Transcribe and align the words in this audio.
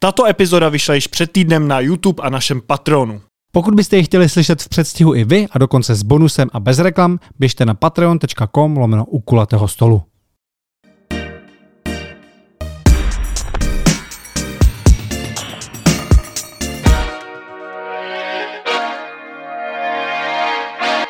Tato 0.00 0.26
epizoda 0.26 0.68
vyšla 0.68 0.94
již 0.94 1.06
před 1.06 1.32
týdnem 1.32 1.68
na 1.68 1.80
YouTube 1.80 2.22
a 2.22 2.30
našem 2.30 2.60
Patronu. 2.60 3.20
Pokud 3.52 3.74
byste 3.74 3.96
ji 3.96 4.04
chtěli 4.04 4.28
slyšet 4.28 4.62
v 4.62 4.68
předstihu 4.68 5.14
i 5.14 5.24
vy 5.24 5.46
a 5.50 5.58
dokonce 5.58 5.94
s 5.94 6.02
bonusem 6.02 6.48
a 6.52 6.60
bez 6.60 6.78
reklam, 6.78 7.18
běžte 7.38 7.66
na 7.66 7.74
patreon.com 7.74 8.76
lomeno 8.76 9.04
u 9.04 9.20
kulatého 9.20 9.68
stolu. 9.68 10.02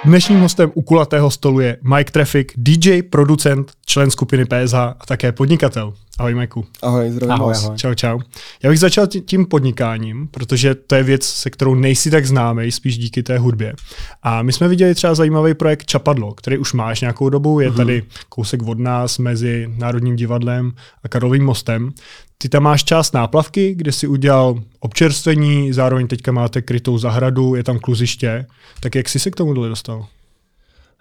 Dnešním 0.05 0.41
hostem 0.41 0.73
u 0.75 0.83
kulatého 0.83 1.31
stolu 1.31 1.61
je 1.61 1.77
Mike 1.97 2.13
Traffic, 2.13 2.49
DJ, 2.57 3.03
producent, 3.03 3.73
člen 3.87 4.11
skupiny 4.11 4.45
PSH 4.45 4.75
a 4.75 5.07
také 5.07 5.33
podnikatel. 5.33 5.95
Ahoj, 6.19 6.35
Majku. 6.35 6.67
Ahoj, 6.83 7.11
zdravím 7.11 7.33
Ahoj, 7.33 7.47
vás. 7.49 7.65
ahoj. 7.65 7.77
Čau, 7.77 7.95
čau. 7.95 8.21
Já 8.63 8.71
bych 8.71 8.79
začal 8.79 9.07
tí- 9.07 9.21
tím 9.21 9.47
podnikáním, 9.47 10.29
protože 10.29 10.75
to 10.75 10.95
je 10.95 11.03
věc, 11.03 11.27
se 11.27 11.51
kterou 11.51 11.75
nejsi 11.75 12.11
tak 12.11 12.27
známý, 12.27 12.73
spíš 12.73 12.99
díky 12.99 13.23
té 13.23 13.39
hudbě. 13.39 13.75
A 14.23 14.43
my 14.43 14.53
jsme 14.53 14.69
viděli 14.69 14.95
třeba 14.95 15.15
zajímavý 15.15 15.55
projekt 15.55 15.87
Čapadlo, 15.87 16.35
který 16.35 16.59
už 16.59 16.73
máš 16.73 17.01
nějakou 17.01 17.29
dobu, 17.29 17.61
je 17.61 17.71
tady 17.73 18.03
kousek 18.29 18.63
od 18.63 18.79
nás 18.79 19.19
mezi 19.19 19.69
Národním 19.77 20.17
divadlem 20.17 20.73
a 21.05 21.09
Karlovým 21.09 21.45
mostem. 21.45 21.93
Ty 22.39 22.49
tam 22.49 22.63
máš 22.63 22.85
část 22.85 23.15
náplavky, 23.15 23.75
kde 23.75 23.93
si 23.93 24.07
udělal 24.07 24.63
občerstvení, 24.81 25.73
zároveň 25.73 26.07
teďka 26.07 26.33
máte 26.33 26.63
krytou 26.63 26.99
zahradu, 26.99 27.55
je 27.55 27.65
tam 27.65 27.79
kluziště. 27.79 28.47
Tak 28.81 28.95
jak 28.95 29.09
jsi 29.09 29.19
se 29.19 29.31
k 29.31 29.37
tomu 29.37 29.55
dostal? 29.55 30.07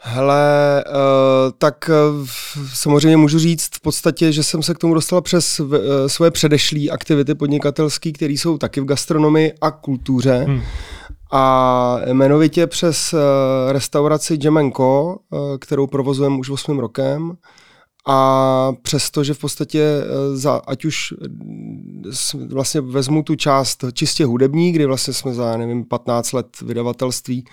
Hele, 0.02 0.84
uh, 0.88 1.52
tak 1.58 1.90
uh, 1.90 2.28
samozřejmě 2.74 3.18
můžu 3.18 3.40
říct 3.40 3.70
v 3.76 3.82
podstatě, 3.82 4.32
že 4.32 4.44
jsem 4.44 4.64
se 4.64 4.74
k 4.74 4.78
tomu 4.78 4.94
dostal 4.94 5.22
přes 5.22 5.60
uh, 5.60 5.76
svoje 6.08 6.32
předešlé 6.32 6.80
aktivity 6.92 7.36
podnikatelské, 7.36 8.12
které 8.12 8.34
jsou 8.34 8.58
taky 8.58 8.82
v 8.82 8.86
gastronomii 8.86 9.54
a 9.62 9.72
kultuře. 9.72 10.46
Hmm. 10.48 10.62
A 11.32 12.00
jmenovitě 12.06 12.68
přes 12.68 13.14
uh, 13.14 13.20
restauraci 13.72 14.38
Jemenko, 14.44 15.18
uh, 15.30 15.40
kterou 15.58 15.88
provozujeme 15.88 16.38
už 16.38 16.50
8 16.50 16.80
rokem. 16.80 17.38
A 18.10 18.72
přesto, 18.82 19.24
že 19.24 19.34
v 19.34 19.40
podstatě 19.40 19.84
uh, 20.00 20.38
za, 20.38 20.62
ať 20.68 20.86
už 20.86 21.14
vlastně 22.48 22.82
vezmu 22.82 23.24
tu 23.24 23.36
část 23.36 23.86
čistě 23.94 24.26
hudební, 24.26 24.72
kdy 24.72 24.86
vlastně 24.86 25.14
jsme 25.14 25.34
za, 25.34 25.58
nevím, 25.58 25.86
15 25.86 26.32
let 26.32 26.48
vydavatelství 26.62 27.46
eh, 27.48 27.52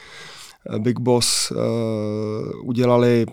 Big 0.79 1.01
Boss 1.01 1.51
uh, 1.51 2.69
udělali, 2.69 3.27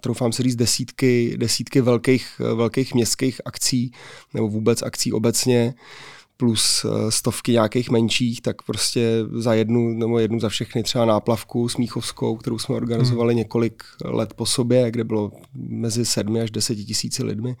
troufám 0.00 0.32
si 0.32 0.42
říct, 0.42 0.56
desítky, 0.56 1.34
desítky 1.36 1.80
velkých, 1.80 2.40
eh, 2.40 2.54
velkých 2.54 2.94
městských 2.94 3.40
akcí, 3.44 3.92
nebo 4.34 4.48
vůbec 4.48 4.82
akcí 4.82 5.12
obecně, 5.12 5.74
plus 6.36 6.84
eh, 6.84 7.10
stovky 7.10 7.52
nějakých 7.52 7.90
menších, 7.90 8.40
tak 8.40 8.62
prostě 8.62 9.24
za 9.36 9.54
jednu 9.54 9.88
nebo 9.88 10.18
jednu 10.18 10.40
za 10.40 10.48
všechny 10.48 10.82
třeba 10.82 11.04
náplavku 11.04 11.68
Smíchovskou, 11.68 12.36
kterou 12.36 12.58
jsme 12.58 12.74
organizovali 12.74 13.34
několik 13.34 13.82
let 14.04 14.34
po 14.34 14.46
sobě, 14.46 14.90
kde 14.90 15.04
bylo 15.04 15.32
mezi 15.54 16.04
sedmi 16.04 16.40
až 16.40 16.50
deseti 16.50 16.84
tisíci 16.84 17.24
lidmi 17.24 17.56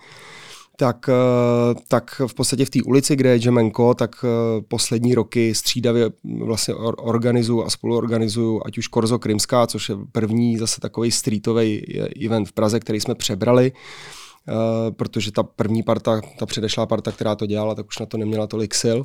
tak, 0.76 1.08
eh, 1.08 1.74
tak 1.88 2.22
v 2.26 2.34
podstatě 2.34 2.64
v 2.64 2.70
té 2.70 2.78
ulici, 2.82 3.16
kde 3.16 3.30
je 3.30 3.44
Jemenko, 3.44 3.94
tak 3.94 4.24
eh, 4.24 4.62
poslední 4.68 5.14
roky 5.14 5.54
střídavě 5.54 6.10
vlastně 6.44 6.74
or- 6.74 6.94
organizuju 6.98 7.64
a 7.64 7.70
spoluorganizuju 7.70 8.62
ať 8.66 8.78
už 8.78 8.86
Korzo 8.86 9.18
Krymská, 9.18 9.66
což 9.66 9.88
je 9.88 9.96
první 10.12 10.58
zase 10.58 10.80
takový 10.80 11.10
streetový 11.10 12.00
event 12.26 12.48
v 12.48 12.52
Praze, 12.52 12.80
který 12.80 13.00
jsme 13.00 13.14
přebrali, 13.14 13.72
eh, 13.72 14.90
protože 14.90 15.32
ta 15.32 15.42
první 15.42 15.82
parta, 15.82 16.20
ta 16.38 16.46
předešlá 16.46 16.86
parta, 16.86 17.12
která 17.12 17.34
to 17.34 17.46
dělala, 17.46 17.74
tak 17.74 17.86
už 17.86 17.98
na 17.98 18.06
to 18.06 18.16
neměla 18.16 18.46
tolik 18.46 18.74
sil 18.82 18.98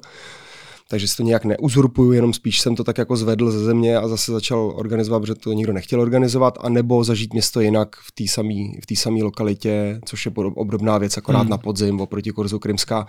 takže 0.89 1.07
si 1.07 1.17
to 1.17 1.23
nějak 1.23 1.45
neuzurpuju, 1.45 2.11
jenom 2.11 2.33
spíš 2.33 2.61
jsem 2.61 2.75
to 2.75 2.83
tak 2.83 2.97
jako 2.97 3.17
zvedl 3.17 3.51
ze 3.51 3.59
země 3.59 3.97
a 3.97 4.07
zase 4.07 4.31
začal 4.31 4.73
organizovat, 4.75 5.19
protože 5.19 5.35
to 5.35 5.53
nikdo 5.53 5.73
nechtěl 5.73 6.01
organizovat, 6.01 6.57
anebo 6.61 7.03
zažít 7.03 7.33
město 7.33 7.61
jinak 7.61 7.95
v 7.95 8.11
té 8.11 8.23
samé 8.27 8.53
v 8.81 8.85
té 8.85 8.95
samé 8.95 9.23
lokalitě, 9.23 9.99
což 10.05 10.25
je 10.25 10.31
podob- 10.31 10.53
obdobná 10.55 10.97
věc, 10.97 11.17
akorát 11.17 11.39
hmm. 11.39 11.49
na 11.49 11.57
podzim 11.57 12.01
oproti 12.01 12.31
kurzu 12.31 12.59
Krymská. 12.59 13.07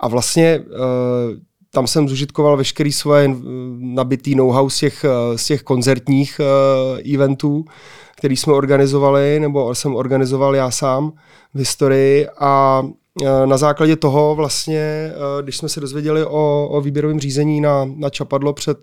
A 0.00 0.08
vlastně 0.08 0.60
uh, 0.60 0.66
tam 1.70 1.86
jsem 1.86 2.08
zužitkoval 2.08 2.56
veškerý 2.56 2.92
svoje 2.92 3.28
uh, 3.28 3.34
nabitý 3.78 4.34
know-how 4.34 4.70
z 4.70 4.78
těch, 4.78 5.04
uh, 5.04 5.36
z 5.36 5.46
těch 5.46 5.62
koncertních 5.62 6.40
uh, 6.40 7.14
eventů, 7.14 7.64
který 8.16 8.36
jsme 8.36 8.52
organizovali, 8.52 9.40
nebo 9.40 9.74
jsem 9.74 9.96
organizoval 9.96 10.56
já 10.56 10.70
sám 10.70 11.12
v 11.54 11.58
historii 11.58 12.28
a 12.38 12.82
eh, 12.84 12.90
na 13.44 13.56
základě 13.56 13.96
toho 13.96 14.34
vlastně, 14.34 14.78
eh, 14.78 15.42
když 15.42 15.56
jsme 15.56 15.68
se 15.68 15.80
dozvěděli 15.80 16.24
o, 16.24 16.68
o 16.68 16.80
výběrovém 16.80 17.20
řízení 17.20 17.60
na, 17.60 17.84
na 17.96 18.10
Čapadlo 18.10 18.52
před, 18.52 18.78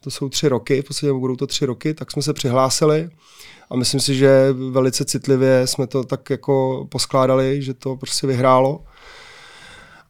to 0.00 0.10
jsou 0.10 0.28
tři 0.28 0.48
roky, 0.48 0.82
v 0.82 0.84
podstatě 0.84 1.12
budou 1.12 1.36
to 1.36 1.46
tři 1.46 1.66
roky, 1.66 1.94
tak 1.94 2.10
jsme 2.10 2.22
se 2.22 2.32
přihlásili 2.32 3.08
a 3.70 3.76
myslím 3.76 4.00
si, 4.00 4.14
že 4.14 4.54
velice 4.70 5.04
citlivě 5.04 5.66
jsme 5.66 5.86
to 5.86 6.04
tak 6.04 6.30
jako 6.30 6.86
poskládali, 6.90 7.62
že 7.62 7.74
to 7.74 7.96
prostě 7.96 8.26
vyhrálo. 8.26 8.80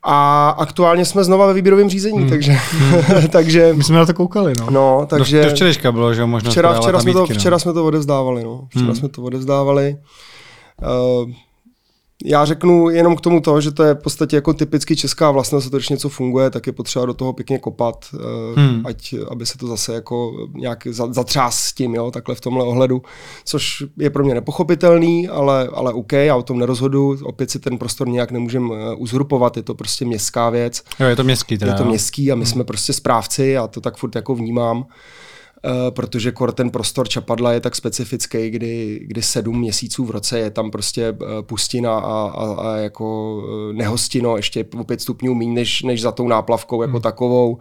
A 0.02 0.48
aktuálně 0.50 1.04
jsme 1.04 1.24
znova 1.24 1.46
ve 1.46 1.54
výběrovém 1.54 1.88
řízení, 1.88 2.18
hmm. 2.18 2.28
takže, 2.28 2.56
takže, 3.30 3.74
My 3.74 3.84
jsme 3.84 3.96
na 3.96 4.06
to 4.06 4.14
koukali, 4.14 4.52
no. 4.60 4.66
no, 4.70 5.06
takže... 5.10 5.40
Do, 5.42 5.44
do 5.44 5.50
včerejška 5.50 5.92
bylo, 5.92 6.14
že 6.14 6.26
možnost 6.26 6.52
Včera, 6.52 6.80
včera, 6.80 7.00
jsme 7.00 7.12
to, 7.12 7.18
no. 7.18 7.26
včera 7.26 7.58
jsme 7.58 7.72
to 7.72 7.84
odevzdávali, 7.84 8.44
no. 8.44 8.66
Včera 8.68 8.84
Hmm. 8.84 8.94
jsme 8.94 9.08
to 9.08 9.22
odevzdávali. 9.22 9.96
Uh, 11.22 11.32
já 12.24 12.44
řeknu 12.44 12.88
jenom 12.90 13.16
k 13.16 13.20
tomu 13.20 13.40
to, 13.40 13.60
že 13.60 13.70
to 13.70 13.82
je 13.82 13.94
v 13.94 13.98
podstatě 14.02 14.36
jako 14.36 14.54
typicky 14.54 14.96
česká 14.96 15.30
vlastnost, 15.30 15.66
a 15.66 15.70
to, 15.70 15.76
když 15.76 15.88
něco 15.88 16.08
funguje, 16.08 16.50
tak 16.50 16.66
je 16.66 16.72
potřeba 16.72 17.06
do 17.06 17.14
toho 17.14 17.32
pěkně 17.32 17.58
kopat, 17.58 18.04
uh, 18.14 18.20
Hmm. 18.56 18.86
ať, 18.86 19.14
aby 19.30 19.46
se 19.46 19.58
to 19.58 19.66
zase 19.66 19.94
jako 19.94 20.32
nějak 20.54 20.86
za- 20.90 21.12
zatřás 21.12 21.60
s 21.60 21.72
tím, 21.72 21.94
jo, 21.94 22.10
takhle 22.10 22.34
v 22.34 22.40
tomhle 22.40 22.64
ohledu, 22.64 23.02
což 23.44 23.84
je 23.98 24.10
pro 24.10 24.24
mě 24.24 24.34
nepochopitelný, 24.34 25.28
ale, 25.28 25.68
ale 25.74 25.92
OK, 25.92 26.12
já 26.12 26.36
o 26.36 26.42
tom 26.42 26.58
nerozhodu, 26.58 27.16
opět 27.22 27.50
si 27.50 27.58
ten 27.58 27.78
prostor 27.78 28.08
nějak 28.08 28.30
nemůžem 28.30 28.70
uh, 28.70 28.76
uzurpovat, 28.96 29.56
je 29.56 29.62
to 29.62 29.74
prostě 29.74 30.04
městská 30.04 30.50
věc. 30.50 30.82
Jo, 31.00 31.06
je 31.06 31.16
to 31.16 31.24
městský 31.24 31.58
teda. 31.58 31.72
Je 31.72 31.76
to 31.76 31.82
jo. 31.82 31.88
městský 31.88 32.32
a 32.32 32.34
my 32.34 32.46
jsme 32.46 32.64
prostě 32.64 32.92
správci, 32.92 33.46
já 33.46 33.66
to 33.66 33.80
tak 33.80 33.96
furt 33.96 34.14
jako 34.14 34.34
vnímám, 34.34 34.84
eh, 34.88 35.27
protože 35.90 36.32
kor 36.32 36.52
ten 36.52 36.70
prostor 36.70 37.08
Čapadla 37.08 37.52
je 37.52 37.60
tak 37.60 37.76
specifický, 37.76 38.50
kdy, 38.50 39.00
kdy 39.02 39.22
sedm 39.22 39.60
měsíců 39.60 40.04
v 40.04 40.10
roce 40.10 40.38
je 40.38 40.50
tam 40.50 40.70
prostě 40.70 41.04
eh, 41.08 41.42
pustina 41.42 41.98
a, 41.98 42.28
a, 42.28 42.54
a 42.54 42.76
jako 42.76 43.38
eh, 43.70 43.72
nehostino, 43.72 44.36
ještě 44.36 44.64
o 44.78 44.84
pět 44.84 45.00
stupňů 45.00 45.34
méně 45.34 45.52
než, 45.52 45.82
než 45.82 46.02
za 46.02 46.12
tou 46.12 46.28
náplavkou 46.28 46.82
jako 46.82 47.00
takovou 47.00 47.58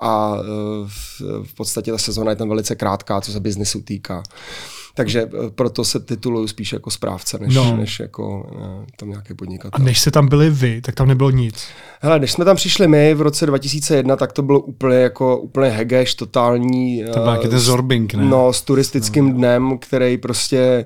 a 0.00 0.34
eh, 0.40 0.44
v, 0.86 1.20
v 1.42 1.54
podstatě 1.54 1.92
ta 1.92 1.98
sezóna 1.98 2.30
je 2.30 2.36
tam 2.36 2.48
velice 2.48 2.74
krátká, 2.74 3.20
co 3.20 3.32
se 3.32 3.40
biznesu 3.40 3.82
týká. 3.82 4.22
Takže 5.00 5.22
eh, 5.22 5.50
proto 5.50 5.84
se 5.84 6.00
tituluju 6.00 6.48
spíš 6.48 6.72
jako 6.72 6.90
správce, 6.90 7.38
než, 7.38 7.54
No. 7.54 7.76
než 7.76 8.00
jako 8.00 8.50
eh, 8.52 8.86
tam 8.96 9.08
nějaký 9.08 9.32
A 9.32 9.34
podnikatel. 9.36 9.84
než 9.84 10.00
se 10.00 10.10
tam 10.10 10.28
byli 10.28 10.50
vy, 10.50 10.80
tak 10.80 10.94
tam 10.94 11.08
nebylo 11.08 11.30
nic. 11.30 11.64
Hele, 12.00 12.18
když 12.18 12.32
jsme 12.32 12.44
tam 12.44 12.56
přišli 12.56 12.88
my 12.88 13.14
v 13.14 13.20
roce 13.20 13.46
2001, 13.46 14.16
tak 14.16 14.32
to 14.32 14.42
bylo 14.42 14.60
úplně 14.60 14.96
jako 14.96 15.38
úplně 15.38 15.70
hegeš, 15.70 16.14
totální. 16.14 17.04
To 17.04 17.18
byl 17.18 17.24
nějaký 17.24 17.48
ten 17.48 17.58
Zorbing, 17.58 18.14
ne? 18.14 18.24
No, 18.24 18.52
s 18.52 18.62
turistickým 18.62 19.28
no. 19.28 19.34
dnem, 19.34 19.78
který 19.78 20.18
prostě 20.18 20.84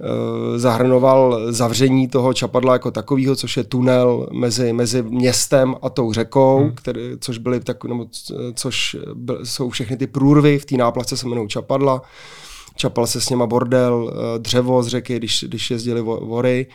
uh, 0.00 0.58
zahrnoval 0.58 1.40
zavření 1.52 2.08
toho 2.08 2.34
čapadla 2.34 2.72
jako 2.72 2.90
takového, 2.90 3.36
což 3.36 3.56
je 3.56 3.64
tunel 3.64 4.28
mezi, 4.32 4.72
mezi 4.72 5.02
městem 5.02 5.74
a 5.82 5.90
tou 5.90 6.12
řekou, 6.12 6.58
hmm. 6.58 6.72
který, 6.74 7.00
což 7.20 7.38
byly 7.38 7.60
tak, 7.60 7.84
nebo, 7.84 8.06
což 8.54 8.96
byl, 9.14 9.40
jsou 9.44 9.70
všechny 9.70 9.96
ty 9.96 10.06
průrvy 10.06 10.58
v 10.58 10.64
té 10.64 10.76
náplavce 10.76 11.16
se 11.16 11.26
jmenují 11.26 11.48
čapadla. 11.48 12.02
Čapal 12.78 13.06
se 13.06 13.20
s 13.20 13.28
něma 13.28 13.46
bordel, 13.46 14.12
eh, 14.12 14.38
dřevo 14.38 14.82
z 14.82 14.88
řeky, 14.88 15.16
když, 15.16 15.44
když 15.48 15.70
jezdili 15.70 16.00
vo- 16.00 16.26
vory 16.26 16.66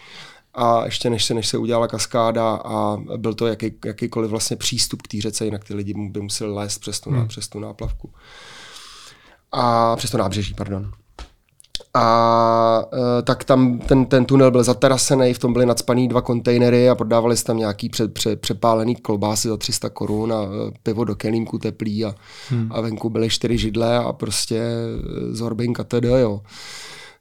a 0.53 0.85
ještě 0.85 1.09
než 1.09 1.25
se, 1.25 1.33
než 1.33 1.47
se 1.47 1.57
udělala 1.57 1.87
kaskáda 1.87 2.55
a 2.55 2.97
byl 3.17 3.33
to 3.33 3.47
jaký, 3.47 3.73
jakýkoliv 3.85 4.31
vlastně 4.31 4.57
přístup 4.57 5.01
k 5.01 5.07
té 5.07 5.21
řece, 5.21 5.45
jinak 5.45 5.63
ty 5.63 5.73
lidi 5.73 5.93
by 5.93 6.21
museli 6.21 6.53
lézt 6.53 6.81
přes 6.81 6.99
tu, 6.99 7.09
hmm. 7.09 7.27
přes 7.27 7.47
tu 7.47 7.59
náplavku. 7.59 8.13
A 9.51 9.95
přes 9.95 10.11
to 10.11 10.17
nábřeží, 10.17 10.53
pardon. 10.53 10.91
A 11.95 12.85
e, 13.19 13.21
tak 13.21 13.43
tam 13.43 13.79
ten, 13.79 14.05
ten 14.05 14.25
tunel 14.25 14.51
byl 14.51 14.63
zaterasený, 14.63 15.33
v 15.33 15.39
tom 15.39 15.53
byly 15.53 15.65
nadspaný 15.65 16.07
dva 16.07 16.21
kontejnery 16.21 16.89
a 16.89 16.95
prodávali 16.95 17.37
se 17.37 17.43
tam 17.43 17.57
nějaký 17.57 17.89
pře, 17.89 18.07
pře, 18.07 18.35
přepálený 18.35 18.95
kolbásy 18.95 19.47
za 19.47 19.57
300 19.57 19.89
korun 19.89 20.33
a 20.33 20.43
e, 20.43 20.47
pivo 20.83 21.03
do 21.03 21.15
kelímku 21.15 21.57
teplý 21.57 22.05
a, 22.05 22.15
hmm. 22.49 22.69
a 22.71 22.81
venku 22.81 23.09
byly 23.09 23.29
čtyři 23.29 23.57
židle 23.57 23.97
a 23.97 24.13
prostě 24.13 24.57
e, 24.57 25.35
zorbink 25.35 25.79
a 25.79 25.83
tedy, 25.83 26.07
jo. 26.07 26.41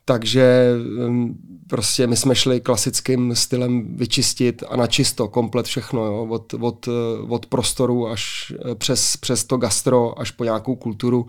Takže 0.05 0.73
um, 1.07 1.39
prostě 1.67 2.07
my 2.07 2.17
jsme 2.17 2.35
šli 2.35 2.61
klasickým 2.61 3.35
stylem 3.37 3.97
vyčistit 3.97 4.63
a 4.69 4.77
načisto 4.77 5.29
komplet 5.29 5.67
všechno, 5.67 6.05
jo? 6.05 6.27
Od, 6.31 6.55
od, 6.55 6.89
od 7.29 7.47
prostoru 7.47 8.09
až 8.09 8.53
přes, 8.75 9.17
přes 9.17 9.45
to 9.45 9.57
gastro 9.57 10.21
až 10.21 10.31
po 10.31 10.45
nějakou 10.45 10.77
kulturu, 10.77 11.27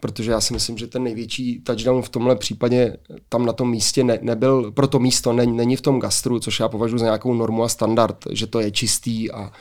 protože 0.00 0.30
já 0.30 0.40
si 0.40 0.52
myslím, 0.52 0.78
že 0.78 0.86
ten 0.86 1.02
největší 1.02 1.60
touchdown 1.60 2.02
v 2.02 2.08
tomhle 2.08 2.36
případě 2.36 2.96
tam 3.28 3.46
na 3.46 3.52
tom 3.52 3.70
místě 3.70 4.04
ne, 4.04 4.18
nebyl, 4.22 4.72
pro 4.72 4.86
to 4.86 4.98
místo 4.98 5.32
ne, 5.32 5.46
není 5.46 5.76
v 5.76 5.80
tom 5.80 6.00
gastru, 6.00 6.38
což 6.38 6.60
já 6.60 6.68
považuji 6.68 6.98
za 6.98 7.04
nějakou 7.04 7.34
normu 7.34 7.62
a 7.62 7.68
standard, 7.68 8.16
že 8.30 8.46
to 8.46 8.60
je 8.60 8.70
čistý 8.70 9.30
a, 9.30 9.52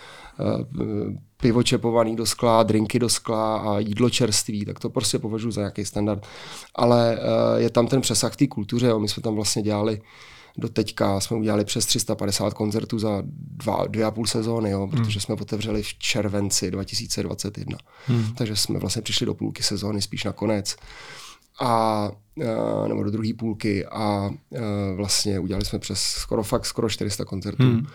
pivo 1.37 1.63
čepovaný 1.63 2.15
do 2.15 2.25
skla, 2.25 2.63
drinky 2.63 2.99
do 2.99 3.09
skla 3.09 3.57
a 3.57 3.79
jídlo 3.79 4.09
čerství, 4.09 4.65
tak 4.65 4.79
to 4.79 4.89
prostě 4.89 5.19
považuji 5.19 5.51
za 5.51 5.61
nějaký 5.61 5.85
standard. 5.85 6.27
Ale 6.75 7.19
je 7.57 7.69
tam 7.69 7.87
ten 7.87 8.01
přesah 8.01 8.33
v 8.33 8.37
té 8.37 8.47
kultuře, 8.47 8.87
jo. 8.87 8.99
my 8.99 9.07
jsme 9.07 9.23
tam 9.23 9.35
vlastně 9.35 9.61
dělali 9.61 10.01
do 10.57 10.69
teďka 10.69 11.19
jsme 11.19 11.37
udělali 11.37 11.65
přes 11.65 11.85
350 11.85 12.53
koncertů 12.53 12.99
za 12.99 13.23
dva, 13.25 13.85
dvě 13.87 14.05
a 14.05 14.11
půl 14.11 14.27
sezóny, 14.27 14.69
jo, 14.69 14.87
protože 14.87 15.01
hmm. 15.01 15.21
jsme 15.21 15.35
otevřeli 15.35 15.83
v 15.83 15.93
červenci 15.93 16.71
2021. 16.71 17.77
Hmm. 18.07 18.33
Takže 18.35 18.55
jsme 18.55 18.79
vlastně 18.79 19.01
přišli 19.01 19.25
do 19.25 19.33
půlky 19.33 19.63
sezóny, 19.63 20.01
spíš 20.01 20.23
na 20.23 20.31
konec. 20.31 20.75
A, 21.61 22.11
nebo 22.87 23.03
do 23.03 23.11
druhé 23.11 23.33
půlky 23.33 23.85
a 23.85 24.31
vlastně 24.95 25.39
udělali 25.39 25.65
jsme 25.65 25.79
přes 25.79 26.01
skoro 26.01 26.43
fakt 26.43 26.65
skoro 26.65 26.89
400 26.89 27.25
koncertů. 27.25 27.63
Hmm. 27.63 27.87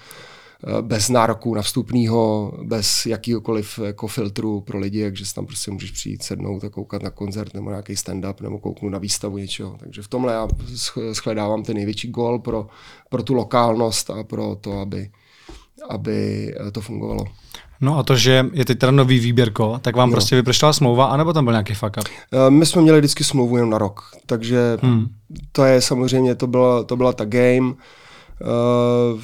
Eh, 0.66 0.82
bez 0.82 1.08
nároku 1.08 1.54
na 1.54 1.62
vstupního, 1.62 2.52
bez 2.62 3.06
jakýkoliv 3.06 3.78
jako 3.78 4.06
filtru 4.06 4.60
pro 4.60 4.78
lidi, 4.78 5.02
takže 5.02 5.34
tam 5.34 5.46
prostě 5.46 5.70
můžeš 5.70 5.90
přijít, 5.90 6.22
sednout 6.22 6.64
a 6.64 6.68
koukat 6.68 7.02
na 7.02 7.10
koncert 7.10 7.54
nebo 7.54 7.70
nějaký 7.70 7.92
stand-up 7.92 8.34
nebo 8.42 8.58
kouknout 8.58 8.92
na 8.92 8.98
výstavu 8.98 9.38
něčeho. 9.38 9.76
Takže 9.80 10.02
v 10.02 10.08
tomhle 10.08 10.32
já 10.32 10.48
shledávám 11.12 11.62
ten 11.62 11.76
největší 11.76 12.08
gol 12.08 12.38
pro, 12.38 12.66
pro 13.08 13.22
tu 13.22 13.34
lokálnost 13.34 14.10
a 14.10 14.24
pro 14.24 14.56
to, 14.60 14.78
aby, 14.78 15.10
aby 15.88 16.48
eh, 16.66 16.70
to 16.70 16.80
fungovalo. 16.80 17.24
No 17.80 17.98
a 17.98 18.02
to, 18.02 18.16
že 18.16 18.46
je 18.52 18.64
teď 18.64 18.78
teda 18.78 18.92
nový 18.92 19.18
výběrko, 19.18 19.78
tak 19.82 19.96
vám 19.96 20.10
no. 20.10 20.14
prostě 20.14 20.36
vypršela 20.36 20.72
smlouva, 20.72 21.06
anebo 21.06 21.32
tam 21.32 21.44
byl 21.44 21.52
nějaký 21.52 21.74
fuck 21.74 21.96
up? 21.96 22.04
Eh, 22.32 22.50
my 22.50 22.66
jsme 22.66 22.82
měli 22.82 22.98
vždycky 22.98 23.24
smlouvu 23.24 23.56
jen 23.56 23.70
na 23.70 23.78
rok, 23.78 24.00
takže 24.26 24.78
hmm. 24.82 25.06
to 25.52 25.64
je 25.64 25.80
samozřejmě, 25.80 26.34
to 26.34 26.46
byla, 26.46 26.82
to 26.82 26.96
byla 26.96 27.12
ta 27.12 27.24
game. 27.24 27.74
Uh, 28.40 29.20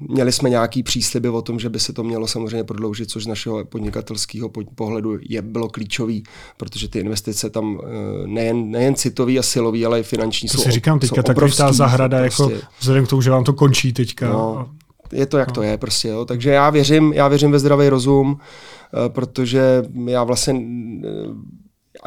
Měli 0.00 0.32
jsme 0.32 0.50
nějaký 0.50 0.82
přísliby 0.82 1.28
o 1.28 1.42
tom, 1.42 1.60
že 1.60 1.68
by 1.68 1.80
se 1.80 1.92
to 1.92 2.04
mělo 2.04 2.26
samozřejmě 2.26 2.64
prodloužit, 2.64 3.10
což 3.10 3.24
z 3.24 3.26
našeho 3.26 3.64
podnikatelského 3.64 4.50
pohledu 4.74 5.18
je 5.28 5.42
bylo 5.42 5.68
klíčový, 5.68 6.24
protože 6.56 6.88
ty 6.88 6.98
investice 6.98 7.50
tam 7.50 7.80
eh, 7.82 7.88
nejen, 8.26 8.70
nejen 8.70 8.94
citový 8.94 9.38
a 9.38 9.42
silový, 9.42 9.86
ale 9.86 10.00
i 10.00 10.02
finanční 10.02 10.48
to 10.48 10.56
jsou 10.56 10.62
si 10.62 10.70
říkám 10.70 10.98
teďka, 10.98 11.22
taková 11.22 11.48
ta 11.56 11.72
zahrada, 11.72 12.18
jako 12.18 12.36
prostě. 12.36 12.54
jako 12.54 12.66
vzhledem 12.80 13.06
k 13.06 13.08
tomu, 13.08 13.22
že 13.22 13.30
vám 13.30 13.44
to 13.44 13.52
končí 13.52 13.92
teďka. 13.92 14.28
No, 14.28 14.70
je 15.12 15.26
to, 15.26 15.38
jak 15.38 15.48
no. 15.48 15.54
to 15.54 15.62
je 15.62 15.78
prostě. 15.78 16.08
Jo. 16.08 16.24
Takže 16.24 16.50
já 16.50 16.70
věřím, 16.70 17.12
já 17.12 17.28
věřím 17.28 17.50
ve 17.50 17.58
zdravý 17.58 17.88
rozum, 17.88 18.38
eh, 18.38 19.08
protože 19.08 19.82
já 20.06 20.24
vlastně 20.24 20.54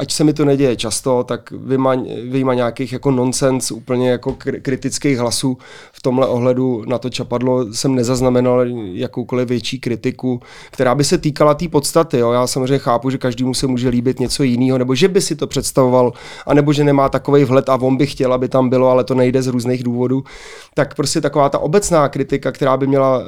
ať 0.02 0.12
se 0.12 0.24
mi 0.24 0.32
to 0.32 0.44
neděje 0.44 0.76
často, 0.76 1.24
tak 1.24 1.50
vyma, 1.50 1.96
vyjma 2.30 2.54
nějakých 2.54 2.92
jako 2.92 3.10
nonsens, 3.10 3.70
úplně 3.70 4.10
jako 4.10 4.36
kritických 4.62 5.18
hlasů 5.18 5.58
v 5.92 6.02
tomhle 6.02 6.26
ohledu 6.26 6.84
na 6.86 6.98
to 6.98 7.10
čapadlo 7.10 7.72
jsem 7.72 7.94
nezaznamenal 7.94 8.66
jakoukoliv 8.92 9.48
větší 9.48 9.80
kritiku, 9.80 10.40
která 10.70 10.94
by 10.94 11.04
se 11.04 11.18
týkala 11.18 11.54
té 11.54 11.62
tý 11.62 11.68
podstaty. 11.68 12.18
Jo. 12.18 12.32
Já 12.32 12.46
samozřejmě 12.46 12.78
chápu, 12.78 13.10
že 13.10 13.18
každému 13.18 13.54
se 13.54 13.66
může 13.66 13.88
líbit 13.88 14.20
něco 14.20 14.42
jiného, 14.42 14.78
nebo 14.78 14.94
že 14.94 15.08
by 15.08 15.20
si 15.20 15.36
to 15.36 15.46
představoval, 15.46 16.12
anebo 16.46 16.72
že 16.72 16.84
nemá 16.84 17.08
takový 17.08 17.44
vhled 17.44 17.68
a 17.68 17.74
on 17.74 17.96
by 17.96 18.06
chtěl, 18.06 18.32
aby 18.32 18.48
tam 18.48 18.70
bylo, 18.70 18.88
ale 18.88 19.04
to 19.04 19.14
nejde 19.14 19.42
z 19.42 19.46
různých 19.46 19.82
důvodů. 19.82 20.24
Tak 20.74 20.94
prostě 20.94 21.20
taková 21.20 21.48
ta 21.48 21.58
obecná 21.58 22.08
kritika, 22.08 22.52
která 22.52 22.76
by 22.76 22.86
měla 22.86 23.18
uh, 23.18 23.24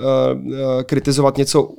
kritizovat 0.83 1.39
něco 1.39 1.63
uh, 1.63 1.79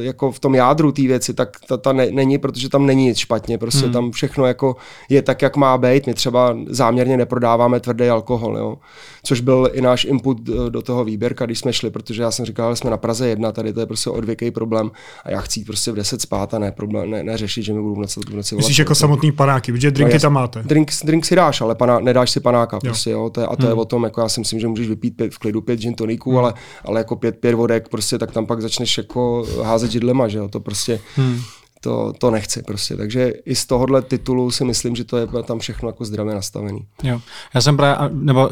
jako 0.00 0.32
v 0.32 0.38
tom 0.38 0.54
jádru 0.54 0.92
té 0.92 1.02
věci, 1.02 1.34
tak 1.34 1.56
ta, 1.68 1.76
ta 1.76 1.92
ne, 1.92 2.10
není, 2.10 2.38
protože 2.38 2.68
tam 2.68 2.86
není 2.86 3.04
nic 3.04 3.18
špatně. 3.18 3.58
Prostě 3.58 3.84
hmm. 3.84 3.92
tam 3.92 4.10
všechno 4.28 4.46
jako 4.46 4.76
je 5.08 5.22
tak, 5.22 5.42
jak 5.42 5.56
má 5.56 5.78
být. 5.78 6.06
My 6.06 6.14
třeba 6.14 6.56
záměrně 6.66 7.16
neprodáváme 7.16 7.80
tvrdý 7.80 8.08
alkohol, 8.08 8.58
jo? 8.58 8.76
což 9.22 9.40
byl 9.40 9.70
i 9.72 9.80
náš 9.80 10.04
input 10.04 10.40
do 10.68 10.82
toho 10.82 11.04
výběrka, 11.04 11.46
když 11.46 11.58
jsme 11.58 11.72
šli, 11.72 11.90
protože 11.90 12.22
já 12.22 12.30
jsem 12.30 12.44
říkal, 12.44 12.72
že 12.72 12.76
jsme 12.76 12.90
na 12.90 12.96
Praze 12.96 13.28
jedna, 13.28 13.52
tady 13.52 13.72
to 13.72 13.80
je 13.80 13.86
prostě 13.86 14.10
odvěký 14.10 14.50
problém 14.50 14.90
a 15.24 15.30
já 15.30 15.40
chci 15.40 15.64
prostě 15.64 15.92
v 15.92 15.94
10 15.94 16.20
spát 16.20 16.54
a 16.54 16.58
ne, 16.58 16.72
problém, 16.72 17.10
ne, 17.10 17.22
ne 17.22 17.36
řešit, 17.36 17.62
že 17.62 17.72
mi 17.72 17.80
budu 17.80 17.94
v 17.94 17.98
noci, 17.98 18.20
v 18.30 18.34
noci 18.34 18.56
Myslíš 18.56 18.78
jako 18.78 18.94
samotný 18.94 19.32
panáky, 19.32 19.72
protože 19.72 19.90
drinky 19.90 20.14
no, 20.14 20.20
tam 20.20 20.32
máte. 20.32 20.62
Drink, 20.62 20.90
drink 21.04 21.24
si 21.24 21.36
dáš, 21.36 21.60
ale 21.60 21.74
pana, 21.74 22.00
nedáš 22.00 22.30
si 22.30 22.40
panáka 22.40 22.76
jo. 22.76 22.80
prostě, 22.80 23.10
jo? 23.10 23.30
To 23.30 23.40
je, 23.40 23.46
a 23.46 23.56
to 23.56 23.62
hmm. 23.62 23.70
je 23.70 23.74
o 23.74 23.84
tom, 23.84 24.04
jako 24.04 24.20
já 24.20 24.28
si 24.28 24.40
myslím, 24.40 24.60
že 24.60 24.68
můžeš 24.68 24.88
vypít 24.88 25.16
pět, 25.16 25.34
v 25.34 25.38
klidu 25.38 25.60
pět 25.60 25.80
gin 25.80 25.94
toniků, 25.94 26.30
hmm. 26.30 26.38
ale, 26.38 26.54
ale 26.84 27.00
jako 27.00 27.16
pět, 27.16 27.36
pět 27.40 27.54
vodek, 27.54 27.88
prostě 27.88 28.18
tak 28.18 28.32
tam 28.32 28.46
pak 28.46 28.62
začneš 28.62 28.98
jako 28.98 29.46
házet 29.62 29.90
židlema, 29.90 30.28
že 30.28 30.38
jo? 30.38 30.48
To 30.48 30.60
prostě, 30.60 31.00
hmm 31.16 31.40
to, 31.80 32.12
to 32.18 32.30
nechci 32.30 32.62
prostě. 32.62 32.96
Takže 32.96 33.32
i 33.44 33.54
z 33.54 33.66
tohohle 33.66 34.02
titulu 34.02 34.50
si 34.50 34.64
myslím, 34.64 34.96
že 34.96 35.04
to 35.04 35.16
je 35.16 35.26
tam 35.46 35.58
všechno 35.58 35.88
jako 35.88 36.04
zdravě 36.04 36.34
nastavený. 36.34 36.86
Jo. 37.02 37.20
Já 37.54 37.60
jsem 37.60 37.76
právě, 37.76 38.10
nebo 38.12 38.48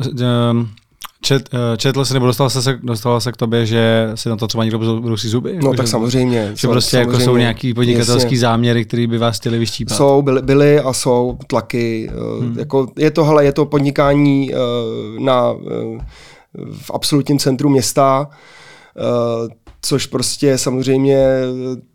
um, 0.50 0.68
Čet, 1.20 1.48
eh, 1.54 1.76
četl 1.76 2.04
jsi 2.04 2.14
nebo 2.14 2.26
dostal 2.26 2.50
se, 2.50 2.78
dostal 2.82 3.20
se 3.20 3.32
k 3.32 3.36
tobě, 3.36 3.66
že 3.66 4.10
si 4.14 4.28
na 4.28 4.36
to 4.36 4.46
třeba 4.46 4.64
někdo 4.64 5.00
brusí 5.00 5.28
zuby? 5.28 5.58
No 5.62 5.74
tak 5.74 5.86
že, 5.86 5.90
samozřejmě. 5.90 6.52
Že 6.54 6.68
prostě 6.68 6.96
samozřejmě, 6.96 7.12
jako 7.12 7.24
jsou 7.24 7.36
nějaký 7.36 7.74
podnikatelský 7.74 8.36
záměry, 8.36 8.84
které 8.84 9.06
by 9.06 9.18
vás 9.18 9.36
chtěli 9.36 9.58
vyštípat. 9.58 9.96
Jsou, 9.96 10.22
byly, 10.22 10.42
byly 10.42 10.80
a 10.80 10.92
jsou 10.92 11.38
tlaky. 11.46 12.10
Eh, 12.10 12.44
hmm. 12.44 12.58
Jako, 12.58 12.88
je 12.96 13.10
to, 13.10 13.24
hele, 13.24 13.44
je 13.44 13.52
to 13.52 13.66
podnikání 13.66 14.50
na, 15.18 15.54
v 16.72 16.90
absolutním 16.94 17.38
centru 17.38 17.68
města, 17.68 18.28
což 19.86 20.06
prostě 20.06 20.58
samozřejmě 20.58 21.26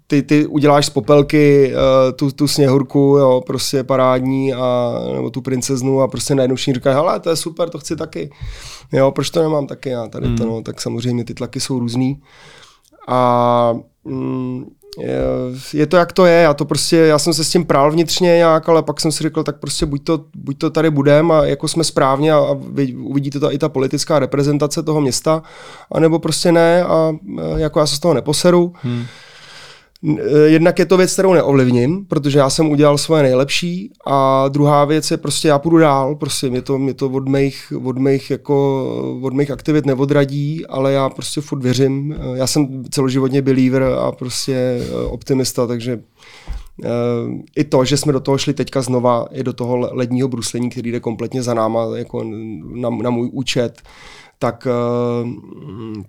ty, 0.08 0.22
ty 0.22 0.46
uděláš 0.46 0.86
z 0.86 0.90
popelky 0.90 1.74
uh, 1.74 2.12
tu, 2.16 2.32
tu 2.32 2.48
sněhurku, 2.48 3.00
jo, 3.00 3.42
prostě 3.48 3.84
parádní, 3.84 4.54
a, 4.54 4.94
nebo 5.14 5.30
tu 5.30 5.42
princeznu 5.42 6.02
a 6.02 6.08
prostě 6.08 6.36
najednou 6.36 6.56
všichni 6.56 6.74
říkají, 6.74 6.96
hele, 6.96 7.20
to 7.20 7.30
je 7.30 7.36
super, 7.36 7.70
to 7.70 7.80
chci 7.80 7.96
taky. 7.96 8.32
Jo, 8.92 9.12
proč 9.12 9.30
to 9.30 9.42
nemám 9.42 9.68
taky 9.68 9.90
já 9.90 10.08
tady 10.08 10.28
mm. 10.28 10.38
to, 10.38 10.46
no, 10.46 10.62
tak 10.62 10.82
samozřejmě 10.82 11.24
ty 11.24 11.34
tlaky 11.34 11.60
jsou 11.60 11.80
různý. 11.80 12.22
A 13.08 13.74
mm, 14.04 14.66
je, 15.74 15.86
to, 15.86 15.98
jak 15.98 16.14
to 16.14 16.26
je, 16.26 16.42
já 16.42 16.54
to 16.54 16.66
prostě, 16.66 16.98
já 16.98 17.20
jsem 17.20 17.34
se 17.34 17.44
s 17.44 17.50
tím 17.50 17.66
prál 17.66 17.92
vnitřně 17.92 18.36
nějak, 18.36 18.70
ale 18.70 18.84
pak 18.84 19.02
jsem 19.02 19.12
si 19.12 19.24
řekl, 19.24 19.44
tak 19.44 19.60
prostě 19.60 19.86
buď 19.86 20.04
to, 20.04 20.26
buď 20.36 20.58
to 20.58 20.70
tady 20.70 20.90
budem 20.90 21.32
a 21.32 21.46
jako 21.46 21.68
jsme 21.68 21.84
správně 21.84 22.34
a, 22.34 22.38
a 22.38 22.58
vy, 22.72 22.96
uvidíte 22.96 23.40
to 23.40 23.54
i 23.54 23.58
ta 23.58 23.70
politická 23.70 24.20
reprezentace 24.20 24.84
toho 24.84 25.02
města, 25.02 25.44
anebo 25.92 26.20
prostě 26.20 26.52
ne 26.52 26.84
a 26.84 27.12
jako 27.56 27.80
já 27.80 27.86
se 27.86 27.96
z 27.96 28.00
toho 28.00 28.14
neposeru. 28.14 28.74
Hmm. 28.82 29.06
Jednak 30.46 30.80
je 30.80 30.86
to 30.86 30.98
věc, 30.98 31.14
kterou 31.14 31.34
neovlivním, 31.34 32.06
protože 32.06 32.40
já 32.40 32.50
jsem 32.50 32.70
udělal 32.70 32.98
svoje 32.98 33.24
nejlepší 33.24 33.92
a 34.06 34.48
druhá 34.48 34.86
věc 34.86 35.12
je 35.12 35.18
prostě 35.18 35.48
já 35.48 35.60
půjdu 35.60 35.78
dál, 35.78 36.16
prostě 36.16 36.50
mě 36.50 36.62
to, 36.62 36.78
mě 36.78 36.94
to 36.94 37.10
od, 37.10 37.30
mých, 37.30 37.74
od, 37.84 37.98
mých, 37.98 38.32
jako, 38.32 38.86
od 39.22 39.34
mých 39.34 39.52
aktivit 39.52 39.86
neodradí, 39.86 40.66
ale 40.66 40.94
já 40.94 41.10
prostě 41.10 41.42
furt 41.42 41.64
věřím. 41.64 42.16
Já 42.34 42.48
jsem 42.48 42.84
celoživotně 42.90 43.42
believer 43.42 43.84
a 43.84 44.12
prostě 44.12 44.54
eh, 44.54 44.94
optimista, 44.96 45.68
takže 45.68 46.00
i 47.56 47.64
to, 47.64 47.86
že 47.86 47.98
jsme 47.98 48.14
do 48.14 48.20
toho 48.20 48.38
šli 48.38 48.54
teďka 48.54 48.82
znova, 48.82 49.26
i 49.32 49.44
do 49.44 49.54
toho 49.54 49.90
ledního 49.92 50.28
bruslení, 50.28 50.70
který 50.70 50.92
jde 50.92 51.00
kompletně 51.00 51.44
za 51.44 51.54
náma 51.54 51.86
jako 51.96 52.24
na, 52.76 52.90
na 52.90 53.10
můj 53.10 53.30
účet, 53.34 53.82
tak, 54.40 54.68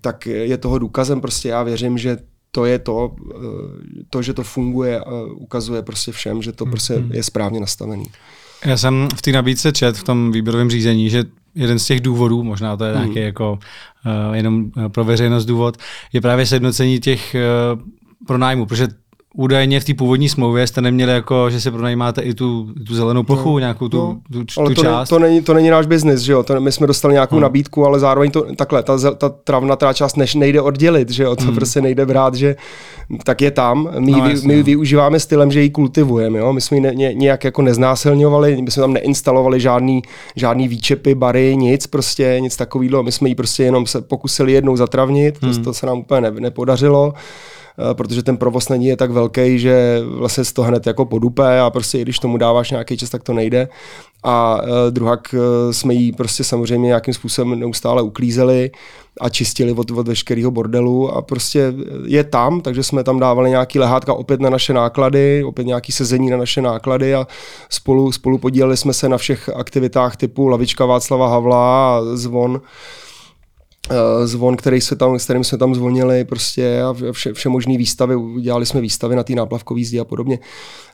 tak 0.00 0.26
je 0.26 0.58
toho 0.58 0.78
důkazem. 0.78 1.20
Prostě 1.20 1.49
já 1.49 1.62
věřím, 1.62 1.99
že 1.99 2.18
to 2.54 2.64
je 2.64 2.78
to, 2.78 3.12
eh, 3.30 4.04
to, 4.11 4.23
že 4.23 4.35
to 4.35 4.42
funguje 4.42 5.00
a 5.00 5.23
ukazuje 5.23 5.82
prostě 5.82 6.12
všem, 6.12 6.42
že 6.42 6.52
to 6.52 6.66
prostě 6.66 6.94
mm-hmm. 6.94 7.14
je 7.14 7.23
správně 7.23 7.61
nastavený. 7.61 8.04
Já 8.64 8.76
jsem 8.76 9.09
v 9.16 9.23
té 9.23 9.32
nabídce 9.32 9.73
čet 9.73 9.97
v 9.97 10.02
tom 10.02 10.32
výběrovém 10.32 10.71
řízení, 10.71 11.11
že 11.11 11.25
jeden 11.54 11.78
z 11.78 11.87
těch 11.87 12.00
důvodů, 12.00 12.42
možná 12.42 12.76
to 12.76 12.85
je 12.85 12.92
nějaký 12.92 13.18
mm. 13.18 13.25
jako 13.25 13.52
uh, 13.52 14.35
jenom 14.35 14.71
eh, 14.76 14.88
pro 14.88 15.04
veřejnost 15.04 15.44
důvod, 15.44 15.76
je 16.12 16.21
právě 16.21 16.47
sjednocení 16.47 17.00
těch 17.00 17.37
uh, 17.75 17.80
pronájmů, 18.26 18.66
protože 18.66 18.88
údajně 19.34 19.80
v 19.80 19.84
té 19.84 19.94
původní 19.94 20.28
smlouvě 20.28 20.66
jste 20.66 20.80
neměli 20.80 21.12
jako, 21.12 21.50
že 21.50 21.60
si 21.60 21.70
pronajímáte 21.70 22.22
i 22.22 22.34
tu, 22.34 22.68
tu 22.86 22.94
zelenou 22.94 23.22
plochu, 23.22 23.52
no, 23.52 23.58
nějakou 23.58 23.88
tu, 23.88 23.96
no, 23.96 24.20
tu, 24.32 24.44
tu, 24.44 24.60
ale 24.60 24.68
tu 24.68 24.74
to 24.74 24.82
část. 24.82 25.10
Ne, 25.10 25.16
to, 25.16 25.18
není, 25.18 25.42
to 25.42 25.54
není 25.54 25.70
náš 25.70 25.86
biznis, 25.86 26.20
že 26.20 26.32
jo? 26.32 26.42
To, 26.42 26.60
my 26.60 26.72
jsme 26.72 26.86
dostali 26.86 27.14
nějakou 27.14 27.34
hmm. 27.34 27.42
nabídku, 27.42 27.86
ale 27.86 28.00
zároveň 28.00 28.30
to 28.30 28.46
takhle, 28.56 28.82
ta, 28.82 29.14
ta 29.14 29.28
travnatá 29.28 29.92
část 29.92 30.16
než 30.16 30.34
nejde 30.34 30.60
oddělit, 30.60 31.10
že 31.10 31.22
jo? 31.22 31.36
To 31.36 31.44
hmm. 31.44 31.54
prostě 31.54 31.80
nejde 31.80 32.06
brát, 32.06 32.34
že 32.34 32.56
tak 33.24 33.40
je 33.40 33.50
tam. 33.50 33.88
My, 33.98 34.12
no, 34.12 34.28
my 34.44 34.54
ji 34.54 34.62
využíváme 34.62 35.20
stylem, 35.20 35.52
že 35.52 35.62
ji 35.62 35.70
kultivujeme, 35.70 36.38
jo? 36.38 36.52
My 36.52 36.60
jsme 36.60 36.76
ji 36.76 36.80
ne, 36.80 36.94
ně, 36.94 37.14
nějak 37.14 37.44
jako 37.44 37.62
neznásilňovali, 37.62 38.62
my 38.62 38.70
jsme 38.70 38.80
tam 38.80 38.92
neinstalovali 38.92 39.60
žádný, 39.60 40.02
žádný 40.36 40.68
výčepy, 40.68 41.14
bary, 41.14 41.56
nic 41.56 41.86
prostě, 41.86 42.36
nic 42.40 42.56
takového. 42.56 43.02
My 43.02 43.12
jsme 43.12 43.28
ji 43.28 43.34
prostě 43.34 43.62
jenom 43.62 43.86
se 43.86 44.02
pokusili 44.02 44.52
jednou 44.52 44.76
zatravnit, 44.76 45.42
hmm. 45.42 45.54
to, 45.54 45.62
to 45.62 45.74
se 45.74 45.86
nám 45.86 45.98
úplně 45.98 46.20
ne, 46.20 46.30
nepodařilo. 46.30 47.12
Eh, 47.78 47.94
protože 47.94 48.22
ten 48.22 48.36
provoz 48.36 48.68
není 48.68 48.86
je 48.86 48.96
tak 48.96 49.10
velký, 49.10 49.58
že 49.58 50.02
vlastně 50.04 50.44
to 50.54 50.62
hned 50.62 50.86
jako 50.86 51.04
podupe 51.04 51.60
a 51.60 51.70
prostě 51.70 51.98
i 51.98 52.02
když 52.02 52.18
tomu 52.18 52.36
dáváš 52.36 52.70
nějaký 52.70 52.96
čas, 52.96 53.10
tak 53.10 53.22
to 53.22 53.32
nejde. 53.32 53.68
A 54.24 54.62
uh, 54.62 54.68
druhak 54.90 55.34
uh, 55.34 55.72
jsme 55.72 55.94
jí 55.94 56.12
prostě 56.12 56.44
samozřejmě 56.44 56.86
nějakým 56.86 57.14
způsobem 57.14 57.60
neustále 57.60 58.02
uklízeli 58.02 58.70
a 59.20 59.28
čistili 59.28 59.72
od, 59.72 59.90
od 59.90 60.08
veškerého 60.08 60.50
bordelu 60.50 61.16
a 61.16 61.22
prostě 61.22 61.74
je 62.06 62.24
tam, 62.24 62.60
takže 62.60 62.82
jsme 62.82 63.04
tam 63.04 63.18
dávali 63.18 63.50
nějaký 63.50 63.78
lehátka 63.78 64.14
opět 64.14 64.40
na 64.40 64.50
naše 64.50 64.72
náklady, 64.72 65.44
opět 65.44 65.66
nějaký 65.66 65.92
sezení 65.92 66.30
na 66.30 66.36
naše 66.36 66.62
náklady 66.62 67.14
a 67.14 67.26
spolu, 67.70 68.12
spolu 68.12 68.38
podíleli 68.38 68.76
jsme 68.76 68.92
se 68.92 69.08
na 69.08 69.18
všech 69.18 69.48
aktivitách 69.48 70.16
typu 70.16 70.48
Lavička 70.48 70.86
Václava 70.86 71.28
Havla 71.28 71.96
a 71.96 72.00
Zvon 72.14 72.60
zvon, 74.24 74.56
který 74.56 74.80
se 74.80 74.96
tam, 74.96 75.18
s 75.18 75.24
kterým 75.24 75.44
jsme 75.44 75.58
tam 75.58 75.74
zvonili 75.74 76.24
prostě 76.24 76.82
a 76.82 76.94
vše, 77.12 77.32
vše 77.32 77.48
možné 77.48 77.76
výstavy, 77.76 78.16
udělali 78.16 78.66
jsme 78.66 78.80
výstavy 78.80 79.16
na 79.16 79.22
té 79.22 79.32
náplavkové 79.32 79.84
zdi 79.84 80.00
a 80.00 80.04
podobně. 80.04 80.38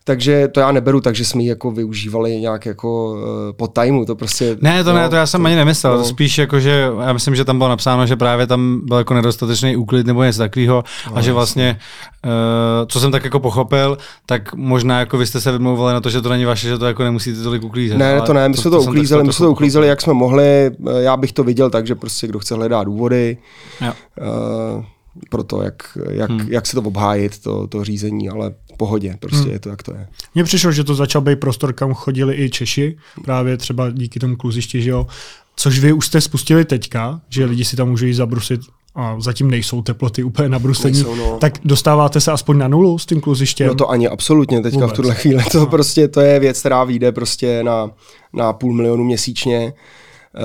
Takže 0.04 0.48
to 0.48 0.60
já 0.60 0.72
neberu 0.72 1.00
tak, 1.00 1.14
že 1.14 1.24
jsme 1.24 1.42
ji 1.42 1.48
jako 1.48 1.70
využívali 1.70 2.40
nějak 2.40 2.66
jako 2.66 3.12
uh, 3.12 3.20
po 3.56 3.68
timeu, 3.68 4.04
to 4.04 4.16
prostě... 4.16 4.56
Ne, 4.60 4.84
to 4.84 4.92
no, 4.92 4.98
ne, 4.98 5.08
to 5.08 5.16
já 5.16 5.26
jsem 5.26 5.40
to, 5.40 5.46
ani 5.46 5.56
nemyslel, 5.56 5.92
no. 5.92 5.98
to 5.98 6.08
spíš 6.08 6.38
jako, 6.38 6.60
že 6.60 6.88
já 7.00 7.12
myslím, 7.12 7.34
že 7.34 7.44
tam 7.44 7.58
bylo 7.58 7.68
napsáno, 7.68 8.06
že 8.06 8.16
právě 8.16 8.46
tam 8.46 8.80
byl 8.84 8.98
jako 8.98 9.14
nedostatečný 9.14 9.76
úklid 9.76 10.06
nebo 10.06 10.22
něco 10.24 10.38
takového 10.38 10.84
no, 11.10 11.16
a 11.16 11.20
že 11.20 11.32
vlastně, 11.32 11.78
uh, 12.24 12.30
co 12.86 13.00
jsem 13.00 13.12
tak 13.12 13.24
jako 13.24 13.40
pochopil, 13.40 13.98
tak 14.26 14.54
možná 14.54 14.98
jako 14.98 15.18
vy 15.18 15.26
jste 15.26 15.40
se 15.40 15.52
vymlouvali 15.52 15.94
na 15.94 16.00
to, 16.00 16.10
že 16.10 16.22
to 16.22 16.28
není 16.28 16.44
vaše, 16.44 16.68
že 16.68 16.78
to 16.78 16.86
jako 16.86 17.02
nemusíte 17.02 17.42
tolik 17.42 17.64
uklízet. 17.64 17.98
Ne, 17.98 18.20
to 18.20 18.32
ne, 18.32 18.48
my 18.48 18.56
jsme 18.56 18.70
to, 18.70 18.82
to 18.82 18.90
uklízeli, 18.90 19.24
my 19.24 19.32
jsme 19.32 19.46
to 19.46 19.52
uklízeli, 19.52 19.88
jak 19.88 20.00
jsme 20.00 20.12
mohli, 20.12 20.70
já 20.98 21.16
bych 21.16 21.32
to 21.32 21.44
viděl 21.44 21.70
tak, 21.70 21.86
že 21.86 21.94
prostě 21.94 22.26
kdo 22.26 22.38
chce 22.38 22.54
hledat 22.54 22.77
důvody, 22.84 23.36
jo. 23.80 23.92
Uh, 24.76 24.84
pro 25.30 25.42
to, 25.42 25.62
jak, 25.62 25.98
jak, 26.10 26.30
hmm. 26.30 26.46
jak 26.48 26.66
se 26.66 26.76
to 26.76 26.82
obhájit, 26.82 27.38
to, 27.38 27.66
to 27.66 27.84
řízení, 27.84 28.28
ale 28.28 28.54
v 28.74 28.76
pohodě, 28.76 29.16
prostě 29.20 29.42
hmm. 29.42 29.52
je 29.52 29.58
to, 29.58 29.68
jak 29.68 29.82
to 29.82 29.92
je. 29.92 30.08
Mně 30.34 30.44
přišlo, 30.44 30.72
že 30.72 30.84
to 30.84 30.94
začal 30.94 31.22
být 31.22 31.40
prostor, 31.40 31.72
kam 31.72 31.94
chodili 31.94 32.34
i 32.34 32.50
Češi, 32.50 32.96
právě 33.24 33.56
třeba 33.56 33.90
díky 33.90 34.20
tomu 34.20 34.36
kluzišti, 34.36 34.82
že 34.82 34.90
jo, 34.90 35.06
což 35.56 35.78
vy 35.78 35.92
už 35.92 36.06
jste 36.06 36.20
spustili 36.20 36.64
teďka, 36.64 37.20
že 37.28 37.44
lidi 37.44 37.64
si 37.64 37.76
tam 37.76 37.88
můžou 37.88 38.06
jít 38.06 38.14
zabrusit 38.14 38.60
a 38.94 39.20
zatím 39.20 39.50
nejsou 39.50 39.82
teploty 39.82 40.22
úplně 40.22 40.48
na 40.48 40.58
brusení, 40.58 41.02
no. 41.02 41.38
tak 41.40 41.52
dostáváte 41.64 42.20
se 42.20 42.32
aspoň 42.32 42.58
na 42.58 42.68
nulu 42.68 42.98
s 42.98 43.06
tím 43.06 43.20
kluzištěm? 43.20 43.68
No 43.68 43.74
to 43.74 43.90
ani 43.90 44.08
absolutně 44.08 44.62
teďka 44.62 44.80
Vůbec. 44.80 44.92
v 44.92 44.96
tuhle 44.96 45.14
chvíli. 45.14 45.44
To 45.52 45.60
no. 45.60 45.66
prostě 45.66 46.08
to 46.08 46.20
je 46.20 46.40
věc, 46.40 46.60
která 46.60 46.84
vyjde 46.84 47.12
prostě 47.12 47.62
na, 47.62 47.90
na 48.32 48.52
půl 48.52 48.72
milionu 48.72 49.04
měsíčně 49.04 49.72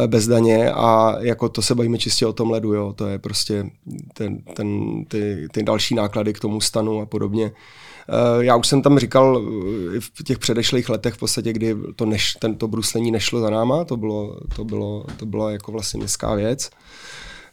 bez 0.08 0.28
daně 0.28 0.72
a 0.72 1.16
jako 1.20 1.50
to 1.50 1.62
se 1.62 1.76
bavíme 1.76 1.98
čistě 1.98 2.26
o 2.26 2.34
tom 2.34 2.52
ledu, 2.52 2.74
jo. 2.74 2.94
to 2.94 3.08
je 3.08 3.20
prostě 3.20 3.66
ten, 4.14 4.42
ten, 4.42 5.06
ty, 5.06 5.48
ty 5.52 5.64
další 5.64 5.96
náklady 5.96 6.34
k 6.34 6.40
tomu 6.40 6.62
stanu 6.62 7.02
a 7.02 7.06
podobně. 7.06 7.52
Eh, 8.10 8.46
já 8.46 8.56
už 8.56 8.68
jsem 8.68 8.82
tam 8.82 9.00
říkal 9.00 9.42
eh, 9.42 10.00
v 10.00 10.24
těch 10.24 10.40
předešlých 10.40 10.90
letech 10.90 11.14
v 11.14 11.18
podstatě, 11.18 11.54
kdy 11.54 11.76
to, 11.96 12.06
neš, 12.06 12.34
tento 12.34 12.68
bruslení 12.68 13.12
nešlo 13.12 13.40
za 13.40 13.50
náma, 13.50 13.86
to 13.86 13.98
bylo, 13.98 14.40
to 14.56 14.64
bylo, 14.64 15.06
to 15.18 15.26
bylo 15.26 15.50
jako 15.50 15.72
vlastně 15.72 15.98
městská 15.98 16.36
věc, 16.36 16.70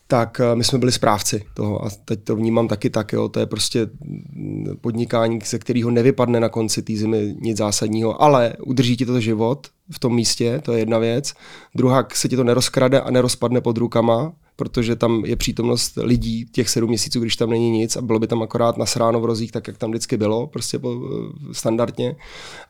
tak 0.07 0.41
my 0.55 0.65
jsme 0.65 0.79
byli 0.79 0.93
správci 0.93 1.45
toho 1.55 1.85
a 1.85 1.89
teď 2.05 2.25
to 2.25 2.37
vnímám 2.37 2.69
taky 2.69 2.91
tak, 2.91 3.13
jo, 3.13 3.29
to 3.29 3.41
je 3.41 3.47
prostě 3.47 3.89
podnikání, 4.81 5.39
ze 5.45 5.59
kterého 5.59 5.91
nevypadne 5.91 6.41
na 6.41 6.49
konci 6.49 6.83
té 6.83 6.97
zimy 6.97 7.37
nic 7.41 7.57
zásadního, 7.57 8.23
ale 8.23 8.55
udrží 8.67 8.97
ti 8.97 9.07
to 9.07 9.21
život, 9.21 9.67
v 9.93 9.99
tom 9.99 10.15
místě, 10.15 10.61
to 10.65 10.73
je 10.73 10.79
jedna 10.79 10.99
věc. 10.99 11.35
Druhá, 11.75 12.07
se 12.13 12.29
ti 12.29 12.37
to 12.37 12.45
nerozkrade 12.45 13.01
a 13.01 13.11
nerozpadne 13.11 13.61
pod 13.61 13.79
rukama, 13.79 14.33
protože 14.61 14.97
tam 14.97 15.25
je 15.25 15.37
přítomnost 15.37 15.99
lidí 16.03 16.47
těch 16.53 16.69
sedm 16.69 16.89
měsíců, 16.89 17.21
když 17.21 17.37
tam 17.37 17.51
není 17.51 17.71
nic 17.71 17.97
a 17.97 18.03
bylo 18.03 18.19
by 18.19 18.27
tam 18.27 18.43
akorát 18.43 18.77
nasráno 18.77 19.21
v 19.21 19.25
rozích, 19.25 19.53
tak 19.53 19.67
jak 19.67 19.79
tam 19.79 19.91
vždycky 19.91 20.17
bylo, 20.17 20.47
prostě 20.47 20.79
po, 20.79 20.93
eh, 20.93 21.55
standardně. 21.55 22.17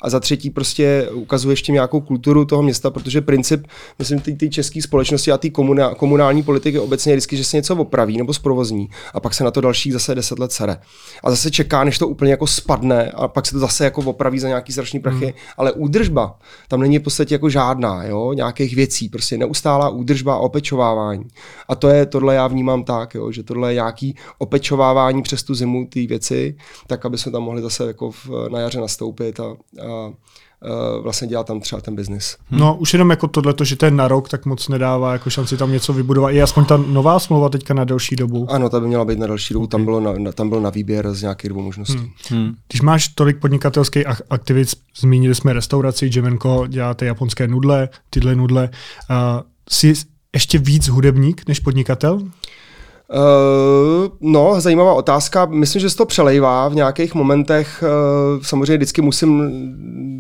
A 0.03 0.11
za 0.11 0.21
třetí 0.21 0.51
prostě 0.51 1.09
ukazuje 1.13 1.53
ještě 1.53 1.73
nějakou 1.73 2.01
kulturu 2.01 2.45
toho 2.45 2.63
města, 2.63 2.91
protože 2.91 3.21
princip, 3.21 3.67
myslím, 3.99 4.21
ty, 4.21 4.37
ty 4.37 4.51
české 4.51 4.83
společnosti 4.83 5.33
a 5.33 5.39
ty 5.39 5.51
komuná, 5.51 5.95
komunální 5.95 6.43
politiky 6.43 6.79
obecně 6.79 7.13
je 7.13 7.17
vždycky, 7.17 7.37
že 7.37 7.45
se 7.45 7.57
něco 7.57 7.77
opraví 7.77 8.17
nebo 8.19 8.35
zprovozní 8.35 8.89
a 9.15 9.21
pak 9.21 9.35
se 9.35 9.45
na 9.45 9.51
to 9.51 9.61
dalších 9.61 9.93
zase 9.93 10.15
deset 10.15 10.39
let 10.39 10.53
sere. 10.53 10.79
A 11.25 11.31
zase 11.31 11.51
čeká, 11.51 11.85
než 11.85 11.99
to 11.99 12.09
úplně 12.09 12.31
jako 12.31 12.47
spadne 12.47 13.11
a 13.11 13.29
pak 13.29 13.47
se 13.47 13.53
to 13.53 13.59
zase 13.59 13.85
jako 13.85 14.01
opraví 14.01 14.39
za 14.39 14.49
nějaký 14.49 14.73
strašný 14.73 15.01
prachy, 15.01 15.25
hmm. 15.25 15.35
ale 15.57 15.73
údržba 15.73 16.39
tam 16.69 16.81
není 16.81 16.99
v 16.99 17.03
podstatě 17.03 17.35
jako 17.35 17.51
žádná, 17.51 18.05
jo, 18.05 18.33
nějakých 18.33 18.77
věcí, 18.77 19.09
prostě 19.09 19.39
neustálá 19.39 19.89
údržba 19.89 20.35
a 20.35 20.39
opečovávání. 20.39 21.25
A 21.69 21.80
to 21.81 21.89
je, 21.89 22.07
tohle 22.07 22.35
já 22.35 22.47
vnímám 22.47 22.85
tak, 22.85 23.15
jo, 23.15 23.33
že 23.33 23.43
tohle 23.43 23.71
je 23.71 23.75
nějaký 23.75 24.17
opečovávání 24.39 25.23
přes 25.23 25.43
tu 25.43 25.55
zimu 25.55 25.87
té 25.87 26.07
věci, 26.07 26.57
tak 26.87 27.07
aby 27.07 27.19
jsme 27.19 27.33
tam 27.33 27.43
mohli 27.43 27.63
zase 27.63 27.87
jako 27.87 28.11
v, 28.11 28.29
na 28.53 28.61
jaře 28.61 28.81
nastoupit 28.81 29.41
a, 29.41 29.45
a 29.45 30.13
vlastně 31.03 31.29
dělat 31.29 31.47
tam 31.47 31.61
třeba 31.61 31.81
ten 31.81 31.97
biznis. 31.97 32.37
No 32.51 32.77
už 32.77 32.93
jenom 32.93 33.11
jako 33.11 33.29
tohle, 33.29 33.55
že 33.63 33.77
to 33.77 33.85
je 33.85 33.91
na 33.91 34.09
rok, 34.09 34.29
tak 34.29 34.47
moc 34.47 34.69
nedává 34.69 35.13
jako 35.13 35.31
šanci 35.31 35.57
tam 35.57 35.73
něco 35.73 35.93
vybudovat. 35.93 36.31
Je 36.31 36.43
aspoň 36.43 36.65
ta 36.65 36.77
nová 36.77 37.19
smlouva 37.19 37.49
teďka 37.49 37.75
na 37.75 37.85
delší 37.85 38.17
dobu? 38.17 38.47
Ano, 38.51 38.69
ta 38.69 38.81
by 38.81 38.87
měla 38.87 39.05
být 39.05 39.19
na 39.19 39.27
delší 39.27 39.55
dobu, 39.55 39.65
okay. 39.65 39.71
tam, 39.71 39.85
bylo 39.85 40.01
na, 40.01 40.33
tam 40.33 40.49
byl 40.49 40.61
na 40.61 40.71
výběr 40.71 41.15
z 41.15 41.23
nějakých 41.23 41.51
dvou 41.51 41.63
možností. 41.63 41.97
Hmm. 41.97 42.11
Hmm. 42.29 42.55
Když 42.69 42.81
máš 42.81 43.09
tolik 43.09 43.41
podnikatelských 43.41 44.07
aktivit, 44.31 44.69
zmínili 44.99 45.35
jsme 45.35 45.53
restauraci, 45.53 46.11
Jemenko, 46.15 46.67
děláte 46.67 47.07
japonské 47.07 47.49
nudle, 47.49 47.89
tyhle 48.11 48.35
nudle, 48.35 48.71
uh, 49.11 49.17
si 49.71 49.95
ještě 50.35 50.59
víc 50.59 50.89
hudebník 50.89 51.43
než 51.49 51.61
podnikatel? 51.61 52.15
Uh, 52.15 54.09
no, 54.21 54.61
zajímavá 54.61 54.95
otázka. 54.95 55.47
Myslím, 55.47 55.81
že 55.81 55.91
se 55.91 55.97
to 55.97 56.07
přelejvá 56.07 56.69
v 56.69 56.75
nějakých 56.75 57.15
momentech. 57.15 57.85
Uh, 58.37 58.43
samozřejmě 58.43 58.77
vždycky 58.77 59.03
musím 59.03 59.43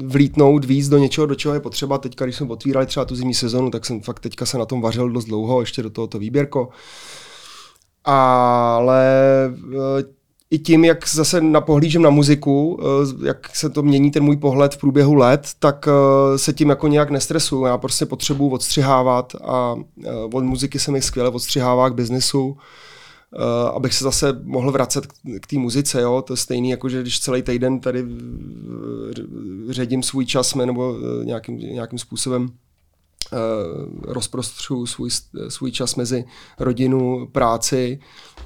vlítnout 0.06 0.64
víc 0.64 0.88
do 0.88 0.98
něčeho, 0.98 1.26
do 1.26 1.34
čeho 1.34 1.54
je 1.54 1.60
potřeba. 1.60 1.98
Teďka, 1.98 2.24
když 2.24 2.36
jsme 2.36 2.46
otvírali 2.46 2.86
třeba 2.86 3.04
tu 3.04 3.16
zimní 3.16 3.34
sezonu, 3.34 3.70
tak 3.70 3.86
jsem 3.86 4.00
fakt 4.00 4.20
teďka 4.20 4.46
se 4.46 4.58
na 4.58 4.66
tom 4.66 4.80
vařil 4.80 5.10
dost 5.10 5.24
dlouho, 5.24 5.60
ještě 5.60 5.82
do 5.82 5.90
tohoto 5.90 6.18
výběrko. 6.18 6.68
Ale 8.04 9.14
uh, 9.66 10.19
i 10.50 10.58
tím, 10.58 10.84
jak 10.84 11.08
zase 11.08 11.40
napohlížím 11.40 12.02
na 12.02 12.10
muziku, 12.10 12.80
eh, 12.82 13.26
jak 13.26 13.56
se 13.56 13.70
to 13.70 13.82
mění 13.82 14.10
ten 14.10 14.22
můj 14.22 14.36
pohled 14.36 14.74
v 14.74 14.78
průběhu 14.78 15.14
let, 15.14 15.48
tak 15.58 15.88
eh, 15.88 16.38
se 16.38 16.52
tím 16.52 16.68
jako 16.68 16.88
nějak 16.88 17.10
nestresuju. 17.10 17.64
Já 17.64 17.78
prostě 17.78 18.06
potřebuji 18.06 18.50
odstřihávat 18.50 19.32
a 19.44 19.76
eh, 20.04 20.10
od 20.32 20.44
muziky 20.44 20.78
se 20.78 20.90
mi 20.90 21.02
skvěle 21.02 21.30
odstřihává 21.30 21.90
k 21.90 21.94
biznesu, 21.94 22.56
abych 23.74 23.94
se 23.94 24.04
zase 24.04 24.40
mohl 24.42 24.72
vracet 24.72 25.06
k 25.40 25.46
té 25.46 25.58
muzice. 25.58 26.00
Jo? 26.00 26.22
To 26.26 26.32
je 26.32 26.36
stejný, 26.36 26.70
jako 26.70 26.88
že 26.88 27.02
když 27.02 27.20
celý 27.20 27.42
týden 27.42 27.80
tady 27.80 28.04
ředím 29.68 30.02
svůj 30.02 30.26
čas 30.26 30.54
nebo 30.54 30.96
nějakým, 31.24 31.58
nějakým 31.58 31.98
způsobem 31.98 32.48
rozprostřu 34.02 34.86
svůj, 34.86 35.10
svůj 35.48 35.72
čas 35.72 35.94
mezi 35.94 36.24
rodinu, 36.58 37.28
práci, 37.32 38.00
eh, 38.40 38.44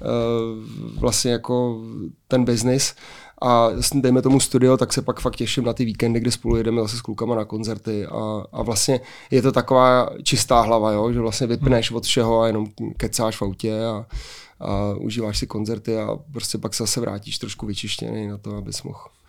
vlastně 0.98 1.32
jako 1.32 1.82
ten 2.28 2.44
biznis. 2.44 2.94
A 3.42 3.68
dejme 3.94 4.22
tomu 4.22 4.40
studio, 4.40 4.76
tak 4.76 4.92
se 4.92 5.02
pak 5.02 5.20
fakt 5.20 5.36
těším 5.36 5.64
na 5.64 5.72
ty 5.72 5.84
víkendy, 5.84 6.20
kdy 6.20 6.30
spolu 6.30 6.56
jedeme 6.56 6.82
zase 6.82 6.96
s 6.96 7.00
klukama 7.00 7.34
na 7.34 7.44
koncerty. 7.44 8.06
A, 8.06 8.44
a 8.52 8.62
vlastně 8.62 9.00
je 9.30 9.42
to 9.42 9.52
taková 9.52 10.10
čistá 10.22 10.60
hlava, 10.60 10.92
jo? 10.92 11.12
že 11.12 11.20
vlastně 11.20 11.46
vypneš 11.46 11.90
od 11.90 12.04
všeho 12.04 12.40
a 12.40 12.46
jenom 12.46 12.66
kecáš 12.96 13.36
v 13.36 13.42
autě 13.42 13.84
a, 13.84 14.06
a 14.60 14.94
užíváš 14.98 15.38
si 15.38 15.46
koncerty 15.46 15.98
a 15.98 16.18
prostě 16.32 16.58
pak 16.58 16.74
se 16.74 16.82
zase 16.82 17.00
vrátíš 17.00 17.38
trošku 17.38 17.66
vyčištěný 17.66 18.28
na 18.28 18.38
to, 18.38 18.56
abys 18.56 18.82
mohl. 18.82 19.00
Eh, 19.00 19.23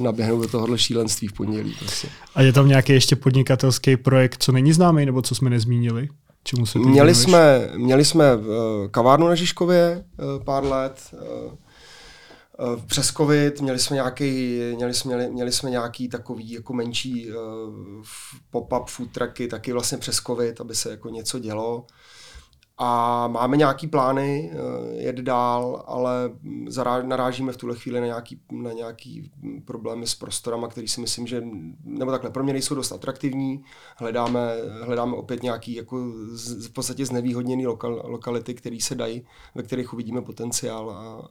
naběhnout 0.00 0.42
do 0.42 0.48
tohohle 0.48 0.78
šílenství 0.78 1.28
v 1.28 1.32
pondělí. 1.32 1.74
Prostě. 1.78 2.08
A 2.34 2.42
je 2.42 2.52
tam 2.52 2.68
nějaký 2.68 2.92
ještě 2.92 3.16
podnikatelský 3.16 3.96
projekt, 3.96 4.42
co 4.42 4.52
není 4.52 4.72
známý, 4.72 5.06
nebo 5.06 5.22
co 5.22 5.34
jsme 5.34 5.50
nezmínili? 5.50 6.08
Čemu 6.44 6.66
se 6.66 6.78
měli 6.78 7.14
jsme, 7.14 7.70
měli 7.76 8.04
jsme 8.04 8.36
uh, 8.36 8.44
kavárnu 8.90 9.28
na 9.28 9.34
Žižkově 9.34 10.04
uh, 10.18 10.44
pár 10.44 10.64
let, 10.64 11.14
přes 12.86 13.12
covid 13.12 13.60
měli 13.60 13.78
jsme 13.78 13.94
nějaký, 13.94 14.60
měli 14.76 14.94
jsme, 14.94 15.16
měli, 15.16 15.32
měli 15.32 15.52
jsme 15.52 15.70
nějaký 15.70 16.08
takový 16.08 16.52
jako 16.52 16.72
menší 16.72 17.28
pop-up 18.50 18.84
food 18.86 19.10
trucky, 19.12 19.48
taky 19.48 19.72
vlastně 19.72 19.98
přes 19.98 20.16
covid, 20.16 20.60
aby 20.60 20.74
se 20.74 20.90
jako 20.90 21.08
něco 21.08 21.38
dělo. 21.38 21.86
A 22.78 23.28
máme 23.28 23.56
nějaký 23.56 23.86
plány 23.86 24.50
uh, 24.52 25.00
jet 25.00 25.16
dál, 25.16 25.84
ale 25.86 26.30
narážíme 27.02 27.52
v 27.52 27.56
tuhle 27.56 27.76
chvíli 27.76 28.00
na 28.00 28.06
nějaký, 28.06 28.40
na 28.52 28.72
nějaký 28.72 29.30
problémy 29.64 30.06
s 30.06 30.14
prostorama, 30.14 30.68
který 30.68 30.88
si 30.88 31.00
myslím, 31.00 31.26
že, 31.26 31.42
nebo 31.84 32.10
takhle, 32.10 32.30
pro 32.30 32.44
mě 32.44 32.52
nejsou 32.52 32.74
dost 32.74 32.92
atraktivní. 32.92 33.62
Hledáme, 33.96 34.54
hledáme 34.82 35.16
opět 35.16 35.42
nějaký 35.42 35.74
jako 35.74 36.12
z, 36.28 36.66
v 36.66 36.72
podstatě 36.72 37.06
znevýhodněný 37.06 37.66
lokal, 37.66 38.02
lokality, 38.04 38.54
které 38.54 38.78
se 38.80 38.94
dají, 38.94 39.22
ve 39.54 39.62
kterých 39.62 39.92
uvidíme 39.92 40.22
potenciál 40.22 40.90
a 40.90 41.28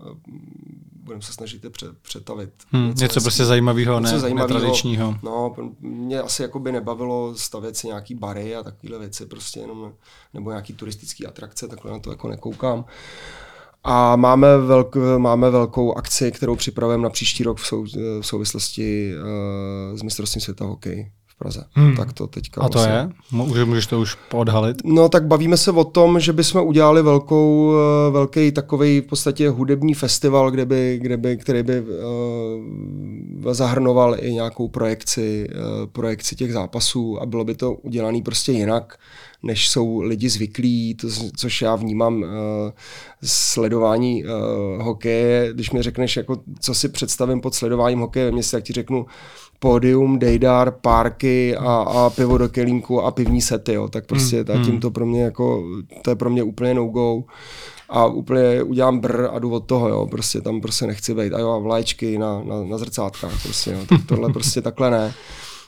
budeme 1.06 1.22
se 1.22 1.34
snažit 1.34 1.64
je 1.64 1.70
pře, 1.70 1.88
přetavit. 2.02 2.50
Hmm, 2.72 2.88
něco, 2.88 3.04
něco 3.04 3.22
prostě 3.22 3.46
zajímavého, 3.46 4.00
ne, 4.00 4.20
zajímavého. 4.20 4.60
netradičního. 4.60 5.16
No, 5.24 5.56
mě 5.80 6.20
asi 6.20 6.42
jako 6.42 6.60
by 6.60 6.72
nebavilo 6.72 7.36
stavět 7.36 7.78
si 7.78 7.88
nějaký 7.88 8.16
bary 8.16 8.56
a 8.56 8.64
takovéhle 8.64 9.00
věci, 9.00 9.26
prostě 9.26 9.60
jenom, 9.60 9.94
nebo 10.34 10.50
nějaký 10.50 10.74
turistický 10.74 11.28
atrakce, 11.28 11.68
takhle 11.68 11.92
na 11.92 12.00
to 12.00 12.10
jako 12.10 12.28
nekoukám. 12.28 12.86
A 13.84 14.16
máme, 14.16 14.58
velk, 14.58 14.96
máme 15.18 15.50
velkou 15.50 15.94
akci, 15.94 16.32
kterou 16.32 16.56
připravujeme 16.56 17.04
na 17.04 17.10
příští 17.10 17.44
rok 17.44 17.60
v, 17.60 17.68
sou, 17.68 17.86
v 18.22 18.22
souvislosti 18.22 19.12
uh, 19.92 19.98
s 19.98 20.02
mistrovstvím 20.02 20.42
světa 20.42 20.66
hokej 20.66 21.12
v 21.36 21.38
Praze. 21.38 21.64
Hmm. 21.74 21.96
Tak 21.96 22.14
to 22.14 22.28
teďka. 22.28 22.62
A 22.62 22.70
to 22.70 22.78
vlastně... 22.78 22.94
je? 22.94 23.10
Může, 23.32 23.66
můžeš 23.66 23.88
to 23.88 24.00
už 24.00 24.18
odhalit? 24.34 24.78
No 24.86 25.10
tak 25.10 25.26
bavíme 25.26 25.58
se 25.58 25.72
o 25.72 25.84
tom, 25.84 26.20
že 26.20 26.34
bychom 26.34 26.68
udělali 26.68 27.02
velkou, 27.02 27.74
eh, 27.76 28.12
velký 28.12 28.52
takový 28.52 29.02
v 29.02 29.06
podstatě 29.06 29.50
hudební 29.50 29.94
festival, 29.94 30.52
kde 30.52 30.66
by, 30.66 31.00
kde 31.02 31.18
by, 31.18 31.38
který 31.38 31.64
by 31.64 31.82
uh, 31.82 33.54
zahrnoval 33.54 34.16
i 34.20 34.34
nějakou 34.34 34.68
projekci, 34.68 35.48
uh, 35.50 35.88
projekci 35.92 36.36
těch 36.36 36.54
zápasů 36.54 37.22
a 37.22 37.26
bylo 37.26 37.44
by 37.44 37.56
to 37.56 37.74
udělané 37.74 38.22
prostě 38.22 38.52
jinak 38.52 38.98
než 39.46 39.70
jsou 39.70 40.02
lidi 40.02 40.30
zvyklí, 40.30 40.96
to, 40.96 41.08
což 41.38 41.62
já 41.62 41.76
vnímám 41.76 42.22
uh, 42.22 42.30
sledování 43.24 44.24
uh, 44.24 44.30
hokeje. 44.84 45.54
Když 45.54 45.72
mi 45.72 45.82
řekneš, 45.82 46.18
jako, 46.18 46.42
co 46.60 46.74
si 46.74 46.90
představím 46.90 47.42
pod 47.42 47.56
sledováním 47.56 48.00
hokeje, 48.00 48.32
mě 48.32 48.44
si 48.44 48.52
tak 48.52 48.64
ti 48.64 48.74
řeknu 48.74 49.06
pódium, 49.60 50.20
dejdar, 50.20 50.72
párky 50.72 51.58
a, 51.58 51.74
a 51.74 52.10
pivo 52.10 52.38
do 52.38 52.50
kelímku 52.50 53.02
a 53.02 53.12
pivní 53.12 53.42
sety, 53.42 53.74
jo. 53.74 53.88
tak 53.88 54.06
prostě 54.06 54.46
mm, 54.56 54.66
tím 54.66 54.80
to 54.80 54.92
pro 54.92 55.06
mě 55.06 55.24
jako, 55.24 55.64
to 56.02 56.10
je 56.10 56.16
pro 56.16 56.30
mě 56.30 56.44
úplně 56.44 56.74
no-go 56.74 57.24
a 57.90 58.06
úplně 58.06 58.64
udělám 58.64 59.00
br 59.00 59.28
a 59.32 59.40
jdu 59.40 59.52
od 59.52 59.66
toho, 59.66 59.90
jo, 59.90 60.08
prostě 60.12 60.42
tam 60.42 60.62
prostě 60.62 60.88
nechci 60.88 61.14
být. 61.14 61.34
A 61.34 61.40
jo, 61.40 61.52
a 61.52 61.58
vlaječky 61.58 62.18
na, 62.18 62.44
na, 62.44 62.64
na 62.64 62.78
zrcátkách, 62.78 63.44
prostě, 63.44 63.72
jo, 63.72 63.80
tak 63.90 64.02
tohle 64.06 64.34
prostě 64.34 64.62
takhle 64.62 64.92
ne. 64.92 65.14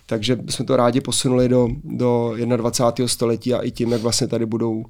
Takže 0.05 0.37
jsme 0.49 0.65
to 0.65 0.75
rádi 0.75 1.01
posunuli 1.01 1.49
do, 1.49 1.67
do 1.83 2.33
21. 2.57 3.07
století 3.07 3.53
a 3.53 3.61
i 3.61 3.71
tím, 3.71 3.91
jak 3.91 4.01
vlastně 4.01 4.27
tady 4.27 4.45
budou 4.45 4.85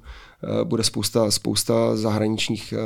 bude 0.64 0.84
spousta, 0.84 1.30
spousta 1.30 1.96
zahraničních 1.96 2.72
eh, 2.72 2.78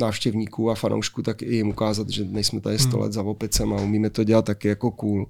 návštěvníků 0.00 0.70
a 0.70 0.74
fanoušků, 0.74 1.22
tak 1.22 1.42
i 1.42 1.54
jim 1.54 1.68
ukázat, 1.68 2.10
že 2.10 2.24
nejsme 2.24 2.60
tady 2.60 2.78
100 2.78 2.90
hmm. 2.90 3.00
let 3.00 3.12
za 3.12 3.22
opicem 3.22 3.72
a 3.72 3.76
umíme 3.76 4.10
to 4.10 4.24
dělat 4.24 4.44
taky 4.44 4.68
jako 4.68 4.90
cool. 4.90 5.26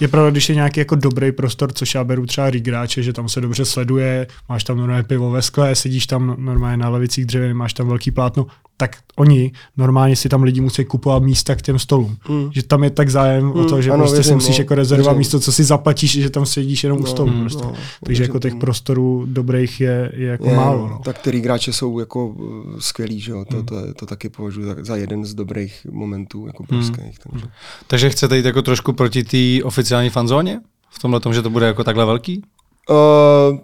Je 0.00 0.08
pravda, 0.08 0.30
když 0.30 0.48
je 0.48 0.54
nějaký 0.54 0.80
jako 0.80 0.94
dobrý 0.94 1.32
prostor, 1.32 1.72
což 1.72 1.94
já 1.94 2.04
beru 2.04 2.26
třeba 2.26 2.50
rigráče, 2.50 3.02
že 3.02 3.12
tam 3.12 3.28
se 3.28 3.40
dobře 3.40 3.64
sleduje, 3.64 4.26
máš 4.48 4.64
tam 4.64 4.76
normálně 4.76 5.02
pivo 5.02 5.30
ve 5.30 5.42
skle, 5.42 5.74
sedíš 5.74 6.06
tam 6.06 6.36
normálně 6.38 6.76
na 6.76 6.88
levicích 6.88 7.26
dřevin, 7.26 7.54
máš 7.54 7.72
tam 7.72 7.88
velký 7.88 8.10
plátno, 8.10 8.46
tak 8.76 8.96
oni 9.16 9.52
normálně 9.76 10.16
si 10.16 10.28
tam 10.28 10.42
lidi 10.42 10.60
musí 10.60 10.84
kupovat 10.84 11.22
místa 11.22 11.54
k 11.54 11.62
těm 11.62 11.78
stolům. 11.78 12.16
Mm. 12.28 12.50
Že 12.52 12.62
tam 12.62 12.84
je 12.84 12.90
tak 12.90 13.10
zájem 13.10 13.44
mm. 13.44 13.50
o 13.50 13.64
to, 13.64 13.74
hmm. 13.74 13.82
že 13.82 13.90
ano, 13.90 13.98
prostě 13.98 14.16
věřím, 14.16 14.30
si 14.30 14.34
musíš 14.34 14.58
no, 14.58 14.62
jako 14.62 14.74
rezervovat 14.74 15.16
místo, 15.16 15.40
co 15.40 15.52
si 15.52 15.64
zaplatíš, 15.64 16.12
že 16.12 16.30
tam 16.30 16.46
sedíš 16.46 16.84
jenom 16.84 16.98
no, 16.98 17.04
u 17.04 17.06
stolu. 17.06 17.32
Mm, 17.32 17.40
prostě. 17.40 17.64
no, 17.64 17.72
Takže 18.04 18.22
jako 18.22 18.38
těch 18.38 18.54
prostorů 18.54 19.24
dobrých 19.26 19.80
je, 19.80 20.12
je 20.14 20.28
jako 20.28 20.48
je, 20.48 20.56
málo. 20.56 20.71
No. 20.76 21.00
Tak 21.04 21.18
ty 21.18 21.40
hráče 21.40 21.72
jsou 21.72 21.98
jako 21.98 22.26
uh, 22.26 22.78
skvělí, 22.78 23.20
že 23.20 23.32
jo? 23.32 23.44
To, 23.44 23.56
mm. 23.56 23.66
to, 23.66 23.94
to, 23.94 24.06
taky 24.06 24.28
považuji 24.28 24.64
za, 24.64 24.74
za 24.78 24.96
jeden 24.96 25.24
z 25.24 25.34
dobrých 25.34 25.86
momentů 25.90 26.46
jako 26.46 26.64
Mm. 26.72 26.92
Takže. 27.30 27.46
takže 27.86 28.10
chcete 28.10 28.36
jít 28.36 28.44
jako 28.44 28.62
trošku 28.62 28.92
proti 28.92 29.24
té 29.24 29.64
oficiální 29.64 30.10
fanzóně? 30.10 30.60
V 30.90 30.98
tomhle 30.98 31.20
tom, 31.20 31.34
že 31.34 31.42
to 31.42 31.50
bude 31.50 31.66
jako 31.66 31.84
takhle 31.84 32.04
velký? 32.04 32.42
Uh, 32.90 33.58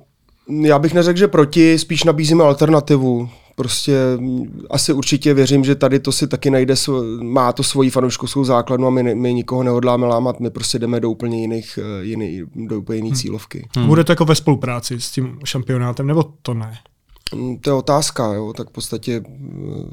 já 0.66 0.78
bych 0.78 0.94
neřekl, 0.94 1.18
že 1.18 1.28
proti, 1.28 1.78
spíš 1.78 2.04
nabízíme 2.04 2.44
alternativu 2.44 3.28
prostě 3.58 3.98
asi 4.70 4.92
určitě 4.92 5.34
věřím, 5.34 5.64
že 5.64 5.74
tady 5.74 6.00
to 6.00 6.12
si 6.12 6.28
taky 6.28 6.50
najde, 6.50 6.74
má 7.22 7.52
to 7.52 7.62
svoji 7.62 7.90
fanouškovskou 7.90 8.44
základnu 8.44 8.86
a 8.86 8.90
my, 8.90 9.14
my 9.14 9.34
nikoho 9.34 9.62
nehodláme 9.62 10.06
lámat, 10.06 10.40
my 10.40 10.50
prostě 10.50 10.78
jdeme 10.78 11.00
do 11.00 11.10
úplně 11.10 11.40
jiných, 11.40 11.78
eh, 11.82 12.04
jiný, 12.04 12.42
do 12.54 12.78
úplně 12.78 12.96
jiný 12.96 13.08
hmm. 13.08 13.16
cílovky. 13.16 13.68
Hmm. 13.76 13.86
Bude 13.86 14.04
to 14.04 14.12
jako 14.12 14.24
ve 14.24 14.34
spolupráci 14.34 15.00
s 15.00 15.10
tím 15.10 15.38
šampionátem, 15.44 16.06
nebo 16.06 16.24
to 16.42 16.54
ne? 16.54 16.78
Mm, 17.35 17.58
to 17.58 17.70
je 17.70 17.75
otázka, 17.75 18.32
jo, 18.32 18.52
tak 18.52 18.68
v 18.68 18.73
podstatě 18.73 19.23
eh, 19.25 19.88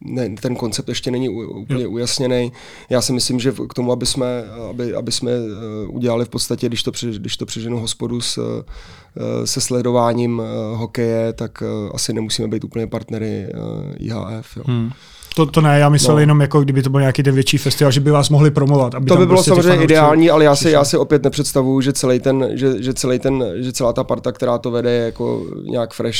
ne, 0.00 0.28
ten 0.28 0.56
koncept 0.56 0.88
ještě 0.88 1.10
není 1.10 1.28
úplně 1.28 1.82
jo. 1.84 1.90
ujasněný. 1.90 2.52
Já 2.90 3.00
si 3.00 3.12
myslím, 3.12 3.40
že 3.40 3.52
k 3.68 3.74
tomu, 3.74 3.92
aby 3.92 4.06
jsme, 4.06 4.44
aby, 4.70 4.94
aby 4.94 5.12
jsme 5.12 5.30
eh, 5.32 5.86
udělali 5.88 6.24
v 6.24 6.28
podstatě, 6.28 6.66
když 6.66 6.82
to, 6.82 6.92
při, 6.92 7.10
když 7.10 7.36
to 7.36 7.46
přeženu 7.46 7.80
hospodu 7.80 8.20
s, 8.20 8.38
eh, 8.38 9.46
se 9.46 9.60
sledováním 9.60 10.42
hokeje, 10.74 11.32
tak 11.32 11.62
asi 11.94 12.12
nemusíme 12.12 12.48
být 12.48 12.64
úplně 12.64 12.86
partnery 12.86 13.46
IHF. 13.98 14.56
Jo. 14.56 14.62
Hmm. 14.66 14.90
To, 15.40 15.46
to 15.46 15.60
ne, 15.60 15.78
já 15.78 15.88
myslel 15.88 16.14
no. 16.16 16.20
jenom, 16.20 16.40
jako 16.40 16.60
kdyby 16.60 16.82
to 16.82 16.90
byl 16.90 17.00
nějaký 17.00 17.22
ten 17.22 17.34
větší 17.34 17.58
festival, 17.58 17.92
že 17.92 18.00
by 18.00 18.10
vás 18.10 18.28
mohli 18.28 18.50
promovat. 18.50 18.94
Aby 18.94 19.06
to 19.06 19.16
by 19.16 19.26
bylo 19.26 19.36
prostě 19.36 19.50
samozřejmě 19.50 19.84
ideální, 19.84 20.30
ale 20.30 20.44
já 20.44 20.56
si, 20.56 20.70
já 20.70 20.84
si 20.84 20.96
opět 20.96 21.24
nepředstavuju, 21.24 21.80
že, 21.80 21.92
celý 21.92 22.20
ten, 22.20 22.48
že, 22.52 22.82
že, 22.82 22.94
celý 22.94 23.18
ten, 23.18 23.44
že 23.56 23.72
celá 23.72 23.92
ta 23.92 24.04
parta, 24.04 24.32
která 24.32 24.58
to 24.58 24.70
vede, 24.70 24.90
je 24.90 25.04
jako 25.04 25.46
nějak 25.62 25.94
fresh, 25.94 26.18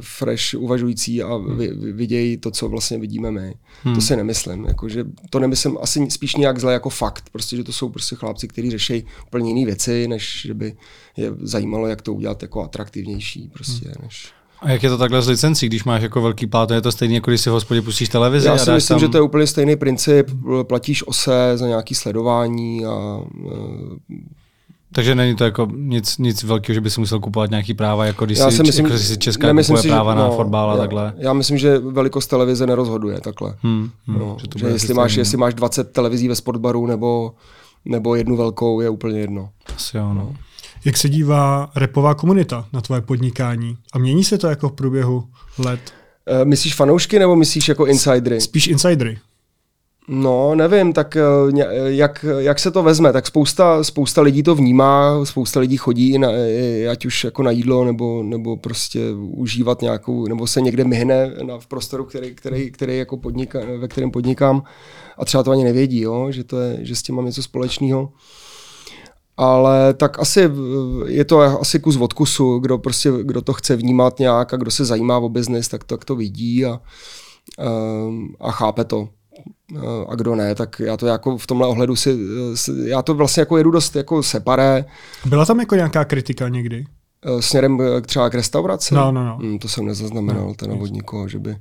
fresh 0.00 0.54
uvažující 0.56 1.22
a 1.22 1.34
hmm. 1.34 1.58
vidějí 1.92 2.36
to, 2.36 2.50
co 2.50 2.68
vlastně 2.68 2.98
vidíme 2.98 3.30
my. 3.30 3.54
Hmm. 3.82 3.94
To 3.94 4.00
si 4.00 4.16
nemyslím. 4.16 4.64
Jako, 4.64 4.88
že 4.88 5.04
to 5.30 5.38
nemyslím 5.38 5.78
asi 5.80 6.10
spíš 6.10 6.36
nějak 6.36 6.58
zle 6.58 6.72
jako 6.72 6.90
fakt. 6.90 7.24
Prostě, 7.32 7.56
že 7.56 7.64
to 7.64 7.72
jsou 7.72 7.88
prostě 7.88 8.16
chlapci, 8.16 8.48
kteří 8.48 8.70
řeší 8.70 9.04
úplně 9.26 9.50
jiné 9.50 9.66
věci, 9.66 10.08
než 10.08 10.42
že 10.46 10.54
by 10.54 10.76
je 11.16 11.32
zajímalo, 11.40 11.86
jak 11.86 12.02
to 12.02 12.14
udělat 12.14 12.42
jako 12.42 12.62
atraktivnější. 12.62 13.50
Prostě, 13.54 13.88
hmm. 13.88 14.04
než... 14.04 14.37
A 14.60 14.70
jak 14.70 14.82
je 14.82 14.90
to 14.90 14.98
takhle 14.98 15.22
s 15.22 15.28
licencí, 15.28 15.66
když 15.66 15.84
máš 15.84 16.02
jako 16.02 16.20
velký 16.20 16.46
plát, 16.46 16.70
je 16.70 16.80
to 16.80 16.92
stejně, 16.92 17.14
jako 17.14 17.30
když 17.30 17.40
si 17.40 17.50
v 17.50 17.52
hospodě 17.52 17.82
pustíš 17.82 18.08
televizi? 18.08 18.48
Já 18.48 18.58
si 18.58 18.70
myslím, 18.70 18.94
tam... 18.94 19.00
že 19.00 19.08
to 19.08 19.16
je 19.16 19.22
úplně 19.22 19.46
stejný 19.46 19.76
princip. 19.76 20.30
Platíš 20.62 21.08
ose 21.08 21.52
za 21.54 21.66
nějaký 21.66 21.94
sledování 21.94 22.84
a 22.86 23.20
e, 24.10 24.38
takže 24.92 25.14
není 25.14 25.36
to 25.36 25.44
jako 25.44 25.68
nic, 25.76 26.18
nic 26.18 26.42
velkého, 26.42 26.74
že 26.74 26.80
by 26.80 26.90
si 26.90 27.00
musel 27.00 27.20
kupovat 27.20 27.50
nějaký 27.50 27.74
práva, 27.74 28.04
jako 28.04 28.24
když 28.24 28.38
já 28.38 28.50
si, 28.50 28.62
myslím, 28.62 28.86
jako 28.86 28.98
si 28.98 29.18
Česká 29.18 29.48
kupuje 29.50 29.82
si, 29.82 29.88
práva 29.88 30.12
že, 30.12 30.18
no, 30.18 30.24
na 30.24 30.30
fotbal 30.30 30.70
a 30.70 30.74
já, 30.74 30.78
takhle. 30.78 31.12
Já 31.18 31.32
myslím, 31.32 31.58
že 31.58 31.78
velikost 31.78 32.26
televize 32.26 32.66
nerozhoduje 32.66 33.20
takhle. 33.20 33.54
Hmm, 33.62 33.90
hmm, 34.06 34.18
no, 34.18 34.36
že, 34.40 34.48
to 34.48 34.58
že 34.58 34.66
jestli, 34.66 34.94
máš, 34.94 35.14
jestli 35.14 35.36
máš 35.36 35.54
20 35.54 35.92
televizí 35.92 36.28
ve 36.28 36.34
sportbaru 36.34 36.86
nebo, 36.86 37.32
nebo 37.84 38.14
jednu 38.14 38.36
velkou, 38.36 38.80
je 38.80 38.90
úplně 38.90 39.20
jedno. 39.20 39.48
Asi 39.76 39.96
jo, 39.96 40.14
no. 40.14 40.34
Jak 40.84 40.96
se 40.96 41.08
dívá 41.08 41.70
repová 41.76 42.14
komunita 42.14 42.68
na 42.72 42.80
tvoje 42.80 43.00
podnikání? 43.00 43.76
A 43.92 43.98
mění 43.98 44.24
se 44.24 44.38
to 44.38 44.46
jako 44.46 44.68
v 44.68 44.72
průběhu 44.72 45.24
let? 45.58 45.80
Uh, 46.40 46.44
myslíš 46.44 46.74
fanoušky 46.74 47.18
nebo 47.18 47.36
myslíš 47.36 47.68
jako 47.68 47.86
insidery? 47.86 48.40
Spíš 48.40 48.66
insidery. 48.66 49.18
No, 50.10 50.54
nevím, 50.54 50.92
tak 50.92 51.16
eh, 51.16 51.22
jak, 51.86 52.24
jak 52.38 52.58
se 52.58 52.70
to 52.70 52.82
vezme, 52.82 53.12
tak 53.12 53.26
spousta, 53.26 53.84
spousta 53.84 54.22
lidí 54.22 54.42
to 54.42 54.54
vnímá, 54.54 55.24
spousta 55.24 55.60
lidí 55.60 55.76
chodí, 55.76 56.18
na, 56.18 56.28
ať 56.90 57.06
už 57.06 57.24
jako 57.24 57.42
na 57.42 57.50
jídlo, 57.50 57.84
nebo, 57.84 58.22
nebo 58.22 58.56
prostě 58.56 59.00
užívat 59.14 59.82
nějakou, 59.82 60.28
nebo 60.28 60.46
se 60.46 60.60
někde 60.60 60.84
myhne 60.84 61.34
na, 61.42 61.58
v 61.58 61.66
prostoru, 61.66 62.04
který, 62.04 62.34
který, 62.34 62.70
který 62.70 62.98
jako 62.98 63.16
podniká, 63.16 63.60
ve 63.78 63.88
kterém 63.88 64.10
podnikám 64.10 64.62
a 65.18 65.24
třeba 65.24 65.42
to 65.42 65.50
ani 65.50 65.64
nevědí, 65.64 66.00
jo, 66.00 66.26
že, 66.30 66.44
to 66.44 66.60
je, 66.60 66.78
že 66.80 66.96
s 66.96 67.02
tím 67.02 67.14
mám 67.14 67.26
něco 67.26 67.42
společného 67.42 68.12
ale 69.38 69.94
tak 69.94 70.18
asi 70.18 70.50
je 71.06 71.24
to 71.24 71.40
asi 71.40 71.78
kus 71.78 71.96
od 71.96 72.12
kusu, 72.12 72.58
kdo, 72.58 72.78
prostě, 72.78 73.12
kdo 73.22 73.42
to 73.42 73.52
chce 73.52 73.76
vnímat 73.76 74.18
nějak 74.18 74.54
a 74.54 74.56
kdo 74.56 74.70
se 74.70 74.84
zajímá 74.84 75.18
o 75.18 75.28
biznis, 75.28 75.68
tak 75.68 75.84
to, 75.84 75.96
tak 75.96 76.04
to 76.04 76.16
vidí 76.16 76.64
a, 76.64 76.80
ehm, 77.58 78.28
a 78.40 78.50
chápe 78.50 78.84
to. 78.84 79.08
A 80.08 80.14
kdo 80.14 80.34
ne, 80.34 80.54
tak 80.54 80.80
já 80.80 80.96
to 80.96 81.06
jako 81.06 81.38
v 81.38 81.46
tomhle 81.46 81.66
ohledu 81.66 81.96
si, 81.96 82.18
já 82.84 83.02
to 83.02 83.14
vlastně 83.14 83.40
jako 83.40 83.56
jedu 83.56 83.70
dost 83.70 83.96
jako 83.96 84.22
separé. 84.22 84.84
Byla 85.24 85.46
tam 85.46 85.60
jako 85.60 85.74
nějaká 85.74 86.04
kritika 86.04 86.48
někdy? 86.48 86.84
E, 87.22 87.42
směrem 87.42 87.78
třeba 88.06 88.30
k 88.30 88.34
restauraci? 88.34 88.94
No, 88.94 89.12
no, 89.12 89.24
no. 89.24 89.36
Hmm, 89.36 89.58
to 89.58 89.68
jsem 89.68 89.86
nezaznamenal, 89.86 90.46
no, 90.46 90.54
ten 90.54 90.72
od 90.72 90.90
nikoho, 90.92 91.28
že 91.28 91.38
by 91.38 91.56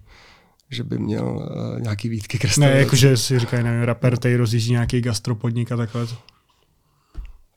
že 0.69 0.83
by 0.83 0.99
měl 0.99 1.25
uh, 1.25 1.81
nějaký 1.81 2.09
výtky 2.09 2.39
k 2.39 2.43
restauraci. 2.43 2.73
Ne, 2.73 2.79
jakože 2.79 3.17
si 3.17 3.39
říkají, 3.39 3.63
nevím, 3.63 3.83
rapper 3.83 4.17
tady 4.17 4.35
rozjíždí 4.35 4.71
nějaký 4.71 5.01
gastropodnik 5.01 5.71
a 5.71 5.77
takhle 5.77 6.07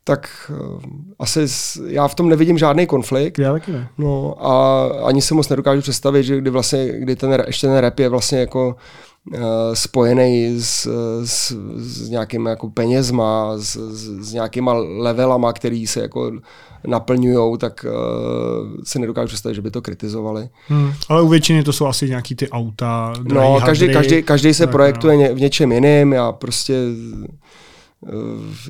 tak 0.04 0.52
uh, 0.60 0.80
asi 1.18 1.40
já 1.86 2.08
v 2.08 2.14
tom 2.14 2.28
nevidím 2.28 2.58
žádný 2.58 2.86
konflikt. 2.86 3.38
Já 3.38 3.52
taky 3.52 3.72
ne. 3.72 3.88
No 3.98 4.46
a 4.46 4.84
ani 5.04 5.22
si 5.22 5.34
moc 5.34 5.48
nedokážu 5.48 5.82
představit, 5.82 6.22
že 6.22 6.38
kdy 6.38 6.50
vlastně, 6.50 6.88
kdy 6.98 7.16
ten, 7.16 7.44
ještě 7.46 7.66
ten 7.66 7.76
rap 7.76 7.98
je 7.98 8.08
vlastně 8.08 8.38
jako 8.38 8.76
uh, 9.32 9.40
spojený 9.74 10.56
s, 10.60 10.88
s, 11.24 11.52
s 11.76 12.08
nějakým 12.08 12.46
jako 12.46 12.70
penězma, 12.70 13.52
s, 13.56 13.76
s, 13.76 14.26
s 14.28 14.32
nějakýma 14.32 14.72
levelama, 14.98 15.52
který 15.52 15.86
se 15.86 16.00
jako 16.00 16.32
naplňují, 16.86 17.58
tak 17.58 17.86
uh, 17.88 18.68
si 18.84 18.98
nedokážu 18.98 19.28
představit, 19.28 19.54
že 19.54 19.62
by 19.62 19.70
to 19.70 19.82
kritizovali. 19.82 20.48
Hmm, 20.68 20.92
ale 21.08 21.22
u 21.22 21.28
většiny 21.28 21.62
to 21.62 21.72
jsou 21.72 21.86
asi 21.86 22.08
nějaký 22.08 22.34
ty 22.34 22.48
auta, 22.50 23.12
No, 23.22 23.60
každý, 23.64 23.92
každý, 23.92 24.22
každý 24.22 24.54
se 24.54 24.66
projektuje 24.66 25.28
no. 25.28 25.34
v 25.34 25.40
něčem 25.40 25.72
jiným, 25.72 26.12
já 26.12 26.32
prostě 26.32 26.74
Eh, 26.74 27.49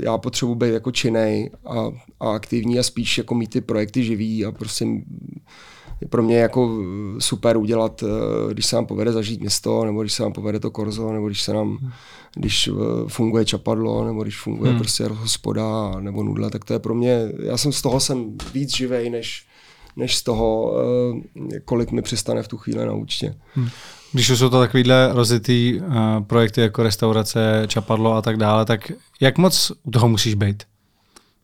já 0.02 0.18
potřebuji 0.18 0.54
být 0.54 0.72
jako 0.72 0.90
činej 0.90 1.50
a, 1.66 1.90
a 2.20 2.34
aktivní 2.34 2.78
a 2.78 2.82
spíš 2.82 3.18
jako 3.18 3.34
mít 3.34 3.50
ty 3.50 3.60
projekty 3.60 4.04
živý 4.04 4.44
a 4.44 4.52
prostě 4.52 4.86
je 6.00 6.08
pro 6.08 6.22
mě 6.22 6.36
jako 6.36 6.78
super 7.18 7.56
udělat, 7.56 8.02
eh, 8.02 8.52
když 8.54 8.66
se 8.66 8.76
nám 8.76 8.86
povede 8.86 9.12
zažít 9.12 9.40
město, 9.40 9.84
nebo 9.84 10.02
když 10.02 10.12
se 10.12 10.22
nám 10.22 10.32
povede 10.32 10.60
to 10.60 10.70
korzo, 10.70 11.12
nebo 11.12 11.26
když 11.26 11.42
se 11.42 11.52
nám, 11.52 11.92
když 12.34 12.68
eh, 12.68 12.72
funguje 13.08 13.44
čapadlo, 13.44 14.04
nebo 14.04 14.22
když 14.22 14.38
funguje 14.38 14.70
hmm. 14.70 14.78
prostě 14.78 15.04
hospoda, 15.04 16.00
nebo 16.00 16.22
nudle, 16.22 16.50
tak 16.50 16.64
to 16.64 16.72
je 16.72 16.78
pro 16.78 16.94
mě, 16.94 17.32
já 17.42 17.56
jsem 17.56 17.72
z 17.72 17.82
toho 17.82 18.00
jsem 18.00 18.38
víc 18.54 18.76
živej, 18.76 19.10
než, 19.10 19.46
než 19.96 20.16
z 20.16 20.22
toho, 20.22 20.74
kolik 21.64 21.90
mi 21.90 22.02
přistane 22.02 22.42
v 22.42 22.48
tu 22.48 22.56
chvíli 22.56 22.86
na 22.86 22.92
účtě. 22.92 23.34
Hmm. 23.54 23.68
Když 24.12 24.30
už 24.30 24.38
jsou 24.38 24.48
to 24.48 24.60
takovýhle 24.60 25.08
rozitý 25.12 25.80
uh, 25.80 25.94
projekty 26.26 26.60
jako 26.60 26.82
restaurace, 26.82 27.62
čapadlo 27.66 28.14
a 28.14 28.22
tak 28.22 28.36
dále, 28.36 28.64
tak 28.64 28.92
jak 29.20 29.38
moc 29.38 29.72
u 29.82 29.90
toho 29.90 30.08
musíš 30.08 30.34
být? 30.34 30.62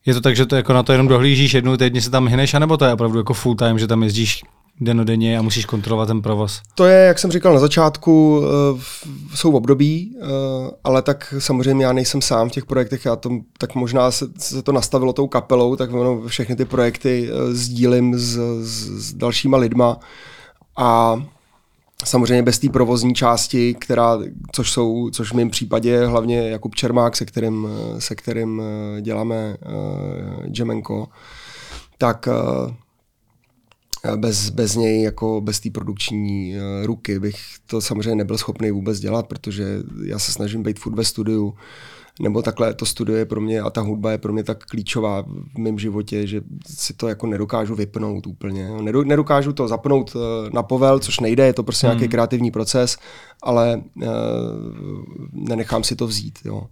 Je 0.07 0.14
to 0.14 0.20
tak, 0.20 0.37
že 0.37 0.46
to 0.46 0.57
jako 0.57 0.72
na 0.72 0.83
to 0.83 0.92
jenom 0.92 1.09
dohlížíš 1.09 1.55
jednou 1.55 1.76
týdně 1.76 2.02
se 2.02 2.11
tam 2.11 2.26
hneš, 2.26 2.55
anebo 2.55 2.76
to 2.76 2.85
je 2.85 2.92
opravdu 2.92 3.18
jako 3.18 3.35
full 3.35 3.55
time, 3.55 3.79
že 3.79 3.87
tam 3.87 4.02
jezdíš 4.02 4.42
denodenně 4.81 5.38
a 5.38 5.42
musíš 5.42 5.64
kontrolovat 5.64 6.09
ten 6.09 6.22
provoz? 6.22 6.62
To 6.74 6.85
je, 6.85 7.07
jak 7.07 7.18
jsem 7.18 7.31
říkal 7.31 7.55
na 7.55 7.61
začátku, 7.61 8.42
eh, 8.44 8.81
jsou 9.35 9.52
období, 9.52 10.16
eh, 10.20 10.26
ale 10.85 11.02
tak 11.02 11.35
samozřejmě 11.38 11.85
já 11.85 11.92
nejsem 11.92 12.22
sám 12.22 12.48
v 12.48 12.52
těch 12.52 12.66
projektech, 12.66 13.05
já 13.05 13.16
to, 13.16 13.31
tak 13.59 13.74
možná 13.74 14.11
se, 14.11 14.26
se 14.38 14.62
to 14.62 14.72
nastavilo 14.72 15.12
tou 15.12 15.26
kapelou, 15.26 15.76
tak 15.76 15.92
ono 15.92 16.29
všechny 16.29 16.57
ty 16.57 16.64
projekty 16.64 17.31
eh, 17.31 17.55
sdílím 17.55 18.18
s, 18.18 18.38
s, 18.62 18.88
s 19.09 19.14
dalšíma 19.14 19.57
lidma 19.57 19.96
a 20.76 21.22
Samozřejmě 22.04 22.42
bez 22.42 22.59
té 22.59 22.68
provozní 22.68 23.14
části, 23.14 23.74
která, 23.74 24.18
což 24.52 24.70
jsou, 24.70 25.11
což 25.11 25.30
v 25.30 25.35
mém 25.35 25.50
případě 25.50 25.90
je 25.90 26.06
hlavně 26.06 26.50
Jakub 26.50 26.74
Čermák, 26.74 27.16
se 27.16 27.24
kterým, 27.24 27.68
se 27.98 28.14
kterým 28.14 28.62
děláme 29.00 29.56
uh, 29.66 30.44
Jemenko, 30.59 31.09
tak 31.98 32.28
uh, 32.28 34.16
bez, 34.16 34.50
bez 34.50 34.74
něj, 34.74 35.02
jako 35.02 35.40
bez 35.40 35.61
té 35.61 35.70
produkční 35.70 36.56
ruky 36.82 37.18
bych 37.18 37.37
to 37.66 37.80
samozřejmě 37.80 38.14
nebyl 38.14 38.38
schopný 38.38 38.70
vůbec 38.70 38.98
dělat, 38.98 39.26
protože 39.26 39.64
já 40.04 40.18
se 40.18 40.32
snažím 40.32 40.62
být 40.62 40.78
furt 40.78 40.94
ve 40.94 41.04
studiu, 41.04 41.54
nebo 42.20 42.42
takhle 42.42 42.74
to 42.74 42.87
studio 42.87 43.16
je 43.16 43.24
pro 43.24 43.40
mě 43.40 43.61
a 43.61 43.70
ta 43.70 43.81
hudba 43.81 44.11
je 44.11 44.18
pro 44.18 44.33
mě 44.33 44.44
tak 44.44 44.64
klíčová 44.64 45.22
v 45.55 45.59
mém 45.59 45.79
životě, 45.79 46.26
že 46.26 46.40
si 46.66 46.92
to 46.92 47.09
jako 47.09 47.26
nedokážu 47.26 47.74
vypnout 47.74 48.26
úplně. 48.26 48.70
Nedokážu 49.05 49.52
to 49.52 49.68
zapnout 49.68 50.16
eh, 50.16 50.50
na 50.52 50.62
povel, 50.62 50.98
což 50.98 51.20
nejde, 51.20 51.46
je 51.46 51.52
to 51.52 51.62
prostě 51.62 51.87
hmm. 51.87 51.96
nějaký 51.96 52.11
kreativní 52.11 52.50
proces, 52.50 52.96
ale 53.42 53.83
uh, 53.96 54.02
nenechám 55.33 55.85
si 55.85 55.96
to 55.96 56.07
vzít. 56.07 56.38
Jo. 56.44 56.62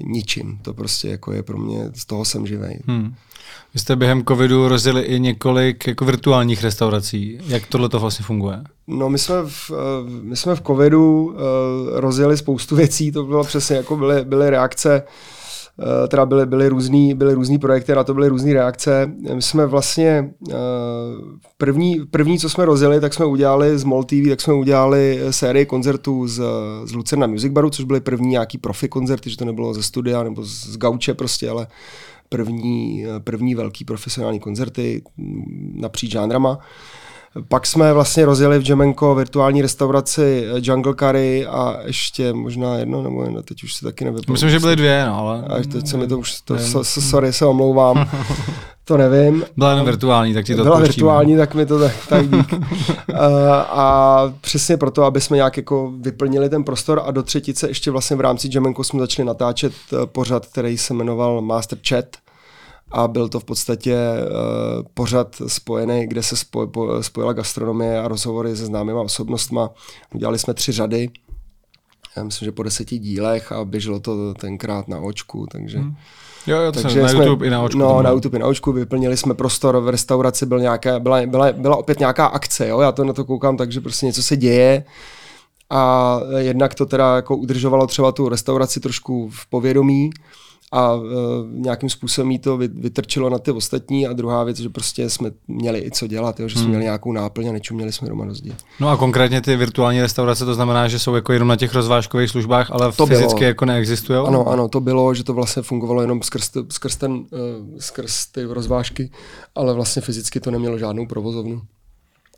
Ničím. 0.00 0.58
To 0.62 0.74
prostě 0.74 1.08
jako 1.08 1.32
je 1.32 1.42
pro 1.42 1.58
mě, 1.58 1.90
z 1.94 2.06
toho 2.06 2.24
jsem 2.24 2.46
živej. 2.46 2.80
Hmm. 2.86 3.14
Vy 3.74 3.80
jste 3.80 3.96
během 3.96 4.24
covidu 4.24 4.68
rozjeli 4.68 5.02
i 5.02 5.20
několik 5.20 5.86
jako 5.86 6.04
virtuálních 6.04 6.62
restaurací. 6.62 7.38
Jak 7.46 7.66
tohle 7.66 7.88
to 7.88 8.00
vlastně 8.00 8.24
funguje? 8.24 8.62
No 8.86 9.10
my 9.10 9.18
jsme 9.18 9.36
v, 9.46 9.70
eh, 9.70 10.10
my 10.22 10.36
jsme 10.36 10.54
v 10.54 10.62
covidu 10.62 11.24
uh, 11.24 11.34
rozjeli 11.92 12.36
spoustu 12.36 12.76
věcí, 12.76 13.12
to 13.12 13.24
bylo 13.24 13.44
přesně 13.44 13.76
jako 13.76 13.96
byly, 13.96 14.24
byly 14.24 14.50
reakce, 14.50 15.02
uh, 15.78 16.08
teda 16.08 16.26
byly, 16.26 16.46
byly, 16.46 16.68
různý, 16.68 17.14
byly 17.14 17.34
různý 17.34 17.58
projekty, 17.58 17.94
na 17.94 18.04
to 18.04 18.14
byly 18.14 18.28
různé 18.28 18.52
reakce. 18.52 19.12
My 19.34 19.42
jsme 19.42 19.66
vlastně 19.66 20.30
první, 21.58 22.00
první, 22.10 22.38
co 22.38 22.50
jsme 22.50 22.64
rozjeli, 22.64 23.00
tak 23.00 23.14
jsme 23.14 23.24
udělali 23.24 23.78
z 23.78 23.84
MOL 23.84 24.04
TV, 24.04 24.28
tak 24.28 24.40
jsme 24.40 24.54
udělali 24.54 25.20
sérii 25.30 25.66
koncertů 25.66 26.28
z, 26.28 26.42
z 26.84 26.92
Lucerna 26.92 27.26
Music 27.26 27.52
Baru, 27.52 27.70
což 27.70 27.84
byly 27.84 28.00
první 28.00 28.28
nějaký 28.28 28.58
profi 28.58 28.88
koncerty, 28.88 29.30
že 29.30 29.36
to 29.36 29.44
nebylo 29.44 29.74
ze 29.74 29.82
studia 29.82 30.22
nebo 30.22 30.44
z 30.44 30.76
gauče 30.76 31.14
prostě, 31.14 31.50
ale 31.50 31.66
první, 32.32 33.04
první 33.24 33.54
velký 33.54 33.84
profesionální 33.84 34.40
koncerty 34.40 35.02
napříč 35.74 36.10
žánrama. 36.12 36.58
Pak 37.48 37.66
jsme 37.66 37.92
vlastně 37.92 38.24
rozjeli 38.24 38.58
v 38.58 38.68
Jemenko 38.68 39.14
virtuální 39.14 39.62
restauraci 39.62 40.46
Jungle 40.60 40.94
Curry 40.94 41.46
a 41.46 41.76
ještě 41.84 42.32
možná 42.32 42.76
jedno, 42.76 43.02
nebo 43.02 43.22
jedno, 43.22 43.42
teď 43.42 43.62
už 43.62 43.74
si 43.74 43.84
taky 43.84 44.04
nevypadá. 44.04 44.32
Myslím, 44.32 44.50
že 44.50 44.60
byly 44.60 44.76
dvě, 44.76 45.04
no, 45.06 45.18
ale... 45.18 45.44
A 45.44 45.62
teď 45.72 45.86
se 45.86 45.96
mi 45.96 46.06
to 46.06 46.18
už, 46.18 46.40
to, 46.40 46.58
so, 46.58 47.00
sorry, 47.00 47.32
se 47.32 47.46
omlouvám, 47.46 48.10
to 48.90 48.96
nevím. 48.96 49.44
Byla 49.56 49.70
jenom 49.70 49.86
virtuální, 49.86 50.34
tak 50.34 50.44
ti 50.44 50.54
to 50.54 50.62
Byla 50.62 50.76
odpočíme. 50.76 50.92
virtuální, 50.92 51.36
tak 51.36 51.54
mi 51.54 51.66
to 51.66 51.78
tak, 51.78 51.92
tak 52.08 52.30
dík. 52.30 52.54
a, 53.14 53.60
a 53.60 54.32
přesně 54.40 54.76
proto, 54.76 55.04
aby 55.04 55.20
jsme 55.20 55.36
nějak 55.36 55.56
jako 55.56 55.92
vyplnili 56.00 56.48
ten 56.48 56.64
prostor 56.64 57.02
a 57.04 57.10
do 57.10 57.22
třetice 57.22 57.68
ještě 57.68 57.90
vlastně 57.90 58.16
v 58.16 58.20
rámci 58.20 58.48
Jemenko 58.52 58.84
jsme 58.84 59.00
začali 59.00 59.26
natáčet 59.26 59.72
eh, 59.72 60.06
pořad, 60.06 60.46
který 60.46 60.78
se 60.78 60.94
jmenoval 60.94 61.40
Master 61.40 61.78
Chat, 61.88 62.04
a 62.92 63.08
byl 63.08 63.28
to 63.28 63.40
v 63.40 63.44
podstatě 63.44 63.96
uh, 63.96 64.82
pořad 64.94 65.36
spojený, 65.46 66.06
kde 66.06 66.22
se 66.22 66.36
spoj, 66.36 66.66
po, 66.66 67.02
spojila 67.02 67.32
gastronomie 67.32 68.00
a 68.00 68.08
rozhovory 68.08 68.56
se 68.56 68.66
známýma 68.66 69.00
osobnostma. 69.00 69.70
Udělali 70.14 70.38
jsme 70.38 70.54
tři 70.54 70.72
řady, 70.72 71.08
já 72.16 72.24
myslím, 72.24 72.46
že 72.46 72.52
po 72.52 72.62
deseti 72.62 72.98
dílech 72.98 73.52
a 73.52 73.64
běželo 73.64 74.00
to 74.00 74.34
tenkrát 74.34 74.88
na 74.88 74.98
očku, 74.98 75.46
takže... 75.50 75.78
Hmm. 75.78 75.96
Jo, 76.46 76.56
jo, 76.56 76.72
to 76.72 76.82
takže 76.82 77.02
na 77.02 77.08
jsme, 77.08 77.24
YouTube 77.24 77.46
i 77.46 77.50
na 77.50 77.62
očku. 77.62 77.78
No, 77.78 78.02
na 78.02 78.10
YouTube 78.10 78.38
i 78.38 78.40
na 78.40 78.46
očku, 78.46 78.72
vyplnili 78.72 79.16
jsme 79.16 79.34
prostor, 79.34 79.80
v 79.80 79.88
restauraci 79.88 80.46
byl 80.46 80.60
nějaká, 80.60 80.98
byla, 80.98 81.26
byla, 81.26 81.52
byla 81.52 81.76
opět 81.76 81.98
nějaká 81.98 82.26
akce, 82.26 82.68
jo, 82.68 82.80
já 82.80 82.92
to 82.92 83.04
na 83.04 83.12
to 83.12 83.24
koukám 83.24 83.56
tak, 83.56 83.72
že 83.72 83.80
prostě 83.80 84.06
něco 84.06 84.22
se 84.22 84.36
děje, 84.36 84.84
a 85.70 86.20
jednak 86.38 86.74
to 86.74 86.86
teda 86.86 87.16
jako 87.16 87.36
udržovalo 87.36 87.86
třeba 87.86 88.12
tu 88.12 88.28
restauraci 88.28 88.80
trošku 88.80 89.30
v 89.32 89.46
povědomí, 89.46 90.10
a 90.72 90.94
uh, 90.94 91.04
nějakým 91.52 91.90
způsobem 91.90 92.30
jí 92.30 92.38
to 92.38 92.56
vytrčilo 92.56 93.30
na 93.30 93.38
ty 93.38 93.50
ostatní 93.50 94.06
a 94.06 94.12
druhá 94.12 94.44
věc, 94.44 94.56
že 94.56 94.68
prostě 94.68 95.10
jsme 95.10 95.30
měli 95.48 95.78
i 95.78 95.90
co 95.90 96.06
dělat, 96.06 96.40
jo, 96.40 96.48
že 96.48 96.54
jsme 96.54 96.62
hmm. 96.62 96.68
měli 96.70 96.84
nějakou 96.84 97.12
náplň 97.12 97.48
a 97.48 97.52
nečuměli 97.52 97.92
jsme 97.92 98.08
doma 98.08 98.24
rozdíl. 98.24 98.54
No 98.80 98.88
a 98.88 98.96
konkrétně 98.96 99.40
ty 99.40 99.56
virtuální 99.56 100.00
restaurace, 100.00 100.44
to 100.44 100.54
znamená, 100.54 100.88
že 100.88 100.98
jsou 100.98 101.14
jako 101.14 101.32
jenom 101.32 101.48
na 101.48 101.56
těch 101.56 101.74
rozvážkových 101.74 102.30
službách, 102.30 102.70
ale 102.70 102.92
to 102.92 103.06
fyzicky 103.06 103.38
bylo. 103.38 103.48
jako 103.48 103.64
neexistují? 103.64 104.18
Ano, 104.26 104.48
ano, 104.48 104.68
to 104.68 104.80
bylo, 104.80 105.14
že 105.14 105.24
to 105.24 105.34
vlastně 105.34 105.62
fungovalo 105.62 106.00
jenom 106.00 106.22
skrz, 106.22 106.50
skrz, 106.68 106.96
ten, 106.96 107.12
uh, 107.12 107.26
skrz 107.78 108.26
ty 108.26 108.44
rozvážky, 108.44 109.10
ale 109.54 109.74
vlastně 109.74 110.02
fyzicky 110.02 110.40
to 110.40 110.50
nemělo 110.50 110.78
žádnou 110.78 111.06
provozovnu 111.06 111.62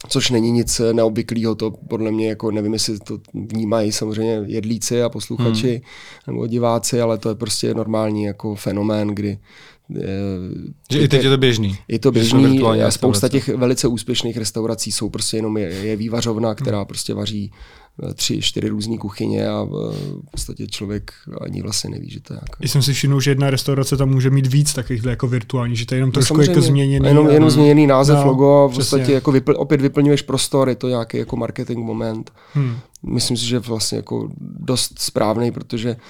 což 0.09 0.31
není 0.31 0.51
nic 0.51 0.81
neobvyklého, 0.93 1.55
to 1.55 1.71
podle 1.71 2.11
mě, 2.11 2.29
jako 2.29 2.51
nevím, 2.51 2.73
jestli 2.73 2.99
to 2.99 3.19
vnímají 3.35 3.93
samozřejmě 3.93 4.43
jedlíci 4.47 5.03
a 5.03 5.09
posluchači 5.09 5.71
hmm. 5.71 5.81
nebo 6.27 6.47
diváci, 6.47 7.01
ale 7.01 7.19
to 7.19 7.29
je 7.29 7.35
prostě 7.35 7.75
normální 7.75 8.25
jako 8.25 8.55
fenomén, 8.55 9.09
kdy 9.09 9.39
je, 10.01 10.09
že 10.91 11.01
i 11.01 11.09
teď 11.09 11.25
je 11.25 11.31
to 11.31 11.39
běžný. 11.39 11.79
Je 11.89 11.99
to 11.99 12.13
běžný 12.13 12.63
a 12.63 12.91
spousta 12.91 13.29
těch 13.29 13.49
velice 13.49 13.89
úspěšných 13.89 14.37
restaurací 14.37 14.93
jsou 14.93 15.11
prostě 15.11 15.37
jenom 15.37 15.57
je, 15.57 15.69
je 15.69 15.97
vývařovna, 15.97 16.55
která 16.55 16.79
hmm. 16.79 16.87
prostě 16.87 17.15
vaří 17.15 17.53
Eh, 17.53 17.82
tři, 18.15 18.43
čtyři 18.43 18.69
různé 18.69 18.99
kuchyně 18.99 19.49
a 19.49 19.67
eh, 19.67 19.97
v 20.27 20.31
podstatě 20.31 20.67
člověk 20.67 21.13
ani 21.41 21.63
vlastně 21.63 21.91
neví, 21.91 22.11
že 22.11 22.21
to 22.21 22.33
je 22.35 22.41
jako... 22.43 22.69
Jsem 22.69 22.83
si 22.83 22.93
všiml, 22.93 23.21
že 23.21 23.31
jedna 23.31 23.51
restaurace 23.51 23.97
tam 23.97 24.09
může 24.09 24.31
mít 24.31 24.47
víc 24.47 24.75
takových 24.75 25.05
jako 25.05 25.29
virtuální, 25.29 25.77
že 25.77 25.87
to 25.87 25.95
je 25.95 25.97
jenom 25.97 26.09
no 26.09 26.13
trošku 26.13 26.41
jako 26.41 26.63
změněný. 26.63 27.07
Jenom, 27.07 27.31
jenom 27.31 27.51
změněný 27.51 27.87
název, 27.87 28.19
no, 28.19 28.27
logo 28.27 28.65
a 28.65 28.67
v 28.67 28.75
podstatě 28.75 29.13
jako 29.13 29.33
vypl, 29.33 29.55
opět 29.57 29.81
vyplňuješ 29.81 30.23
prostor, 30.23 30.69
je 30.69 30.75
to 30.75 30.89
nějaký 30.89 31.17
jako 31.17 31.37
marketing 31.37 31.79
moment. 31.79 32.33
Hmm. 32.55 32.77
Myslím 33.03 33.37
si, 33.37 33.47
že 33.47 33.59
vlastně 33.59 33.97
jako 33.97 34.29
dost 34.41 34.99
správný, 34.99 35.51
protože 35.51 35.91
uh, 35.91 36.01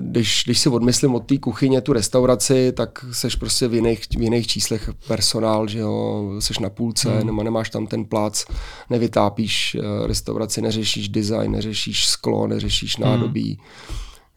když, 0.00 0.42
když 0.44 0.58
si 0.58 0.68
odmyslím 0.68 1.14
od 1.14 1.26
té 1.26 1.38
kuchyně 1.38 1.80
tu 1.80 1.92
restauraci, 1.92 2.72
tak 2.72 3.04
seš 3.12 3.36
prostě 3.36 3.68
v 3.68 3.74
jiných, 3.74 4.00
v 4.18 4.22
jiných 4.22 4.46
číslech 4.46 4.90
personál, 5.06 5.68
že 5.68 5.78
jo, 5.78 6.24
seš 6.38 6.58
na 6.58 6.70
půlce, 6.70 7.10
hmm. 7.10 7.26
nebo 7.26 7.42
nemáš 7.42 7.70
tam 7.70 7.86
ten 7.86 8.04
plac, 8.04 8.44
nevytápíš 8.90 9.74
eh, 9.80 10.06
restauraci, 10.06 10.62
neřešíš 10.62 11.08
design, 11.08 11.52
neřešíš 11.52 12.06
sklo, 12.06 12.46
neřešíš 12.46 12.98
hmm. 12.98 13.10
nádobí. 13.10 13.58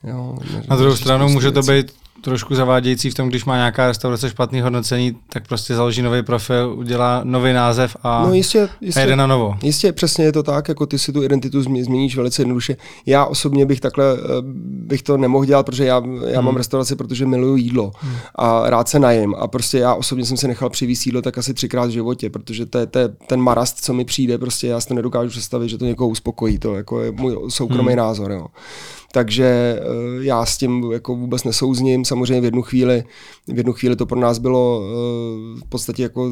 Hmm. 0.03 0.11
Jo, 0.11 0.35
neřešíš 0.41 0.67
na 0.67 0.75
druhou 0.75 0.95
stranu 0.95 1.29
může 1.29 1.51
to 1.51 1.61
být 1.61 2.00
trošku 2.21 2.55
zavádějící 2.55 3.09
v 3.09 3.13
tom, 3.13 3.29
když 3.29 3.45
má 3.45 3.55
nějaká 3.55 3.87
restaurace 3.87 4.29
špatný 4.29 4.61
hodnocení, 4.61 5.17
tak 5.29 5.47
prostě 5.47 5.75
založí 5.75 6.01
nový 6.01 6.23
profil, 6.23 6.73
udělá 6.77 7.21
nový 7.23 7.53
název 7.53 7.97
a, 8.03 8.25
no 8.25 8.33
jistě, 8.33 8.69
jistě, 8.81 8.99
a 8.99 9.03
jede 9.03 9.15
na 9.15 9.27
novo. 9.27 9.57
Jistě, 9.63 9.91
přesně 9.91 10.25
je 10.25 10.31
to 10.31 10.43
tak, 10.43 10.69
jako 10.69 10.85
ty 10.85 10.99
si 10.99 11.13
tu 11.13 11.23
identitu 11.23 11.61
změníš 11.61 12.15
velice 12.15 12.41
jednoduše. 12.41 12.77
Já 13.05 13.25
osobně 13.25 13.65
bych 13.65 13.79
takhle, 13.79 14.05
eh, 14.13 14.25
bych 14.65 15.03
to 15.03 15.17
nemohl 15.17 15.45
dělat, 15.45 15.65
protože 15.65 15.85
já, 15.85 16.03
já 16.27 16.37
hmm. 16.37 16.45
mám 16.45 16.55
restauraci, 16.55 16.95
protože 16.95 17.25
miluju 17.25 17.55
jídlo 17.55 17.91
hmm. 17.99 18.15
a 18.35 18.69
rád 18.69 18.87
se 18.87 18.99
najím 18.99 19.35
a 19.35 19.47
prostě 19.47 19.77
já 19.77 19.93
osobně 19.93 20.25
jsem 20.25 20.37
se 20.37 20.47
nechal 20.47 20.69
přivízt 20.69 21.05
jídlo 21.05 21.21
tak 21.21 21.37
asi 21.37 21.53
třikrát 21.53 21.85
v 21.85 21.89
životě, 21.89 22.29
protože 22.29 22.65
to 22.65 22.77
je, 22.77 22.85
to 22.85 22.99
je 22.99 23.09
ten 23.27 23.41
marast, 23.41 23.83
co 23.83 23.93
mi 23.93 24.05
přijde, 24.05 24.37
prostě 24.37 24.67
já 24.67 24.81
si 24.81 24.87
to 24.87 24.93
nedokážu 24.93 25.29
představit, 25.29 25.69
že 25.69 25.77
to 25.77 25.85
někoho 25.85 26.09
uspokojí, 26.09 26.59
to 26.59 26.75
jako 26.75 27.01
je 27.01 27.11
můj 27.11 27.37
soukromý 27.49 27.89
hmm. 27.89 27.97
názor. 27.97 28.31
Jo. 28.31 28.47
Takže 29.11 29.45
eh, 29.45 29.83
já 30.19 30.45
s 30.45 30.57
tím 30.57 30.91
jako 30.91 31.15
vůbec 31.15 31.43
nesouzním. 31.43 32.05
Samozřejmě 32.05 32.41
v 32.41 32.45
jednu 32.45 32.61
chvíli, 32.61 33.03
v 33.47 33.57
jednu 33.57 33.73
chvíli 33.73 33.95
to 33.95 34.05
pro 34.05 34.19
nás 34.19 34.37
bylo 34.37 34.83
eh, 34.83 35.59
v 35.59 35.69
podstatě 35.69 36.03
jako 36.03 36.31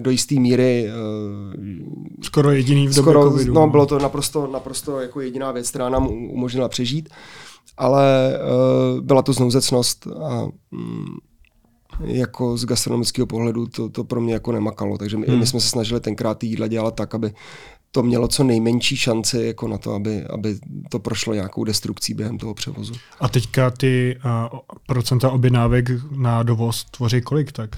do, 0.00 0.10
jisté 0.10 0.34
míry 0.34 0.88
eh, 0.88 0.92
skoro 2.22 2.50
jediný 2.50 2.88
v 2.88 2.94
skoro, 2.94 3.30
covidu. 3.30 3.54
No, 3.54 3.68
bylo 3.68 3.86
to 3.86 3.98
naprosto, 3.98 4.46
naprosto 4.46 5.00
jako 5.00 5.20
jediná 5.20 5.52
věc, 5.52 5.70
která 5.70 5.88
nám 5.88 6.06
umožnila 6.08 6.68
přežít, 6.68 7.08
ale 7.76 8.38
byla 9.00 9.22
to 9.22 9.32
znouzecnost 9.32 10.06
a 10.06 10.46
mm, 10.70 11.16
jako 12.04 12.56
z 12.56 12.64
gastronomického 12.64 13.26
pohledu 13.26 13.66
to, 13.66 13.88
to 13.88 14.04
pro 14.04 14.20
mě 14.20 14.34
jako 14.34 14.52
nemakalo. 14.52 14.98
Takže 14.98 15.16
my, 15.16 15.26
hmm. 15.26 15.38
my 15.38 15.46
jsme 15.46 15.60
se 15.60 15.68
snažili 15.68 16.00
tenkrát 16.00 16.38
ty 16.38 16.46
jídla 16.46 16.66
dělat 16.66 16.94
tak, 16.94 17.14
aby 17.14 17.32
to 17.94 18.02
mělo 18.02 18.28
co 18.28 18.44
nejmenší 18.44 18.96
šanci 18.96 19.42
jako 19.42 19.68
na 19.68 19.78
to, 19.78 19.94
aby, 19.94 20.24
aby 20.24 20.58
to 20.90 20.98
prošlo 20.98 21.34
nějakou 21.34 21.64
destrukcí 21.64 22.14
během 22.14 22.38
toho 22.38 22.54
převozu. 22.54 22.94
A 23.20 23.28
teďka 23.28 23.70
ty 23.70 24.18
uh, 24.52 24.58
procenta 24.86 25.30
objednávek 25.30 25.90
na 26.16 26.42
dovoz 26.42 26.84
tvoří 26.84 27.20
kolik 27.20 27.52
tak? 27.52 27.70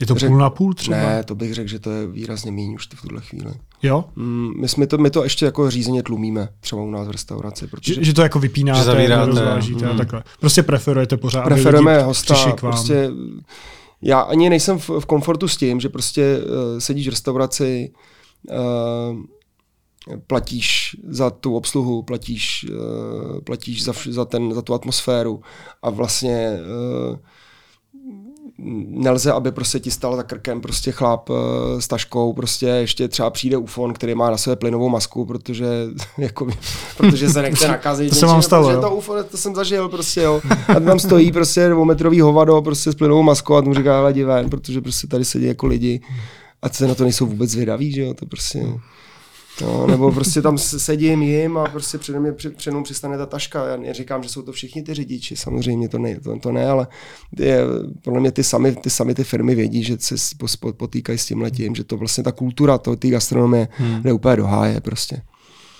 Je 0.00 0.06
to 0.06 0.14
řek, 0.14 0.30
půl 0.30 0.38
na 0.38 0.50
půl 0.50 0.74
třeba? 0.74 0.96
Ne, 0.96 1.24
to 1.24 1.34
bych 1.34 1.54
řekl, 1.54 1.68
že 1.68 1.78
to 1.78 1.90
je 1.90 2.06
výrazně 2.06 2.52
méně 2.52 2.74
už 2.74 2.88
v 2.94 3.02
tuhle 3.02 3.20
chvíli. 3.20 3.52
Jo? 3.82 4.04
Mm, 4.16 4.52
my, 4.60 4.68
jsme 4.68 4.86
to, 4.86 4.98
my 4.98 5.10
to 5.10 5.24
ještě 5.24 5.44
jako 5.44 5.70
řízeně 5.70 6.02
tlumíme, 6.02 6.48
třeba 6.60 6.82
u 6.82 6.90
nás 6.90 7.08
v 7.08 7.10
restauraci. 7.10 7.66
Protože... 7.66 7.94
Že, 7.94 8.04
že 8.04 8.14
to 8.14 8.22
jako 8.22 8.38
vypínáte, 8.38 9.06
že 9.06 9.16
rozvážíte 9.16 9.84
mm. 9.84 9.90
a 9.90 9.94
takhle. 9.94 10.22
Prostě 10.40 10.62
preferujete 10.62 11.16
pořád, 11.16 11.42
Preferujeme 11.42 12.02
hosta, 12.02 12.52
prostě 12.60 13.10
já 14.02 14.20
ani 14.20 14.50
nejsem 14.50 14.78
v, 14.78 14.90
v 15.00 15.06
komfortu 15.06 15.48
s 15.48 15.56
tím, 15.56 15.80
že 15.80 15.88
prostě 15.88 16.38
uh, 16.38 16.78
sedíš 16.78 17.06
v 17.06 17.10
restauraci, 17.10 17.90
uh, 17.94 18.00
platíš 20.26 20.96
za 21.08 21.30
tu 21.30 21.56
obsluhu, 21.56 22.02
platíš, 22.02 22.66
uh, 22.70 23.40
platíš 23.40 23.84
za, 23.84 23.92
za, 24.10 24.24
ten, 24.24 24.54
za 24.54 24.62
tu 24.62 24.74
atmosféru 24.74 25.40
a 25.82 25.90
vlastně 25.90 26.58
uh, 27.10 27.16
nelze, 28.88 29.32
aby 29.32 29.52
prostě 29.52 29.80
ti 29.80 29.90
stal 29.90 30.16
za 30.16 30.22
krkem 30.22 30.60
prostě 30.60 30.92
chlap 30.92 31.30
s 31.78 31.88
taškou, 31.88 32.32
prostě 32.32 32.66
ještě 32.66 33.08
třeba 33.08 33.30
přijde 33.30 33.56
ufon, 33.56 33.92
který 33.92 34.14
má 34.14 34.30
na 34.30 34.36
sebe 34.36 34.56
plynovou 34.56 34.88
masku, 34.88 35.26
protože, 35.26 35.66
jako, 36.18 36.46
protože 36.96 37.30
se 37.30 37.42
nechce 37.42 37.68
nakazit. 37.68 38.10
to 38.10 38.16
se 38.16 38.26
vám 38.26 38.42
stalo, 38.42 38.70
jo? 38.70 38.80
to 38.80 38.90
ufon, 38.90 39.24
to 39.30 39.36
jsem 39.36 39.54
zažil 39.54 39.88
prostě, 39.88 40.20
jo. 40.20 40.40
A 40.76 40.80
tam 40.80 40.98
stojí 40.98 41.32
prostě 41.32 41.68
dvoumetrový 41.68 42.20
hovado 42.20 42.62
prostě 42.62 42.92
s 42.92 42.94
plynovou 42.94 43.22
maskou 43.22 43.54
a 43.54 43.62
tomu 43.62 43.74
říká, 43.74 43.98
ale 43.98 44.12
ven, 44.12 44.50
protože 44.50 44.80
prostě 44.80 45.06
tady 45.06 45.24
sedí 45.24 45.46
jako 45.46 45.66
lidi 45.66 46.00
a 46.66 46.68
se 46.68 46.86
na 46.86 46.94
to 46.94 47.04
nejsou 47.04 47.26
vůbec 47.26 47.50
zvědaví, 47.50 47.92
že 47.92 48.02
jo, 48.02 48.14
to 48.14 48.26
prostě... 48.26 48.62
No, 49.62 49.86
nebo 49.86 50.12
prostě 50.12 50.42
tam 50.42 50.58
sedím, 50.58 51.22
jim 51.22 51.58
a 51.58 51.64
prostě 51.64 51.98
přede 51.98 52.20
mě 52.20 52.32
před, 52.32 52.56
před 52.56 52.74
přistane 52.82 53.18
ta 53.18 53.26
taška. 53.26 53.66
Já 53.66 53.76
neříkám, 53.76 54.22
že 54.22 54.28
jsou 54.28 54.42
to 54.42 54.52
všichni 54.52 54.82
ty 54.82 54.94
řidiči, 54.94 55.36
samozřejmě 55.36 55.88
to 55.88 55.98
ne, 55.98 56.20
to, 56.20 56.38
to 56.38 56.52
ne 56.52 56.66
ale 56.66 56.86
je, 57.38 57.60
podle 58.02 58.20
mě 58.20 58.32
ty 58.32 58.44
sami, 58.44 58.72
ty 58.72 58.90
sami 58.90 59.14
ty 59.14 59.24
firmy 59.24 59.54
vědí, 59.54 59.84
že 59.84 59.96
se 59.98 60.14
potýkají 60.76 61.18
s 61.18 61.26
tím 61.26 61.40
letím, 61.40 61.74
že 61.74 61.84
to 61.84 61.96
vlastně 61.96 62.24
ta 62.24 62.32
kultura 62.32 62.78
té 62.78 63.08
gastronomie 63.08 63.68
hmm. 63.70 64.02
jde 64.02 64.12
úplně 64.12 64.36
do 64.36 64.46
háje 64.46 64.80
prostě. 64.80 65.22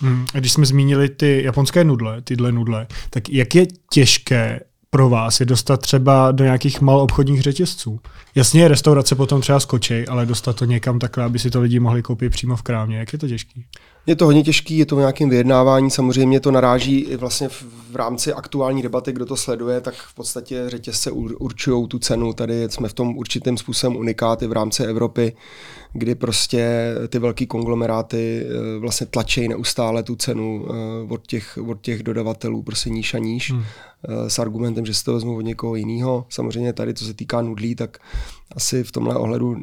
Hmm. 0.00 0.26
A 0.34 0.38
když 0.38 0.52
jsme 0.52 0.66
zmínili 0.66 1.08
ty 1.08 1.42
japonské 1.44 1.84
nudle, 1.84 2.22
tyhle 2.22 2.52
nudle, 2.52 2.86
tak 3.10 3.28
jak 3.28 3.54
je 3.54 3.66
těžké 3.92 4.60
pro 4.96 5.08
vás 5.08 5.40
je 5.40 5.46
dostat 5.46 5.80
třeba 5.80 6.32
do 6.32 6.44
nějakých 6.44 6.80
malobchodních 6.80 7.42
řetězců. 7.42 8.00
Jasně, 8.34 8.68
restaurace 8.68 9.14
potom 9.14 9.40
třeba 9.40 9.60
skočí, 9.60 10.08
ale 10.08 10.26
dostat 10.26 10.56
to 10.56 10.64
někam 10.64 10.98
takhle, 10.98 11.24
aby 11.24 11.38
si 11.38 11.50
to 11.50 11.60
lidi 11.60 11.80
mohli 11.80 12.02
koupit 12.02 12.30
přímo 12.30 12.56
v 12.56 12.62
krámě. 12.62 12.98
Jak 12.98 13.12
je 13.12 13.18
to 13.18 13.28
těžký? 13.28 13.66
Je 14.06 14.16
to 14.16 14.24
hodně 14.24 14.42
těžký, 14.42 14.78
je 14.78 14.86
to 14.86 14.96
v 14.96 14.98
nějakém 14.98 15.30
vyjednávání, 15.30 15.90
samozřejmě 15.90 16.40
to 16.40 16.50
naráží 16.50 17.00
i 17.00 17.16
vlastně 17.16 17.48
v, 17.48 17.64
v 17.90 17.96
rámci 17.96 18.32
aktuální 18.32 18.82
debaty, 18.82 19.12
kdo 19.12 19.26
to 19.26 19.36
sleduje, 19.36 19.80
tak 19.80 19.94
v 19.94 20.14
podstatě 20.14 20.64
řetězce 20.66 21.10
určují 21.10 21.88
tu 21.88 21.98
cenu. 21.98 22.32
Tady 22.32 22.64
jsme 22.70 22.88
v 22.88 22.92
tom 22.92 23.16
určitým 23.16 23.58
způsobem 23.58 23.96
unikáty 23.96 24.46
v 24.46 24.52
rámci 24.52 24.84
Evropy, 24.84 25.36
kdy 25.92 26.14
prostě 26.14 26.94
ty 27.08 27.18
velký 27.18 27.46
konglomeráty 27.46 28.42
eh, 28.44 28.78
vlastně 28.78 29.06
tlačí 29.06 29.48
neustále 29.48 30.02
tu 30.02 30.16
cenu 30.16 30.66
eh, 30.68 30.72
od 31.12 31.26
těch, 31.26 31.58
od 31.68 31.80
těch 31.80 32.02
dodavatelů 32.02 32.62
prostě 32.62 32.90
níž 32.90 33.14
a 33.14 33.18
níž 33.18 33.52
hmm. 33.52 33.62
Eh, 34.08 34.30
s 34.30 34.38
argumentem, 34.38 34.86
že 34.86 34.94
si 34.94 35.04
to 35.04 35.12
vezmu 35.12 35.36
od 35.36 35.40
někoho 35.40 35.74
jiného. 35.74 36.26
Samozřejmě 36.28 36.72
tady, 36.72 36.94
co 36.94 37.04
se 37.04 37.14
týká 37.14 37.42
nudlí, 37.42 37.74
tak 37.74 37.98
asi 38.56 38.84
v 38.84 38.92
tomhle 38.92 39.16
ohledu 39.16 39.56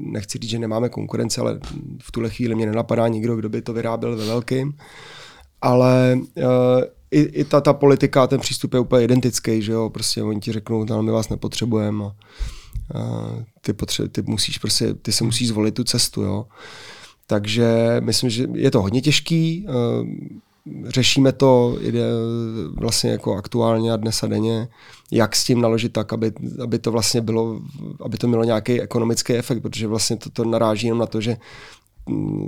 nechci 0.00 0.38
říct, 0.38 0.50
že 0.50 0.58
nemáme 0.58 0.88
konkurenci, 0.88 1.40
ale 1.40 1.60
v 2.02 2.12
tuhle 2.12 2.30
chvíli 2.30 2.54
mě 2.54 2.66
nenapadá 2.66 3.08
nikdo, 3.08 3.36
kdo 3.36 3.48
by 3.48 3.62
to 3.62 3.72
vyráběl 3.72 3.89
ve 3.96 4.24
velkým. 4.24 4.74
Ale 5.62 6.18
uh, 6.36 6.44
i, 7.10 7.20
i 7.20 7.44
ta, 7.44 7.60
ta 7.60 7.72
politika, 7.72 8.26
ten 8.26 8.40
přístup 8.40 8.74
je 8.74 8.80
úplně 8.80 9.04
identický, 9.04 9.62
že 9.62 9.72
jo, 9.72 9.90
prostě 9.90 10.22
oni 10.22 10.40
ti 10.40 10.52
řeknou, 10.52 10.84
no, 10.84 11.02
my 11.02 11.10
vás 11.10 11.28
nepotřebujeme 11.28 12.04
a, 12.04 12.08
a 12.08 12.14
ty, 13.60 13.72
potře- 13.72 14.08
ty 14.08 14.22
musíš 14.22 14.58
prostě, 14.58 14.94
ty 14.94 15.12
se 15.12 15.24
musíš 15.24 15.48
zvolit 15.48 15.74
tu 15.74 15.84
cestu, 15.84 16.22
jo. 16.22 16.46
Takže 17.26 17.96
myslím, 18.00 18.30
že 18.30 18.46
je 18.52 18.70
to 18.70 18.82
hodně 18.82 19.00
těžký, 19.00 19.66
uh, 19.68 20.06
řešíme 20.84 21.32
to 21.32 21.78
jde 21.80 22.04
vlastně 22.74 23.10
jako 23.10 23.34
aktuálně 23.34 23.92
a 23.92 23.96
dnes 23.96 24.22
a 24.22 24.26
denně, 24.26 24.68
jak 25.10 25.36
s 25.36 25.44
tím 25.44 25.60
naložit 25.60 25.92
tak, 25.92 26.12
aby, 26.12 26.32
aby 26.62 26.78
to 26.78 26.92
vlastně 26.92 27.20
bylo, 27.20 27.60
aby 28.04 28.18
to 28.18 28.28
mělo 28.28 28.44
nějaký 28.44 28.80
ekonomický 28.80 29.32
efekt, 29.32 29.60
protože 29.60 29.86
vlastně 29.86 30.16
to, 30.16 30.30
to 30.30 30.44
naráží 30.44 30.86
jenom 30.86 30.98
na 30.98 31.06
to, 31.06 31.20
že 31.20 31.36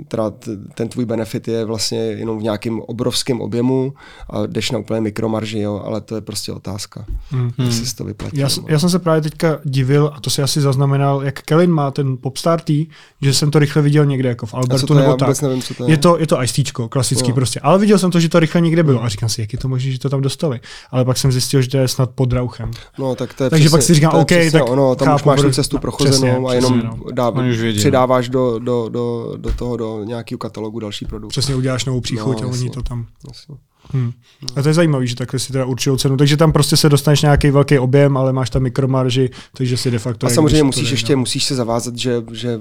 teda 0.07 0.31
ten 0.73 0.89
tvůj 0.89 1.05
benefit 1.05 1.47
je 1.47 1.65
vlastně 1.65 1.99
jenom 1.99 2.39
v 2.39 2.43
nějakém 2.43 2.81
obrovském 2.81 3.41
objemu 3.41 3.93
a 4.29 4.45
jdeš 4.45 4.71
na 4.71 4.79
úplně 4.79 5.01
mikromarži, 5.01 5.59
jo, 5.59 5.81
ale 5.85 6.01
to 6.01 6.15
je 6.15 6.21
prostě 6.21 6.51
otázka, 6.51 7.05
hmm. 7.29 7.51
jestli 7.57 7.85
si 7.85 7.95
to 7.95 8.03
vyplatí. 8.03 8.37
Já, 8.39 8.47
já 8.67 8.79
jsem 8.79 8.89
se 8.89 8.99
právě 8.99 9.21
teďka 9.21 9.59
divil, 9.65 10.11
a 10.15 10.19
to 10.19 10.29
si 10.29 10.41
asi 10.41 10.61
zaznamenal, 10.61 11.23
jak 11.23 11.41
Kellen 11.41 11.71
má 11.71 11.91
ten 11.91 12.17
Popstar 12.17 12.61
Tea, 12.61 12.85
že 13.21 13.33
jsem 13.33 13.51
to 13.51 13.59
rychle 13.59 13.81
viděl 13.81 14.05
někde 14.05 14.29
jako 14.29 14.45
v 14.45 14.53
Albertu 14.53 14.87
to 14.87 14.93
je? 14.93 15.01
nebo 15.01 15.15
tak. 15.15 15.41
Nevím, 15.41 15.61
co 15.61 15.73
to 15.73 15.83
je. 15.83 15.91
je 15.91 15.97
to, 15.97 16.19
je 16.19 16.27
to 16.27 16.43
ICTčko, 16.43 16.89
klasický 16.89 17.29
no. 17.29 17.35
prostě, 17.35 17.59
ale 17.59 17.79
viděl 17.79 17.99
jsem 17.99 18.11
to, 18.11 18.19
že 18.19 18.29
to 18.29 18.39
rychle 18.39 18.61
někde 18.61 18.83
bylo 18.83 19.03
a 19.03 19.09
říkám 19.09 19.29
si, 19.29 19.41
jak 19.41 19.53
je 19.53 19.59
to 19.59 19.67
možné, 19.67 19.91
že 19.91 19.99
to 19.99 20.09
tam 20.09 20.21
dostali. 20.21 20.59
Ale 20.91 21.05
pak 21.05 21.17
jsem 21.17 21.31
zjistil, 21.31 21.61
že 21.61 21.69
to 21.69 21.77
je 21.77 21.87
snad 21.87 22.09
pod 22.09 22.33
Rauchem. 22.33 22.71
No, 22.99 23.15
tak 23.15 23.33
to 23.33 23.43
je 23.43 23.49
Takže 23.49 23.63
přesně, 23.63 23.77
pak 23.77 23.83
si 23.83 23.93
říkám, 23.93 24.15
OK, 24.15 24.31
tak 24.51 24.69
ono, 24.69 24.95
tam 24.95 25.07
chápu, 25.07 25.15
už 25.15 25.23
máš 25.23 25.41
tu 25.41 25.51
cestu 25.51 25.77
prochozenou 25.77 26.47
a 26.47 26.53
jenom 26.53 26.79
no. 26.79 27.11
dá, 27.11 27.33
přidáváš 27.77 28.29
do, 28.29 28.59
do, 28.59 28.89
do, 28.89 29.33
do 29.37 29.51
toho 29.55 29.77
do 29.77 30.03
nějakého 30.03 30.39
katalogu 30.39 30.79
další 30.79 31.05
produkt. 31.05 31.31
Přesně 31.31 31.55
uděláš 31.55 31.85
novou 31.85 32.01
příchuť 32.01 32.41
no, 32.41 32.47
a 32.47 32.51
oni 32.51 32.69
to 32.69 32.83
tam. 32.83 33.05
Jasně. 33.27 33.55
Hmm. 33.91 34.11
A 34.55 34.61
to 34.61 34.67
je 34.67 34.73
zajímavé, 34.73 35.07
že 35.07 35.15
takhle 35.15 35.39
si 35.39 35.51
teda 35.51 35.65
určují 35.65 35.97
cenu. 35.97 36.17
Takže 36.17 36.37
tam 36.37 36.51
prostě 36.51 36.77
se 36.77 36.89
dostaneš 36.89 37.21
nějaký 37.21 37.51
velký 37.51 37.79
objem, 37.79 38.17
ale 38.17 38.33
máš 38.33 38.49
tam 38.49 38.63
mikromarži, 38.63 39.29
takže 39.57 39.77
si 39.77 39.91
de 39.91 39.99
facto... 39.99 40.27
A 40.27 40.29
samozřejmě 40.29 40.63
musíš 40.63 40.91
ještě, 40.91 41.15
musíš 41.15 41.43
se 41.45 41.55
zavázat, 41.55 41.97
že, 41.97 42.23
že 42.31 42.59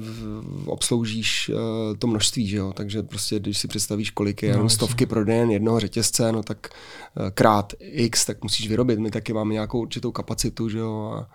obsloužíš 0.67 1.51
uh, 1.55 1.97
to 1.99 2.07
množství, 2.07 2.47
že 2.49 2.57
jo? 2.57 2.73
Takže 2.77 3.03
prostě, 3.03 3.41
když 3.41 3.59
si 3.59 3.69
představíš, 3.69 4.11
kolik 4.11 4.43
je 4.43 4.49
no, 4.49 4.55
jenom 4.55 4.69
stovky 4.69 5.07
prodejen 5.07 5.51
jednoho 5.51 5.81
řetězce, 5.81 6.33
no 6.33 6.43
tak 6.43 6.69
uh, 7.17 7.31
krát 7.31 7.73
x, 7.81 8.25
tak 8.25 8.43
musíš 8.43 8.69
vyrobit. 8.69 8.99
My 8.99 9.11
taky 9.11 9.33
máme 9.33 9.53
nějakou 9.53 9.81
určitou 9.81 10.13
kapacitu, 10.13 10.69
že 10.69 10.79
jo? 10.79 11.13
A, 11.17 11.29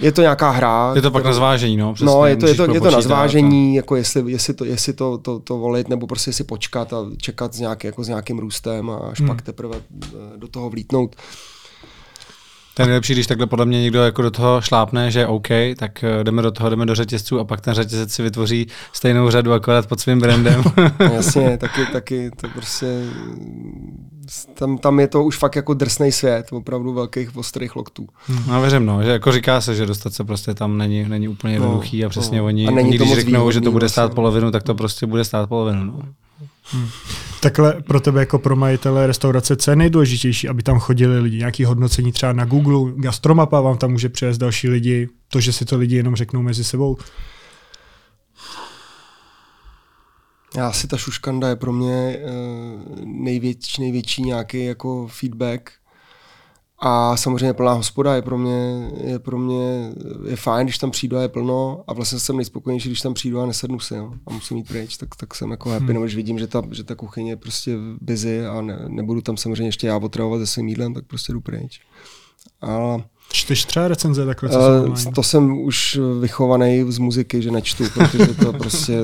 je 0.00 0.12
to 0.12 0.20
nějaká 0.20 0.50
hra. 0.50 0.92
Je 0.94 1.02
to 1.02 1.10
pak 1.10 1.24
na 1.24 1.32
zvážení, 1.32 1.76
no. 1.76 1.94
Přesně, 1.94 2.06
no, 2.06 2.26
je 2.26 2.36
to, 2.36 2.46
je 2.46 2.54
to, 2.54 2.74
je 2.74 2.80
to 2.80 2.90
na 2.90 3.00
zvážení, 3.00 3.74
jako 3.74 3.96
jestli, 3.96 4.32
jestli, 4.32 4.54
to, 4.54 4.64
jestli 4.64 4.92
to, 4.92 5.18
to, 5.18 5.38
to 5.38 5.58
volit, 5.58 5.88
nebo 5.88 6.06
prostě 6.06 6.32
si 6.32 6.44
počkat 6.44 6.92
a 6.92 6.96
čekat 7.16 7.54
s, 7.54 7.60
nějaký, 7.60 7.86
jako 7.86 8.04
s 8.04 8.08
nějakým 8.08 8.38
růstem 8.38 8.90
a 8.90 8.96
až 8.96 9.18
hmm. 9.18 9.28
pak 9.28 9.42
teprve 9.42 9.76
eh, 9.76 10.16
do 10.36 10.48
toho 10.48 10.70
vlítnout. 10.70 11.16
Ten 12.74 12.86
nejlepší, 12.86 13.12
když 13.12 13.26
takhle 13.26 13.46
podle 13.46 13.66
mě 13.66 13.82
někdo 13.82 14.02
jako 14.02 14.22
do 14.22 14.30
toho 14.30 14.60
šlápne, 14.60 15.10
že 15.10 15.26
OK, 15.26 15.48
tak 15.76 16.04
eh, 16.04 16.24
jdeme 16.24 16.42
do 16.42 16.50
toho, 16.50 16.70
jdeme 16.70 16.86
do 16.86 16.94
řetězců 16.94 17.40
a 17.40 17.44
pak 17.44 17.60
ten 17.60 17.74
řetězec 17.74 18.12
si 18.12 18.22
vytvoří 18.22 18.66
stejnou 18.92 19.30
řadu 19.30 19.52
akorát 19.52 19.86
pod 19.86 20.00
svým 20.00 20.18
brandem. 20.18 20.62
Jasně, 21.12 21.58
taky, 21.60 21.86
taky 21.86 22.30
to 22.30 22.48
prostě 22.48 22.86
tam, 24.54 24.78
tam 24.78 25.00
je 25.00 25.06
to 25.08 25.24
už 25.24 25.36
fakt 25.36 25.56
jako 25.56 25.74
drsný 25.74 26.12
svět, 26.12 26.46
opravdu 26.50 26.92
velkých 26.92 27.36
ostrých 27.36 27.76
loktů. 27.76 28.08
No 28.48 28.60
věřím, 28.60 28.86
no, 28.86 29.02
že 29.02 29.10
jako 29.10 29.32
říká 29.32 29.60
se, 29.60 29.74
že 29.74 29.86
dostat 29.86 30.14
se 30.14 30.24
prostě 30.24 30.54
tam 30.54 30.78
není, 30.78 31.08
není 31.08 31.28
úplně 31.28 31.58
no, 31.58 31.64
jednoduchý 31.64 32.00
no, 32.00 32.06
a 32.06 32.10
přesně 32.10 32.38
no. 32.38 32.44
oni, 32.44 32.68
a 32.68 32.70
oni 32.70 32.96
když 32.96 33.14
řeknou, 33.14 33.40
výhodný, 33.40 33.52
že 33.52 33.60
to 33.60 33.72
bude 33.72 33.88
stát 33.88 34.02
vlastně. 34.02 34.14
polovinu, 34.14 34.50
tak 34.50 34.62
to 34.62 34.74
prostě 34.74 35.06
bude 35.06 35.24
stát 35.24 35.48
polovinu. 35.48 35.84
No. 35.84 36.02
Hmm. 36.64 36.88
Takhle 37.40 37.82
pro 37.86 38.00
tebe 38.00 38.20
jako 38.20 38.38
pro 38.38 38.56
majitele 38.56 39.06
restaurace, 39.06 39.56
co 39.56 39.70
je 39.70 39.76
nejdůležitější, 39.76 40.48
aby 40.48 40.62
tam 40.62 40.78
chodili 40.78 41.20
lidi? 41.20 41.38
Nějaký 41.38 41.64
hodnocení 41.64 42.12
třeba 42.12 42.32
na 42.32 42.44
Google, 42.44 42.92
Gastromapa 42.96 43.60
vám 43.60 43.78
tam 43.78 43.90
může 43.90 44.08
přivést 44.08 44.38
další 44.38 44.68
lidi, 44.68 45.08
to, 45.28 45.40
že 45.40 45.52
si 45.52 45.64
to 45.64 45.78
lidi 45.78 45.96
jenom 45.96 46.16
řeknou 46.16 46.42
mezi 46.42 46.64
sebou? 46.64 46.96
Já 50.56 50.72
si 50.72 50.86
ta 50.86 50.96
šuškanda 50.96 51.48
je 51.48 51.56
pro 51.56 51.72
mě 51.72 52.18
uh, 52.18 52.98
největší, 53.04 53.82
největší 53.82 54.22
nějaký 54.22 54.64
jako 54.64 55.08
feedback. 55.10 55.70
A 56.84 57.16
samozřejmě 57.16 57.52
plná 57.52 57.72
hospoda 57.72 58.14
je 58.14 58.22
pro 58.22 58.38
mě, 58.38 58.90
je 59.04 59.18
pro 59.18 59.38
mě 59.38 59.92
je 60.28 60.36
fajn, 60.36 60.66
když 60.66 60.78
tam 60.78 60.90
přijdu 60.90 61.16
a 61.16 61.22
je 61.22 61.28
plno 61.28 61.84
a 61.86 61.92
vlastně 61.92 62.18
jsem 62.18 62.36
nejspokojenější, 62.36 62.88
když 62.88 63.00
tam 63.00 63.14
přijdu 63.14 63.40
a 63.40 63.46
nesednu 63.46 63.80
si 63.80 63.94
jo, 63.94 64.12
a 64.26 64.32
musím 64.32 64.56
jít 64.56 64.68
pryč, 64.68 64.96
tak, 64.96 65.16
tak 65.16 65.34
jsem 65.34 65.50
jako 65.50 65.70
happy, 65.70 65.84
hmm. 65.84 65.92
nebo 65.92 66.04
když 66.04 66.16
vidím, 66.16 66.38
že 66.38 66.46
ta, 66.46 66.62
že 66.70 66.84
ta 66.84 66.94
kuchyně 66.94 67.32
je 67.32 67.36
prostě 67.36 67.76
busy 68.00 68.46
a 68.46 68.60
ne, 68.60 68.84
nebudu 68.88 69.20
tam 69.20 69.36
samozřejmě 69.36 69.66
ještě 69.66 69.86
já 69.86 69.96
otravovat 69.96 70.40
se 70.40 70.46
svým 70.46 70.68
jídlem, 70.68 70.94
tak 70.94 71.06
prostě 71.06 71.32
jdu 71.32 71.40
pryč. 71.40 71.80
Ale 72.60 73.04
Čteš 73.32 73.64
třeba 73.64 73.88
recenze 73.88 74.26
takhle? 74.26 74.48
Co 74.48 74.58
uh, 74.88 75.12
to 75.14 75.22
jsem 75.22 75.58
už 75.58 76.00
vychovaný 76.20 76.92
z 76.92 76.98
muziky, 76.98 77.42
že 77.42 77.50
nečtu, 77.50 77.84
protože 77.94 78.26
to 78.26 78.52
prostě, 78.58 78.98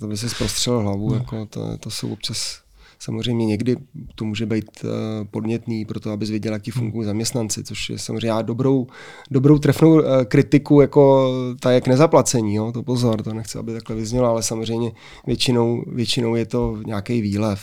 to 0.00 0.06
by 0.06 0.16
se 0.16 0.28
zprostřel 0.28 0.80
hlavu, 0.80 1.08
no. 1.10 1.14
jako 1.14 1.46
to, 1.46 1.78
to 1.78 1.90
jsou 1.90 2.12
občas 2.12 2.64
Samozřejmě 3.04 3.46
někdy 3.46 3.76
to 4.14 4.24
může 4.24 4.46
být 4.46 4.84
uh, 4.84 4.90
podnětný 5.30 5.84
pro 5.84 6.00
to, 6.00 6.10
aby 6.10 6.26
věděl, 6.26 6.52
jak 6.52 6.62
ti 6.62 6.70
hmm. 6.70 6.80
fungují 6.80 7.06
zaměstnanci, 7.06 7.64
což 7.64 7.90
je 7.90 7.98
samozřejmě 7.98 8.28
já 8.28 8.42
dobrou, 8.42 8.86
dobrou 9.30 9.58
trefnou 9.58 9.92
uh, 9.92 10.02
kritiku, 10.28 10.80
jako 10.80 11.32
ta 11.60 11.72
jak 11.72 11.86
nezaplacení, 11.86 12.54
jo? 12.54 12.72
to 12.72 12.82
pozor, 12.82 13.22
to 13.22 13.34
nechci, 13.34 13.58
aby 13.58 13.72
takhle 13.72 13.96
vyznělo, 13.96 14.28
ale 14.28 14.42
samozřejmě 14.42 14.92
většinou, 15.26 15.84
většinou 15.86 16.34
je 16.34 16.46
to 16.46 16.78
nějaký 16.86 17.20
výlev, 17.20 17.60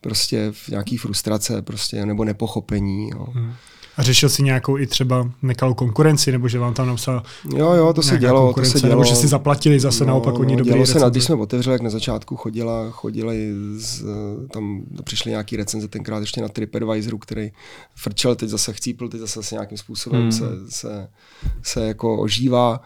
prostě 0.00 0.52
v 0.52 0.68
nějaký 0.68 0.96
frustrace 0.96 1.62
prostě, 1.62 2.06
nebo 2.06 2.24
nepochopení. 2.24 3.08
Jo? 3.10 3.26
Hmm. 3.30 3.52
A 3.96 4.02
řešil 4.02 4.28
si 4.28 4.42
nějakou 4.42 4.78
i 4.78 4.86
třeba 4.86 5.30
nekalou 5.42 5.74
konkurenci, 5.74 6.32
nebo 6.32 6.48
že 6.48 6.58
vám 6.58 6.74
tam 6.74 6.86
napsal 6.86 7.22
Jo, 7.56 7.72
jo, 7.72 7.92
to 7.92 8.02
se 8.02 8.18
dělo, 8.18 8.52
to 8.52 8.64
se 8.64 8.80
dělo. 8.80 8.90
Nebo 8.90 9.04
že 9.04 9.16
si 9.16 9.28
zaplatili 9.28 9.80
zase 9.80 10.04
no, 10.04 10.08
naopak 10.08 10.38
oni 10.38 10.56
no, 10.56 10.64
Dělo 10.64 10.86
se, 10.86 10.98
na, 10.98 11.08
když 11.08 11.24
jsme 11.24 11.34
otevřeli, 11.34 11.74
jak 11.74 11.82
na 11.82 11.90
začátku 11.90 12.36
chodila, 12.36 12.90
chodili, 12.90 13.52
z, 13.76 14.04
tam 14.52 14.82
přišli 15.04 15.30
nějaký 15.30 15.56
recenze, 15.56 15.88
tenkrát 15.88 16.20
ještě 16.20 16.40
na 16.40 16.48
TripAdvisoru, 16.48 17.18
který 17.18 17.52
frčel, 17.94 18.34
teď 18.34 18.48
zase 18.48 18.72
chcípl, 18.72 19.08
teď 19.08 19.20
zase 19.20 19.42
se 19.42 19.54
nějakým 19.54 19.78
způsobem 19.78 20.22
hmm. 20.22 20.32
se, 20.32 20.44
se, 20.68 21.08
se 21.62 21.86
jako 21.86 22.18
ožívá 22.18 22.80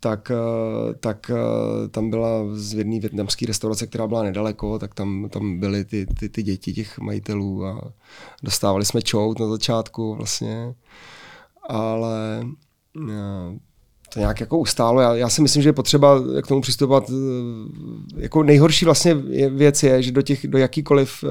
tak, 0.00 0.30
eh, 0.30 0.94
tak 1.00 1.30
eh, 1.30 1.88
tam 1.88 2.10
byla 2.10 2.28
z 2.52 2.74
jedné 2.74 3.00
větnamské 3.00 3.46
restaurace, 3.46 3.86
která 3.86 4.06
byla 4.06 4.22
nedaleko, 4.22 4.78
tak 4.78 4.94
tam, 4.94 5.28
tam 5.30 5.60
byly 5.60 5.84
ty, 5.84 6.06
ty, 6.06 6.28
ty 6.28 6.42
děti 6.42 6.72
těch 6.72 6.98
majitelů 6.98 7.66
a 7.66 7.92
dostávali 8.42 8.84
jsme 8.84 9.02
čout 9.02 9.38
na 9.40 9.48
začátku 9.48 10.14
vlastně, 10.14 10.74
ale 11.68 12.42
eh, 13.10 13.58
to 14.12 14.18
nějak 14.18 14.40
jako 14.40 14.58
ustálo. 14.58 15.00
Já, 15.00 15.14
já 15.14 15.28
si 15.28 15.42
myslím, 15.42 15.62
že 15.62 15.68
je 15.68 15.72
potřeba 15.72 16.20
k 16.42 16.46
tomu 16.46 16.60
přistupovat. 16.60 17.10
Jako 18.16 18.42
nejhorší 18.42 18.84
vlastně 18.84 19.14
věc 19.48 19.82
je, 19.82 20.02
že 20.02 20.12
do, 20.12 20.22
těch, 20.22 20.46
do 20.46 20.58
jakýkoliv 20.58 21.24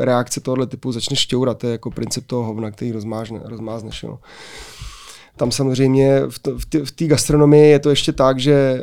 reakce 0.00 0.40
tohoto 0.40 0.66
typu 0.66 0.92
začneš 0.92 1.18
šťourat. 1.18 1.58
To 1.58 1.66
je 1.66 1.72
jako 1.72 1.90
princip 1.90 2.26
toho 2.26 2.44
hovna, 2.44 2.70
který 2.70 2.92
rozmázneš. 3.44 4.02
Jo. 4.02 4.18
Tam 5.36 5.52
samozřejmě 5.52 6.20
v 6.84 6.92
té 6.92 7.06
gastronomii 7.06 7.70
je 7.70 7.78
to 7.78 7.90
ještě 7.90 8.12
tak, 8.12 8.38
že 8.38 8.82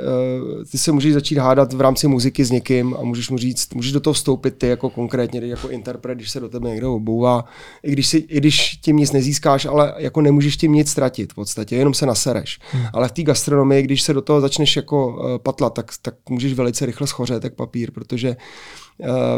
uh, 0.58 0.64
ty 0.64 0.78
se 0.78 0.92
můžeš 0.92 1.14
začít 1.14 1.38
hádat 1.38 1.74
v 1.74 1.82
rámci 1.82 2.08
muziky 2.08 2.46
s 2.46 2.52
někým 2.52 2.96
a 3.00 3.04
můžeš 3.04 3.30
mu 3.30 3.38
říct, 3.38 3.74
můžeš 3.74 3.92
do 3.92 4.00
toho 4.00 4.14
vstoupit 4.14 4.58
ty 4.58 4.68
jako 4.68 4.90
konkrétně, 4.90 5.42
jako 5.46 5.70
interpret, 5.70 6.16
když 6.16 6.32
se 6.32 6.40
do 6.40 6.50
tebe 6.50 6.70
někdo 6.70 6.96
obouvá, 6.96 7.46
i 7.84 7.92
když, 7.92 8.08
si, 8.08 8.18
i 8.18 8.38
když 8.38 8.70
tím 8.72 8.98
nic 8.98 9.12
nezískáš, 9.12 9.66
ale 9.66 9.94
jako 9.98 10.22
nemůžeš 10.22 10.58
tím 10.58 10.74
nic 10.74 10.92
ztratit 10.92 11.32
v 11.32 11.36
podstatě, 11.36 11.76
jenom 11.76 11.94
se 11.94 12.06
nasereš. 12.06 12.60
Hmm. 12.72 12.86
Ale 12.94 13.08
v 13.08 13.12
té 13.12 13.24
gastronomii, 13.24 13.84
když 13.84 14.02
se 14.02 14.14
do 14.14 14.22
toho 14.22 14.42
začneš 14.42 14.76
jako 14.76 15.08
uh, 15.08 15.38
patlat, 15.38 15.74
tak, 15.74 15.92
tak 16.02 16.16
můžeš 16.30 16.54
velice 16.54 16.86
rychle 16.86 17.08
schořet 17.08 17.44
jak 17.44 17.54
papír, 17.54 17.92
protože 17.92 18.36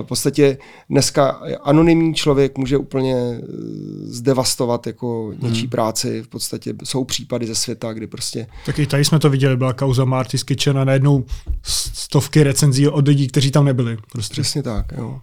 v 0.02 0.04
podstatě 0.04 0.58
dneska 0.90 1.42
anonymní 1.64 2.14
člověk 2.14 2.58
může 2.58 2.78
úplně 2.78 3.16
eh, 3.16 3.46
zdevastovat 4.06 4.88
jako 4.88 5.34
něčí 5.42 5.62
hmm. 5.62 5.70
práci. 5.70 6.22
V 6.22 6.28
podstatě 6.28 6.74
jsou 6.84 7.04
případy 7.04 7.48
ze 7.48 7.56
světa, 7.56 7.94
kdy 7.94 8.08
prostě... 8.08 8.48
Tak 8.66 8.80
i 8.80 8.88
tady 8.88 9.06
jsme 9.06 9.20
to 9.20 9.30
viděli, 9.30 9.58
byla 9.58 9.74
kauza 9.74 10.06
Marty's 10.06 10.44
Kitchen 10.44 10.78
a 10.78 10.84
najednou 10.84 11.26
stovky 11.94 12.44
recenzí 12.44 12.88
od 12.88 13.08
lidí, 13.08 13.28
kteří 13.28 13.52
tam 13.52 13.66
nebyli. 13.66 13.98
Prostě. 14.12 14.34
Přesně 14.34 14.64
tak, 14.64 14.86
jo. 14.98 15.20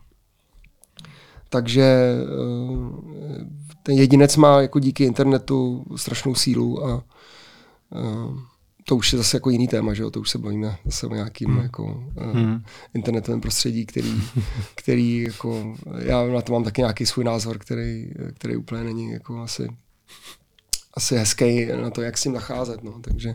Takže 1.49 1.83
eh, 1.83 3.45
ten 3.83 3.95
jedinec 3.95 4.37
má 4.37 4.61
jako 4.61 4.79
díky 4.79 5.05
internetu 5.05 5.85
strašnou 5.97 6.35
sílu 6.35 6.87
a 6.87 7.05
eh, 7.95 8.58
to 8.89 8.97
už 8.97 9.13
je 9.13 9.19
zase 9.19 9.37
jako 9.37 9.51
jiný 9.51 9.69
téma, 9.69 9.95
že 9.95 10.03
jo? 10.03 10.11
to 10.11 10.21
už 10.21 10.31
se 10.31 10.39
bavíme 10.39 10.77
zase 10.85 11.07
o 11.07 11.15
nějakým 11.15 11.51
hmm. 11.51 11.63
jako, 11.63 11.85
uh, 11.85 12.33
hmm. 12.33 12.63
internetovém 12.95 13.41
prostředí, 13.41 13.87
který, 13.87 14.23
který 14.75 15.23
jako, 15.23 15.75
já 15.99 16.27
na 16.27 16.43
to 16.43 16.53
mám 16.53 16.65
taky 16.65 16.81
nějaký 16.81 17.07
svůj 17.07 17.25
názor, 17.25 17.59
který, 17.59 18.11
který 18.35 18.57
úplně 18.57 18.85
není 18.85 19.11
jako 19.11 19.41
asi, 19.41 19.69
asi 20.95 21.17
hezký 21.17 21.67
na 21.67 21.91
to, 21.91 22.03
jak 22.03 22.19
s 22.19 22.23
tím 22.23 22.33
nacházet. 22.33 22.85
No. 22.85 22.93
Takže, 23.01 23.35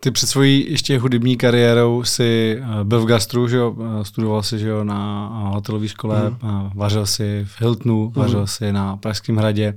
ty 0.00 0.10
před 0.10 0.26
svojí 0.26 0.70
ještě 0.70 0.98
hudební 0.98 1.36
kariérou 1.36 2.04
si 2.04 2.58
eh, 2.60 2.84
byl 2.84 3.00
v 3.00 3.06
gastru, 3.06 3.48
že 3.48 3.56
jo? 3.56 3.76
Eh, 4.00 4.04
studoval 4.04 4.42
si 4.42 4.58
že 4.58 4.68
jo, 4.68 4.84
na 4.84 5.28
hotelové 5.54 5.88
škole, 5.88 6.30
mm. 6.30 6.38
vařil 6.74 7.06
si 7.06 7.44
v 7.44 7.60
Hiltonu, 7.60 8.06
mm. 8.06 8.12
vařil 8.12 8.46
si 8.46 8.72
na 8.72 8.96
Pražském 8.96 9.36
hradě. 9.36 9.74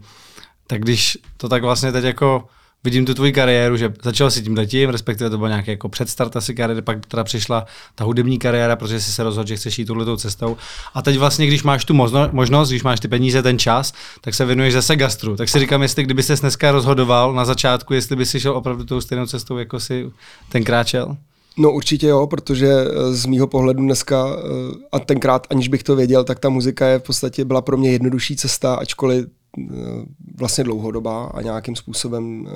Tak 0.67 0.81
když 0.81 1.17
to 1.37 1.49
tak 1.49 1.63
vlastně 1.63 1.91
teď 1.91 2.03
jako 2.03 2.47
vidím 2.85 3.05
tu 3.05 3.13
tvoji 3.13 3.31
kariéru, 3.31 3.77
že 3.77 3.93
začal 4.03 4.31
si 4.31 4.41
tím 4.41 4.57
letím, 4.57 4.89
respektive 4.89 5.29
to 5.29 5.37
byl 5.37 5.47
nějaký 5.47 5.71
jako 5.71 5.89
předstart 5.89 6.35
asi 6.35 6.55
kariéry, 6.55 6.81
pak 6.81 7.05
teda 7.05 7.23
přišla 7.23 7.65
ta 7.95 8.03
hudební 8.03 8.39
kariéra, 8.39 8.75
protože 8.75 8.99
jsi 8.99 9.11
se 9.11 9.23
rozhodl, 9.23 9.47
že 9.47 9.55
chceš 9.55 9.79
jít 9.79 9.85
touhletou 9.85 10.17
cestou. 10.17 10.57
A 10.93 11.01
teď 11.01 11.17
vlastně, 11.17 11.47
když 11.47 11.63
máš 11.63 11.85
tu 11.85 11.93
možno, 11.93 12.29
možnost, 12.31 12.69
když 12.69 12.83
máš 12.83 12.99
ty 12.99 13.07
peníze, 13.07 13.43
ten 13.43 13.59
čas, 13.59 13.93
tak 14.21 14.33
se 14.33 14.45
věnuješ 14.45 14.73
zase 14.73 14.95
gastru. 14.95 15.35
Tak 15.35 15.49
si 15.49 15.59
říkám, 15.59 15.81
jestli 15.81 16.03
kdyby 16.03 16.23
se 16.23 16.35
dneska 16.35 16.71
rozhodoval 16.71 17.33
na 17.33 17.45
začátku, 17.45 17.93
jestli 17.93 18.15
by 18.15 18.25
si 18.25 18.39
šel 18.39 18.57
opravdu 18.57 18.83
tou 18.83 19.01
stejnou 19.01 19.25
cestou, 19.25 19.57
jako 19.57 19.79
si 19.79 20.11
tenkrát 20.49 20.87
šel? 20.87 21.17
No 21.57 21.71
určitě 21.71 22.07
jo, 22.07 22.27
protože 22.27 22.67
eh, 22.67 23.13
z 23.13 23.25
mýho 23.25 23.47
pohledu 23.47 23.83
dneska, 23.83 24.27
eh, 24.37 24.75
a 24.91 24.99
tenkrát 24.99 25.47
aniž 25.49 25.67
bych 25.67 25.83
to 25.83 25.95
věděl, 25.95 26.23
tak 26.23 26.39
ta 26.39 26.49
muzika 26.49 26.87
je 26.87 26.99
v 26.99 27.03
podstatě 27.03 27.45
byla 27.45 27.61
pro 27.61 27.77
mě 27.77 27.91
jednodušší 27.91 28.35
cesta, 28.35 28.75
ačkoliv 28.75 29.25
vlastně 30.37 30.63
dlouhodobá 30.63 31.25
a 31.25 31.41
nějakým 31.41 31.75
způsobem 31.75 32.47
eh, 32.47 32.51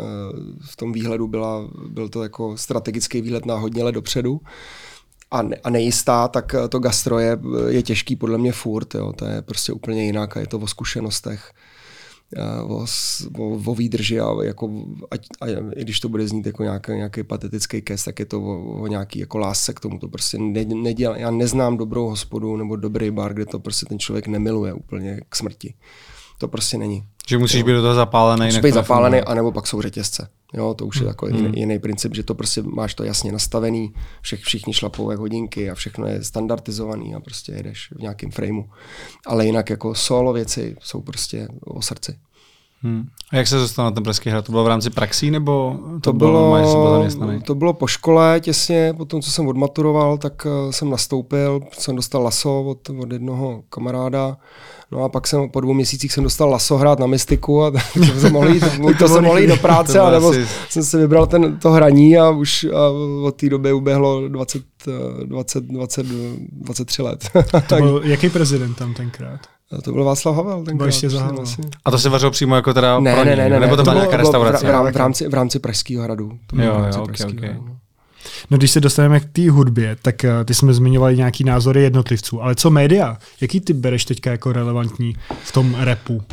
v 0.61 0.75
tom 0.75 0.91
výhledu 0.91 1.27
byla, 1.27 1.69
byl 1.87 2.09
to 2.09 2.23
jako 2.23 2.57
strategický 2.57 3.21
výhled 3.21 3.45
na 3.45 3.55
hodně 3.55 3.83
let 3.83 3.91
dopředu. 3.91 4.41
A, 5.31 5.41
ne, 5.41 5.55
a 5.63 5.69
nejistá, 5.69 6.27
tak 6.27 6.53
eh, 6.53 6.67
to 6.67 6.79
gastro 6.79 7.19
je, 7.19 7.39
je 7.67 7.83
těžký 7.83 8.15
podle 8.15 8.37
mě 8.37 8.51
furt, 8.51 8.95
jo, 8.95 9.13
to 9.13 9.25
je 9.25 9.41
prostě 9.41 9.73
úplně 9.73 10.05
jinak 10.05 10.37
a 10.37 10.39
je 10.39 10.47
to 10.47 10.57
o 10.59 10.67
zkušenostech, 10.67 11.53
o, 12.63 12.85
o, 13.37 13.61
o 13.65 13.75
výdrži 13.75 14.19
a, 14.19 14.43
jako, 14.43 14.69
a, 15.11 15.45
a, 15.45 15.47
i 15.75 15.81
když 15.81 15.99
to 15.99 16.09
bude 16.09 16.27
znít 16.27 16.45
jako 16.45 16.63
nějaký, 16.63 16.91
nějaký 16.91 17.23
patetický 17.23 17.81
kes, 17.81 18.03
tak 18.03 18.19
je 18.19 18.25
to 18.25 18.41
o, 18.41 18.81
o 18.81 18.87
nějaký 18.87 19.19
jako 19.19 19.37
lásce 19.37 19.73
k 19.73 19.79
tomu, 19.79 19.99
to 19.99 20.07
prostě 20.07 20.37
ne, 20.37 20.65
nedělá, 20.65 21.17
já 21.17 21.31
neznám 21.31 21.77
dobrou 21.77 22.07
hospodu 22.09 22.57
nebo 22.57 22.75
dobrý 22.75 23.11
bar, 23.11 23.33
kde 23.33 23.45
to 23.45 23.59
prostě 23.59 23.85
ten 23.85 23.99
člověk 23.99 24.27
nemiluje 24.27 24.73
úplně 24.73 25.21
k 25.29 25.35
smrti 25.35 25.73
to 26.39 26.47
prostě 26.47 26.77
není. 26.77 27.03
Že 27.27 27.37
musíš 27.37 27.59
jo. 27.59 27.65
být 27.65 27.73
do 27.73 27.81
toho 27.81 27.95
zapálený. 27.95 28.45
Musíš 28.45 28.61
být 28.61 28.73
zapálený, 28.73 29.21
anebo 29.21 29.51
pak 29.51 29.67
jsou 29.67 29.81
řetězce. 29.81 30.29
Jo, 30.53 30.73
to 30.73 30.85
už 30.85 30.95
je 30.95 31.01
hmm. 31.01 31.09
takový 31.09 31.33
hmm. 31.33 31.45
jiný, 31.45 31.59
jiný 31.59 31.79
princip, 31.79 32.15
že 32.15 32.23
to 32.23 32.35
prostě 32.35 32.61
máš 32.61 32.93
to 32.93 33.03
jasně 33.03 33.31
nastavený, 33.31 33.93
všech, 34.21 34.39
všichni 34.39 34.73
šlapou 34.73 35.11
jak 35.11 35.19
hodinky 35.19 35.69
a 35.69 35.75
všechno 35.75 36.07
je 36.07 36.23
standardizovaný 36.23 37.15
a 37.15 37.19
prostě 37.19 37.51
jedeš 37.51 37.91
v 37.91 38.01
nějakém 38.01 38.31
frameu. 38.31 38.63
Ale 39.27 39.45
jinak 39.45 39.69
jako 39.69 39.95
solo 39.95 40.33
věci 40.33 40.75
jsou 40.79 41.01
prostě 41.01 41.47
o 41.65 41.81
srdci. 41.81 42.15
Hmm. 42.81 43.07
A 43.31 43.35
jak 43.35 43.47
se 43.47 43.55
dostal 43.55 43.85
na 43.85 43.91
ten 43.91 44.03
Pražský 44.03 44.29
hrad? 44.29 44.45
To 44.45 44.51
bylo 44.51 44.63
v 44.63 44.67
rámci 44.67 44.89
praxí 44.89 45.31
nebo 45.31 45.79
to, 45.93 45.99
to 45.99 46.13
bylo, 46.13 46.57
bylo 46.57 47.41
To 47.41 47.55
bylo 47.55 47.73
po 47.73 47.87
škole 47.87 48.39
těsně, 48.39 48.93
po 48.97 49.05
tom, 49.05 49.21
co 49.21 49.31
jsem 49.31 49.47
odmaturoval, 49.47 50.17
tak 50.17 50.45
uh, 50.45 50.71
jsem 50.71 50.89
nastoupil, 50.89 51.61
jsem 51.71 51.95
dostal 51.95 52.23
laso 52.23 52.63
od, 52.63 52.89
od 52.89 53.11
jednoho 53.11 53.63
kamaráda 53.69 54.37
No 54.91 55.03
a 55.03 55.09
pak 55.09 55.27
jsem 55.27 55.49
po 55.49 55.61
dvou 55.61 55.73
měsících 55.73 56.13
jsem 56.13 56.23
dostal 56.23 56.49
laso 56.49 56.77
hrát 56.77 56.99
na 56.99 57.07
mystiku 57.07 57.63
a 57.63 57.71
to 57.93 58.19
jsem 58.19 58.33
mohl 58.33 58.49
jít, 58.49 58.63
to 58.99 59.07
jsem 59.07 59.23
mohl 59.23 59.39
jít 59.39 59.47
do 59.47 59.57
práce, 59.57 59.99
a 59.99 60.09
nebo 60.09 60.33
jsem 60.69 60.83
si 60.83 60.97
vybral 60.97 61.27
ten, 61.27 61.59
to 61.59 61.71
hraní 61.71 62.17
a 62.17 62.29
už 62.29 62.63
a 62.75 62.89
od 63.23 63.35
té 63.35 63.49
doby 63.49 63.73
uběhlo 63.73 64.27
20, 64.27 64.63
20, 65.25 65.63
20, 65.63 66.05
23 66.51 67.01
let. 67.01 67.29
To 67.67 67.75
byl 67.81 68.01
jaký 68.03 68.29
prezident 68.29 68.73
tam 68.73 68.93
tenkrát? 68.93 69.39
To 69.83 69.91
byl 69.91 70.03
Václav 70.03 70.35
Havel. 70.35 70.63
Tenkrát, 70.63 70.85
ještě 70.85 71.09
za 71.09 71.21
Havel. 71.21 71.43
A 71.85 71.91
to 71.91 71.99
se 71.99 72.09
vařilo 72.09 72.31
přímo 72.31 72.55
jako 72.55 72.73
teda 72.73 72.99
ne, 72.99 73.13
pro 73.13 73.25
ne, 73.25 73.35
ne, 73.35 73.49
ne, 73.49 73.59
nebo 73.59 73.75
to, 73.75 73.83
byla 73.83 73.95
nějaká 73.95 74.17
restaurace? 74.17 74.67
V, 74.91 74.95
rámci, 74.95 75.27
v 75.27 75.33
rámci 75.33 75.59
Pražského 75.59 76.03
hradu. 76.03 76.31
To 76.47 76.61
jo, 76.61 76.63
jo, 76.63 77.03
okay, 77.03 77.27
okay. 77.29 77.49
Hradu. 77.49 77.78
No 78.51 78.57
když 78.57 78.71
se 78.71 78.81
dostaneme 78.81 79.19
k 79.19 79.25
té 79.25 79.49
hudbě, 79.49 79.97
tak 80.01 80.15
uh, 80.23 80.45
ty 80.45 80.53
jsme 80.53 80.73
zmiňovali 80.73 81.17
nějaký 81.17 81.43
názory 81.43 81.83
jednotlivců, 81.83 82.41
ale 82.43 82.55
co 82.55 82.69
média? 82.69 83.17
Jaký 83.41 83.61
ty 83.61 83.73
bereš 83.73 84.05
teďka 84.05 84.31
jako 84.31 84.53
relevantní 84.53 85.15
v 85.43 85.51
tom 85.51 85.75
repu? 85.79 86.23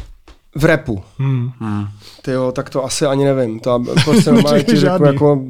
V 0.55 0.65
repu. 0.65 1.03
Hmm. 1.19 1.51
Hmm. 1.61 1.87
Ty 2.23 2.31
jo, 2.31 2.53
tak 2.53 2.71
to 2.71 2.85
asi 2.85 3.07
ani 3.07 3.25
nevím. 3.25 3.61
To 3.61 3.85
prostě 4.05 4.33
normálně 4.33 4.65
ti 4.65 4.77
řeknu 4.77 5.07
jako 5.07 5.41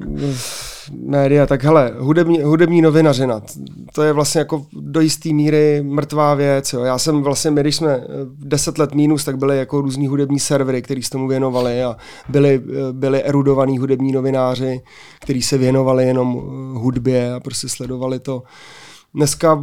média, 0.91 1.47
tak 1.47 1.65
hele, 1.65 1.93
hudební, 1.99 2.43
hudební 2.43 2.83
novinařina, 2.83 3.43
to 3.95 4.03
je 4.03 4.13
vlastně 4.13 4.39
jako 4.39 4.67
do 4.73 5.01
jisté 5.01 5.33
míry 5.33 5.83
mrtvá 5.83 6.35
věc. 6.35 6.73
Jo. 6.73 6.81
Já 6.81 6.99
jsem 6.99 7.23
vlastně, 7.23 7.51
my, 7.51 7.61
když 7.61 7.77
jsme 7.77 7.93
eh, 7.93 8.07
deset 8.39 8.79
let 8.79 8.95
mínus, 8.95 9.25
tak 9.25 9.39
byly 9.39 9.59
jako 9.59 9.81
různí 9.81 10.07
hudební 10.07 10.41
servery, 10.41 10.83
který 10.83 11.03
se 11.03 11.11
tomu 11.11 11.29
věnovali 11.29 11.83
a 11.83 11.97
byli, 12.29 12.63
eh, 12.69 12.93
byli 12.93 13.23
erudovaní 13.23 13.79
hudební 13.79 14.13
novináři, 14.13 14.81
kteří 15.21 15.43
se 15.43 15.59
věnovali 15.59 16.07
jenom 16.07 16.37
eh, 16.39 16.79
hudbě 16.79 17.35
a 17.35 17.41
prostě 17.41 17.69
sledovali 17.69 18.21
to. 18.21 18.43
Dneska 19.15 19.55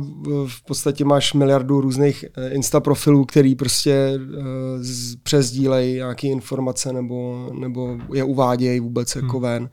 v 0.47 0.65
podstatě 0.67 1.05
máš 1.05 1.33
miliardu 1.33 1.81
různých 1.81 2.25
Insta 2.49 2.79
profilů, 2.79 3.25
který 3.25 3.55
prostě 3.55 4.19
přezdílejí 5.23 5.95
nějaké 5.95 6.27
informace 6.27 6.93
nebo, 6.93 7.49
nebo 7.59 7.97
je 8.13 8.23
uvádějí 8.23 8.79
vůbec 8.79 9.15
jako 9.15 9.39
hmm. 9.39 9.67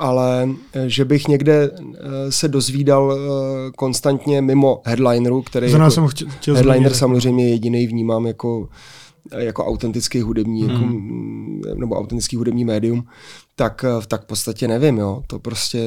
Ale 0.00 0.48
eh, 0.72 0.88
že 0.88 1.04
bych 1.04 1.28
někde 1.28 1.70
eh, 1.70 2.32
se 2.32 2.48
dozvídal 2.48 3.12
eh, 3.12 3.70
konstantně 3.76 4.42
mimo 4.42 4.82
headlineru, 4.84 5.42
který 5.42 5.72
jako, 5.72 5.90
jsem 5.90 6.08
chtěl, 6.08 6.28
chtěl 6.28 6.54
headliner 6.54 6.80
zmínit. 6.82 6.98
samozřejmě 6.98 7.48
jediný 7.48 7.86
vnímám 7.86 8.26
jako 8.26 8.68
jako 9.36 9.66
autentický 9.66 10.20
hudební, 10.20 10.62
hmm. 10.62 10.70
jako, 11.64 11.80
nebo 11.80 11.94
autentický 11.94 12.36
hudební 12.36 12.64
médium, 12.64 13.04
tak, 13.56 13.84
tak 14.08 14.22
v 14.22 14.26
podstatě 14.26 14.68
nevím, 14.68 14.98
jo. 14.98 15.22
To 15.26 15.38
prostě 15.38 15.78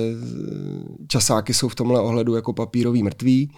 časáky 1.08 1.54
jsou 1.54 1.70
v 1.70 1.76
tomhle 1.76 2.02
ohledu 2.02 2.36
jako 2.36 2.54
papírový 2.54 3.04
mrtví. 3.04 3.52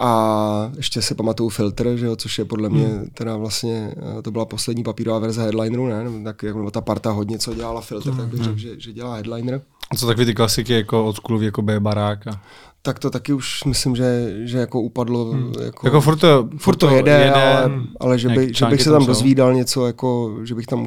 A 0.00 0.72
ještě 0.76 1.02
si 1.02 1.14
pamatuju 1.14 1.48
filtr, 1.48 1.96
že 1.96 2.06
jo, 2.06 2.16
což 2.16 2.38
je 2.38 2.44
podle 2.44 2.68
mě 2.68 2.86
hmm. 2.86 3.10
teda 3.14 3.36
vlastně, 3.36 3.94
eh, 4.18 4.22
to 4.22 4.30
byla 4.30 4.44
poslední 4.44 4.82
papírová 4.82 5.18
verze 5.18 5.42
headlineru, 5.42 5.86
ne? 5.86 6.04
Nebo 6.04 6.24
tak 6.24 6.42
jako 6.42 6.70
ta 6.70 6.80
parta 6.80 7.10
hodně 7.10 7.38
co 7.38 7.54
dělala 7.54 7.80
filtr, 7.80 8.08
hmm. 8.08 8.18
tak 8.18 8.28
bych 8.28 8.42
řekl, 8.42 8.58
že, 8.58 8.80
že 8.80 8.92
dělá 8.92 9.14
headliner. 9.14 9.60
A 9.90 9.96
co 9.96 10.06
takový 10.06 10.26
ty 10.26 10.34
klasiky 10.34 10.72
jako 10.72 11.04
od 11.04 11.16
Skulu, 11.16 11.42
jako 11.42 11.62
B 11.62 11.80
barák? 11.80 12.26
A... 12.26 12.42
Tak 12.82 12.98
to 12.98 13.10
taky 13.10 13.32
už 13.32 13.64
myslím, 13.64 13.96
že, 13.96 14.34
že 14.44 14.58
jako 14.58 14.80
upadlo. 14.80 15.24
Hmm. 15.24 15.52
Jako, 15.64 15.86
jako 15.86 16.00
furt 16.00 16.16
to, 16.16 16.48
furt 16.58 16.76
to 16.76 16.90
jede, 16.90 17.12
jede 17.12 17.32
ale, 17.32 17.70
ale 18.00 18.18
že, 18.18 18.28
by, 18.28 18.54
že 18.54 18.66
bych 18.66 18.82
se 18.82 18.90
tam 18.90 19.00
jsou. 19.00 19.06
dozvídal 19.06 19.54
něco, 19.54 19.86
jako, 19.86 20.36
že 20.44 20.54
bych 20.54 20.66
tam 20.66 20.86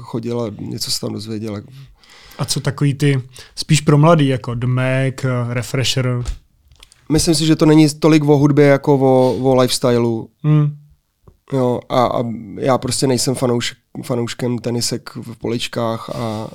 chodil 0.00 0.40
a 0.40 0.50
něco 0.60 0.90
se 0.90 1.00
tam 1.00 1.12
dozvěděl. 1.12 1.62
A 2.38 2.44
co 2.44 2.60
takový 2.60 2.94
ty 2.94 3.22
spíš 3.56 3.80
pro 3.80 3.98
mladý, 3.98 4.28
jako 4.28 4.54
The 4.54 4.66
Mac, 4.66 5.14
Refresher? 5.48 6.24
Myslím 7.10 7.34
si, 7.34 7.46
že 7.46 7.56
to 7.56 7.66
není 7.66 7.88
tolik 7.88 8.24
o 8.24 8.36
hudbě, 8.36 8.66
jako 8.66 8.94
o, 8.94 9.36
o 9.42 9.54
lifestyleu. 9.54 10.28
Hmm. 10.42 10.76
Jo, 11.52 11.80
a, 11.88 12.06
a 12.06 12.24
já 12.58 12.78
prostě 12.78 13.06
nejsem 13.06 13.34
fanouš, 13.34 13.74
fanouškem 14.02 14.58
tenisek 14.58 15.10
v 15.16 15.36
poličkách 15.38 16.10
a, 16.10 16.14
a, 16.14 16.48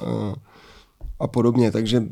a 1.19 1.27
podobně, 1.27 1.71
takže 1.71 2.03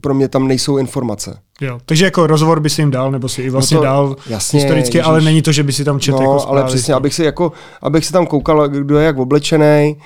pro 0.00 0.14
mě 0.14 0.28
tam 0.28 0.48
nejsou 0.48 0.76
informace. 0.76 1.38
Jo, 1.60 1.78
takže 1.86 2.04
jako 2.04 2.26
rozhovor 2.26 2.60
by 2.60 2.70
si 2.70 2.82
jim 2.82 2.90
dal, 2.90 3.10
nebo 3.10 3.28
si 3.28 3.42
i 3.42 3.50
vlastně 3.50 3.74
no 3.74 3.80
to, 3.80 3.84
dal 3.84 4.16
jasně, 4.26 4.60
historicky, 4.60 4.98
ježiš. 4.98 5.08
ale 5.08 5.20
není 5.20 5.42
to, 5.42 5.52
že 5.52 5.62
by 5.62 5.72
si 5.72 5.84
tam 5.84 6.00
četl 6.00 6.22
no, 6.22 6.22
jako 6.22 6.48
ale 6.48 6.64
přesně, 6.64 6.94
abych 6.94 7.14
si, 7.14 7.24
jako, 7.24 7.52
abych 7.82 8.06
si 8.06 8.12
tam 8.12 8.26
koukal, 8.26 8.68
kdo 8.68 8.98
je 8.98 9.06
jak 9.06 9.18
oblečený, 9.18 9.96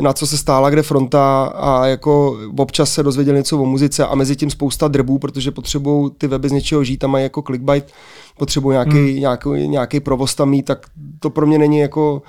na 0.00 0.12
co 0.12 0.26
se 0.26 0.38
stála 0.38 0.70
kde 0.70 0.82
fronta 0.82 1.44
a 1.44 1.86
jako 1.86 2.38
občas 2.58 2.92
se 2.92 3.02
dozvěděl 3.02 3.34
něco 3.34 3.58
o 3.58 3.66
muzice 3.66 4.06
a 4.06 4.14
mezi 4.14 4.36
tím 4.36 4.50
spousta 4.50 4.88
drbů, 4.88 5.18
protože 5.18 5.50
potřebují 5.50 6.10
ty 6.18 6.26
weby 6.26 6.48
z 6.48 6.52
něčeho 6.52 6.84
žít, 6.84 6.96
tam 6.96 7.10
mají 7.10 7.22
jako 7.22 7.42
clickbait, 7.42 7.92
potřebují 8.38 8.74
nějaký, 8.74 8.90
hmm. 8.90 9.20
nějaký, 9.20 9.68
nějaký 9.68 10.00
provoz 10.00 10.34
tam 10.34 10.50
mít, 10.50 10.62
tak 10.62 10.86
to 11.20 11.30
pro 11.30 11.46
mě 11.46 11.58
není 11.58 11.78
jako 11.78 12.22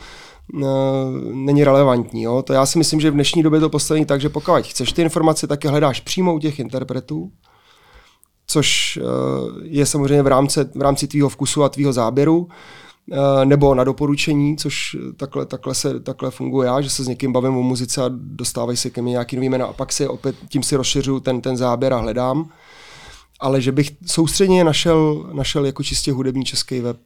není 1.34 1.64
relevantní. 1.64 2.24
Jo? 2.24 2.42
To 2.42 2.54
já 2.54 2.66
si 2.66 2.78
myslím, 2.78 3.00
že 3.00 3.12
v 3.12 3.14
dnešní 3.14 3.44
době 3.44 3.60
to 3.60 3.70
postavení 3.70 4.06
tak, 4.06 4.22
že 4.22 4.30
pokud 4.30 4.62
chceš 4.62 4.92
ty 4.92 5.02
informace, 5.02 5.48
tak 5.48 5.64
je 5.64 5.70
hledáš 5.70 6.00
přímo 6.00 6.36
u 6.36 6.40
těch 6.40 6.60
interpretů, 6.60 7.32
což 8.48 9.00
je 9.64 9.86
samozřejmě 9.86 10.24
v 10.24 10.28
rámci, 10.28 10.60
v 10.76 10.82
rámci 10.82 11.08
tvýho 11.08 11.30
vkusu 11.30 11.64
a 11.64 11.70
tvýho 11.70 11.94
záběru, 11.94 12.48
nebo 13.44 13.76
na 13.76 13.84
doporučení, 13.84 14.58
což 14.58 14.98
takhle, 15.18 15.46
takhle, 15.46 15.76
se, 15.76 16.00
takhle 16.00 16.32
funguje 16.32 16.68
já, 16.68 16.82
že 16.82 16.90
se 16.90 17.04
s 17.04 17.08
někým 17.08 17.32
bavím 17.32 17.58
o 17.58 17.64
muzice 17.64 18.04
a 18.04 18.10
dostávají 18.14 18.78
se 18.78 18.90
ke 18.90 19.02
mně 19.02 19.12
nějaký 19.12 19.36
nový 19.36 19.50
jména 19.50 19.66
a 19.66 19.74
pak 19.74 19.94
si 19.94 20.08
opět 20.08 20.36
tím 20.50 20.64
si 20.64 20.76
rozšiřuju 20.76 21.20
ten, 21.20 21.42
ten 21.42 21.58
záběr 21.58 21.94
a 21.94 21.98
hledám. 21.98 22.50
Ale 23.40 23.62
že 23.62 23.72
bych 23.72 23.92
soustředně 24.06 24.64
našel, 24.64 25.30
našel 25.34 25.66
jako 25.66 25.84
čistě 25.84 26.12
hudební 26.12 26.46
český 26.46 26.80
web, 26.80 26.98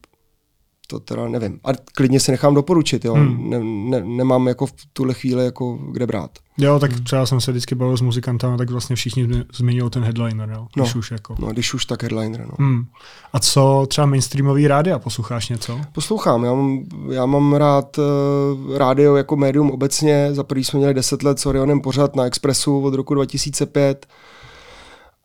to 0.92 1.00
teda 1.00 1.28
nevím. 1.28 1.60
A 1.64 1.70
klidně 1.96 2.20
si 2.20 2.32
nechám 2.32 2.54
doporučit, 2.54 3.06
jo. 3.06 3.14
Hmm. 3.14 3.50
Ne, 3.50 3.60
ne, 3.64 4.06
nemám 4.06 4.48
jako 4.48 4.66
v 4.66 4.74
tuhle 4.94 5.14
chvíli 5.14 5.46
jako 5.46 5.80
kde 5.92 6.08
brát. 6.08 6.32
Jo, 6.58 6.80
tak 6.80 6.92
hmm. 6.92 7.04
třeba 7.04 7.26
jsem 7.26 7.42
se 7.42 7.52
vždycky 7.52 7.76
bavil 7.76 7.98
s 7.98 8.02
muzikantama, 8.02 8.58
tak 8.58 8.70
vlastně 8.70 8.96
všichni 8.96 9.28
zmiňují 9.54 9.90
ten 9.90 10.04
headliner, 10.04 10.50
jo. 10.50 10.68
No, 10.78 10.84
když 10.84 10.96
už 10.96 11.12
jako. 11.12 11.36
No, 11.40 11.48
když 11.48 11.74
už 11.74 11.86
tak 11.86 12.04
headliner, 12.04 12.46
no. 12.46 12.66
Hmm. 12.66 12.86
A 13.34 13.40
co 13.40 13.86
třeba 13.90 14.08
mainstreamový 14.08 14.68
rádia, 14.68 15.00
posloucháš 15.00 15.50
něco? 15.50 15.80
Poslouchám, 15.92 16.44
já 16.44 16.54
mám, 16.54 16.84
já 17.12 17.26
mám 17.26 17.54
rád 17.54 17.98
uh, 17.98 18.78
rádio 18.78 19.16
jako 19.16 19.36
médium 19.36 19.72
obecně, 19.72 20.30
za 20.32 20.44
prvý 20.44 20.64
jsme 20.64 20.80
měli 20.80 20.94
10 20.94 21.24
let 21.24 21.40
s 21.40 21.46
Orionem 21.46 21.82
pořád 21.82 22.16
na 22.16 22.26
Expressu 22.26 22.82
od 22.82 22.94
roku 22.94 23.14
2005, 23.14 24.08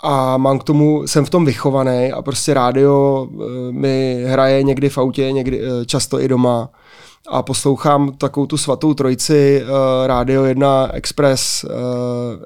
a 0.07 0.37
mám 0.37 0.59
k 0.59 0.65
tomu, 0.65 1.07
jsem 1.07 1.25
v 1.25 1.31
tom 1.31 1.45
vychovaný 1.45 2.13
a 2.13 2.23
prostě 2.23 2.55
rádio 2.55 3.27
eh, 3.31 3.73
mi 3.73 4.25
hraje 4.27 4.63
někdy 4.63 4.89
v 4.89 4.99
autě, 4.99 5.33
někdy 5.33 5.61
eh, 5.61 5.85
často 5.87 6.21
i 6.21 6.29
doma 6.29 6.69
a 7.29 7.43
poslouchám 7.43 8.13
takovou 8.13 8.47
tu 8.47 8.57
svatou 8.57 8.95
trojici 8.95 9.63
uh, 9.63 10.07
Rádio 10.07 10.45
1 10.45 10.91
Express, 10.93 11.65
uh, 11.65 11.71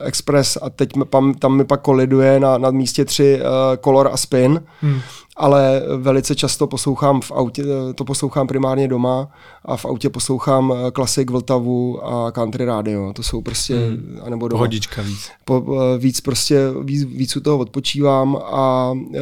Express 0.01 0.59
a 0.63 0.71
teď 0.71 0.91
tam, 1.11 1.35
tam 1.35 1.57
mi 1.57 1.65
pak 1.65 1.81
koliduje 1.81 2.41
na, 2.41 2.59
na 2.59 2.71
místě 2.71 3.05
3 3.05 3.41
uh, 3.41 3.47
Color 3.85 4.11
a 4.13 4.17
Spin. 4.17 4.63
Hmm 4.81 5.01
ale 5.37 5.83
velice 5.97 6.35
často 6.35 6.67
poslouchám 6.67 7.21
v 7.21 7.33
autě, 7.33 7.65
to 7.95 8.05
poslouchám 8.05 8.47
primárně 8.47 8.89
doma 8.89 9.29
a 9.65 9.77
v 9.77 9.85
autě 9.85 10.11
poslouchám 10.11 10.73
eh, 10.73 10.91
klasik 10.91 11.31
Vltavu 11.31 12.07
a 12.07 12.33
country 12.33 12.65
radio. 12.65 13.13
To 13.13 13.23
jsou 13.23 13.43
prostě, 13.43 13.75
hmm. 13.75 14.21
anebo 14.23 14.49
doma. 14.49 14.59
Pohodička 14.59 15.03
víc. 15.03 15.31
Po, 15.45 15.79
eh, 15.81 15.99
víc 15.99 16.21
prostě, 16.21 16.61
víc, 16.83 17.05
víc 17.05 17.37
u 17.37 17.41
toho 17.41 17.59
odpočívám 17.59 18.37
a 18.37 18.91
uh, 18.93 19.17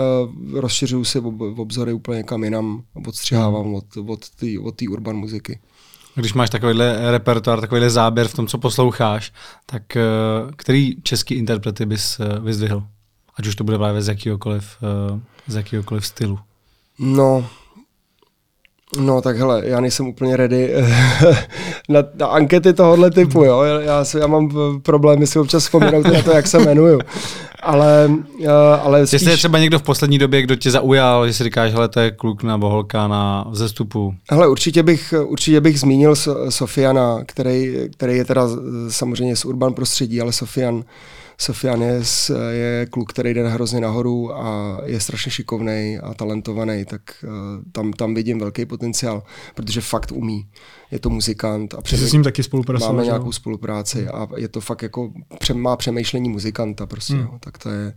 rozšiřuju 0.55 1.05
si 1.05 1.21
v 1.21 1.61
obzory 1.61 1.93
úplně 1.93 2.17
někam 2.17 2.45
jinam, 2.45 2.83
odstřihávám 3.07 3.65
hmm. 3.65 3.75
od, 3.75 3.85
od 4.07 4.31
té 4.31 4.47
od 4.65 4.83
urban 4.83 5.17
muziky. 5.17 5.59
Když 6.15 6.35
máš 6.35 6.51
takovýhle 6.51 7.11
repertoár, 7.11 7.61
takovýhle 7.61 7.91
záběr 7.91 8.29
v 8.29 8.35
tom, 8.35 8.47
co 8.47 8.59
posloucháš, 8.59 9.33
tak 9.67 9.83
který 10.57 10.97
český 11.03 11.35
interprety 11.35 11.87
bys 11.87 12.21
vyzdvihl? 12.41 12.83
Ať 13.37 13.47
už 13.47 13.55
to 13.55 13.65
bude 13.65 13.79
právě 13.79 14.03
z 14.03 14.09
jakýhokoliv, 14.09 14.77
uh, 15.13 15.21
z 15.49 15.57
jakýhokoliv 15.57 16.07
stylu. 16.07 16.39
No, 16.99 17.45
No 18.97 19.23
tak 19.23 19.37
hele, 19.37 19.63
já 19.65 19.81
nejsem 19.81 20.07
úplně 20.07 20.37
ready 20.37 20.75
na, 21.89 22.01
na 22.15 22.27
ankety 22.27 22.73
tohohle 22.73 23.11
typu, 23.11 23.45
jo. 23.45 23.63
Já, 23.63 24.05
já 24.19 24.27
mám 24.27 24.51
problémy 24.83 25.27
si 25.27 25.39
občas 25.39 25.63
vzpomenout 25.63 26.07
na 26.07 26.23
to, 26.23 26.31
jak 26.31 26.47
se 26.47 26.63
jmenuju. 26.63 27.01
Ale, 27.63 28.11
uh, 28.39 28.51
ale 28.83 29.07
spíš... 29.07 29.13
Jestli 29.13 29.31
je 29.31 29.37
třeba 29.37 29.59
někdo 29.59 29.79
v 29.79 29.83
poslední 29.83 30.19
době, 30.19 30.43
kdo 30.43 30.57
tě 30.57 30.71
zaujal, 30.71 31.27
že 31.27 31.33
si 31.33 31.45
říkáš, 31.45 31.73
hele, 31.73 31.89
to 31.89 32.01
je 32.01 32.11
kluk 32.11 32.43
nebo 32.43 32.69
holka 32.69 33.09
na 33.09 33.49
zestupu. 33.53 34.15
Hele, 34.31 34.49
určitě 34.49 34.83
bych, 34.83 35.15
určitě 35.27 35.61
bych 35.61 35.81
zmínil 35.81 36.15
Sofiana, 36.49 37.25
který, 37.27 37.77
který 37.93 38.17
je 38.17 38.25
teda 38.25 38.49
samozřejmě 38.89 39.37
z 39.37 39.45
urban 39.45 39.75
prostředí, 39.75 40.21
ale 40.21 40.33
Sofian 40.33 40.85
Sofian 41.41 41.83
je, 41.83 42.03
je 42.51 42.87
kluk, 42.91 43.13
který 43.13 43.35
jde 43.35 43.49
hrozně 43.49 43.81
nahoru 43.81 44.37
a 44.37 44.79
je 44.85 45.01
strašně 45.01 45.33
šikovný 45.33 45.99
a 46.03 46.15
talentovaný, 46.15 46.85
tak 46.85 47.25
uh, 47.25 47.31
tam, 47.73 47.93
tam 47.93 48.15
vidím 48.15 48.39
velký 48.39 48.67
potenciál, 48.67 49.23
protože 49.55 49.81
fakt 49.81 50.13
umí. 50.13 50.49
Je 50.91 50.99
to 50.99 51.11
muzikant. 51.11 51.75
A 51.75 51.83
přemý... 51.83 52.03
s 52.03 52.13
ním 52.13 52.23
taky 52.23 52.43
spolupracovat. 52.43 52.93
Máme 52.93 53.05
nějakou 53.05 53.33
spolupráci 53.33 54.09
a 54.09 54.29
je 54.37 54.49
to 54.49 54.61
fakt 54.61 54.83
jako, 54.83 55.13
má 55.55 55.77
přemýšlení 55.77 56.29
muzikanta 56.29 56.87
prostě, 56.87 57.15
hmm. 57.15 57.23
jo, 57.23 57.39
tak 57.41 57.59
to 57.59 57.71
je, 57.71 57.95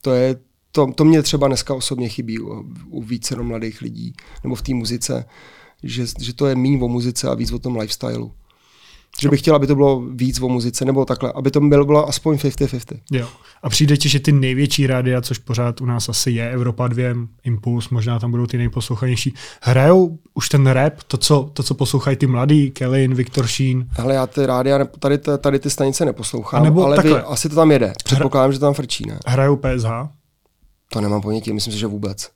to 0.00 0.12
je 0.12 0.36
to, 0.72 0.92
to 0.94 1.04
mě 1.04 1.22
třeba 1.22 1.46
dneska 1.46 1.74
osobně 1.74 2.08
chybí 2.08 2.38
u, 2.38 2.64
u 2.88 3.02
více 3.02 3.42
mladých 3.42 3.80
lidí, 3.80 4.14
nebo 4.42 4.54
v 4.54 4.62
té 4.62 4.74
muzice, 4.74 5.24
že, 5.82 6.04
že 6.20 6.34
to 6.34 6.46
je 6.46 6.54
méně 6.54 6.82
o 6.82 6.88
muzice 6.88 7.28
a 7.28 7.34
víc 7.34 7.52
o 7.52 7.58
tom 7.58 7.76
lifestyleu. 7.76 8.30
Že 9.20 9.28
bych 9.28 9.40
chtěl, 9.40 9.54
aby 9.54 9.66
to 9.66 9.74
bylo 9.74 10.02
víc 10.14 10.40
o 10.40 10.48
muzice, 10.48 10.84
nebo 10.84 11.04
takhle, 11.04 11.32
aby 11.32 11.50
to 11.50 11.60
bylo, 11.60 11.84
bylo 11.84 12.08
aspoň 12.08 12.36
50-50. 12.36 12.98
Jo. 13.12 13.28
A 13.62 13.68
přijde 13.68 13.96
ti, 13.96 14.08
že 14.08 14.20
ty 14.20 14.32
největší 14.32 14.86
rádia, 14.86 15.20
což 15.20 15.38
pořád 15.38 15.80
u 15.80 15.86
nás 15.86 16.08
asi 16.08 16.30
je, 16.30 16.50
Evropa 16.50 16.88
2, 16.88 17.04
Impuls, 17.44 17.88
možná 17.88 18.18
tam 18.18 18.30
budou 18.30 18.46
ty 18.46 18.58
nejposlouchanější, 18.58 19.34
hrajou 19.62 20.18
už 20.34 20.48
ten 20.48 20.66
rap, 20.66 21.02
to, 21.06 21.16
co, 21.16 21.50
to, 21.52 21.62
co 21.62 21.74
poslouchají 21.74 22.16
ty 22.16 22.26
mladí, 22.26 22.70
Kellen, 22.70 23.14
Viktor 23.14 23.46
Sheen? 23.46 23.88
Ale 23.98 24.14
já 24.14 24.26
ty 24.26 24.46
rádia, 24.46 24.84
tady, 24.84 25.18
tady 25.18 25.58
ty 25.58 25.70
stanice 25.70 26.04
neposlouchám, 26.04 26.64
nebo 26.64 26.84
ale 26.84 27.02
vy, 27.02 27.14
asi 27.14 27.48
to 27.48 27.54
tam 27.54 27.70
jede. 27.70 27.92
Předpokládám, 28.04 28.48
Hra... 28.48 28.52
že 28.52 28.58
to 28.58 28.66
tam 28.66 28.74
frčí, 28.74 29.04
ne? 29.08 29.18
Hrajou 29.26 29.56
PSH? 29.56 29.88
To 30.88 31.00
nemám 31.00 31.20
ponětí, 31.20 31.52
myslím 31.52 31.72
si, 31.72 31.78
že 31.78 31.86
vůbec. 31.86 32.30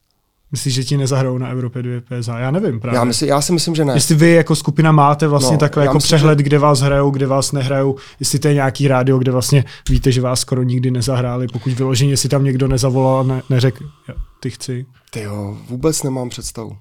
Myslíš, 0.52 0.74
že 0.74 0.84
ti 0.84 0.96
nezahrajou 0.96 1.38
na 1.38 1.48
Evropě 1.48 1.82
2 1.82 2.00
PSH? 2.00 2.28
Já 2.38 2.50
nevím 2.50 2.80
právě. 2.80 2.98
Já, 2.98 3.04
mysl, 3.04 3.24
já 3.24 3.40
si 3.40 3.52
myslím, 3.52 3.74
že 3.74 3.84
ne. 3.84 3.94
Jestli 3.94 4.14
vy 4.14 4.30
jako 4.30 4.56
skupina 4.56 4.92
máte 4.92 5.28
vlastně 5.28 5.52
no, 5.52 5.58
takhle 5.58 5.84
jako 5.84 5.94
myslím, 5.94 6.16
přehled, 6.16 6.38
že... 6.38 6.42
kde 6.42 6.58
vás 6.58 6.80
hrajou, 6.80 7.10
kde 7.10 7.26
vás 7.26 7.52
nehrajou, 7.52 7.96
jestli 8.20 8.38
to 8.38 8.48
je 8.48 8.54
nějaký 8.54 8.88
rádio, 8.88 9.18
kde 9.18 9.32
vlastně 9.32 9.64
víte, 9.88 10.12
že 10.12 10.20
vás 10.20 10.40
skoro 10.40 10.62
nikdy 10.62 10.90
nezahráli, 10.90 11.46
pokud 11.48 11.72
vyloženě 11.72 12.16
si 12.16 12.28
tam 12.28 12.44
někdo 12.44 12.68
nezavolal 12.68 13.20
a 13.20 13.22
ne, 13.22 13.42
neřekl, 13.50 13.84
ty 14.40 14.50
chci. 14.50 14.86
Ty 15.10 15.20
jo, 15.20 15.56
vůbec 15.68 16.02
nemám 16.02 16.28
představu. 16.28 16.76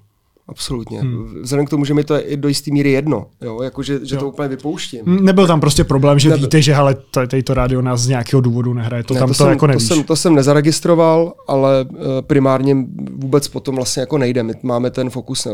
Absolutně. 0.48 1.00
Hmm. 1.00 1.42
Vzhledem 1.42 1.66
k 1.66 1.70
tomu, 1.70 1.84
že 1.84 1.94
mi 1.94 2.04
to 2.04 2.14
je 2.14 2.36
do 2.36 2.48
jisté 2.48 2.70
míry 2.70 2.90
jedno, 2.90 3.26
jo? 3.42 3.62
Jako, 3.62 3.82
že, 3.82 4.00
že 4.06 4.14
jo. 4.14 4.20
to 4.20 4.28
úplně 4.28 4.48
vypouštím. 4.48 5.04
Hmm, 5.06 5.24
nebyl 5.24 5.46
tam 5.46 5.60
prostě 5.60 5.84
problém, 5.84 6.18
že 6.18 6.28
Nebyl. 6.28 6.46
víte, 6.46 6.62
že 6.62 6.74
hele, 6.74 6.96
tady 7.10 7.42
to 7.42 7.54
rádio 7.54 7.82
nás 7.82 8.00
z 8.00 8.08
nějakého 8.08 8.40
důvodu 8.40 8.74
nehraje. 8.74 9.02
To 9.02 9.14
ne, 9.14 9.20
tam 9.20 9.28
to, 9.28 9.34
to 9.34 9.44
jsem, 9.44 9.48
jako 9.48 9.66
nevíš. 9.66 9.88
To 9.88 9.94
jsem, 9.94 10.04
to 10.04 10.16
jsem 10.16 10.34
nezaregistroval, 10.34 11.32
ale 11.48 11.84
uh, 11.84 11.98
primárně 12.20 12.76
vůbec 13.12 13.48
potom 13.48 13.76
vlastně 13.76 14.00
jako 14.00 14.18
nejde. 14.18 14.42
My 14.42 14.52
máme 14.62 14.90
ten 14.90 15.10
fokus 15.10 15.46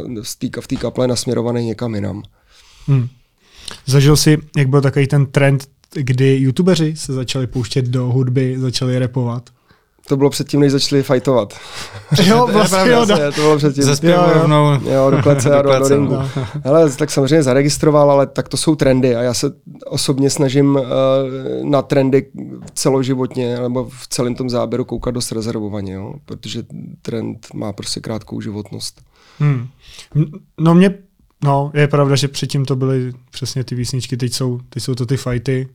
v 0.61 0.66
té 0.66 0.76
kaple 0.76 1.07
nasměrovaný 1.07 1.66
někam 1.66 1.95
jinam. 1.95 2.22
Hmm. 2.86 3.09
Zažil 3.86 4.16
jsi, 4.16 4.38
jak 4.57 4.68
byl 4.68 4.80
takový 4.80 5.07
ten 5.07 5.26
trend, 5.26 5.64
kdy 5.95 6.36
youtubeři 6.36 6.97
se 6.97 7.12
začali 7.12 7.47
pouštět 7.47 7.84
do 7.84 8.07
hudby, 8.07 8.57
začali 8.59 8.99
repovat? 8.99 9.51
To 10.09 10.16
bylo 10.16 10.30
předtím, 10.30 10.61
než 10.61 10.72
začali 10.72 11.03
fightovat. 11.03 11.55
Jo, 12.24 12.48
vlastně, 12.53 12.90
jo, 12.90 13.07
to 13.07 13.40
bylo 13.40 13.57
předtím. 13.57 13.84
Ze 13.84 14.11
jo, 14.11 14.30
rovnou. 14.34 14.72
Jo, 14.90 15.11
do 15.11 15.22
klece 15.22 15.50
a 15.50 15.62
do, 15.62 15.70
do 15.70 15.76
klece, 15.78 15.94
ringu. 15.94 16.12
no. 16.12 16.28
Hele, 16.64 16.90
tak 16.90 17.11
samozřejmě 17.11 17.42
zaregistroval, 17.42 18.11
ale 18.11 18.26
tak 18.26 18.48
to 18.48 18.57
jsou 18.57 18.74
trendy 18.74 19.16
a 19.16 19.22
já 19.22 19.34
se 19.34 19.53
osobně 19.86 20.30
snažím 20.30 20.76
uh, 20.76 20.82
na 21.62 21.82
trendy 21.82 22.26
celoživotně 22.74 23.61
nebo 23.61 23.84
v 23.84 24.09
celém 24.09 24.34
tom 24.34 24.50
záběru 24.50 24.84
koukat 24.84 25.14
dost 25.14 25.32
rezervovaně, 25.32 25.92
jo? 25.92 26.14
protože 26.24 26.62
trend 27.03 27.46
má 27.55 27.72
prostě 27.72 28.00
krátkou 28.00 28.40
životnost. 28.40 29.00
Hmm. 29.38 29.68
No 30.61 30.74
mě, 30.74 30.94
no 31.44 31.70
je 31.74 31.88
pravda, 31.88 32.16
že 32.16 32.28
předtím 32.28 32.64
to 32.64 32.76
byly 32.76 33.12
přesně 33.30 33.64
ty 33.64 33.76
písničky, 33.76 34.16
teď 34.16 34.34
jsou, 34.34 34.61
teď 34.68 34.82
jsou 34.82 34.94
to 34.94 35.07
ty 35.07 35.16
fighty, 35.16 35.68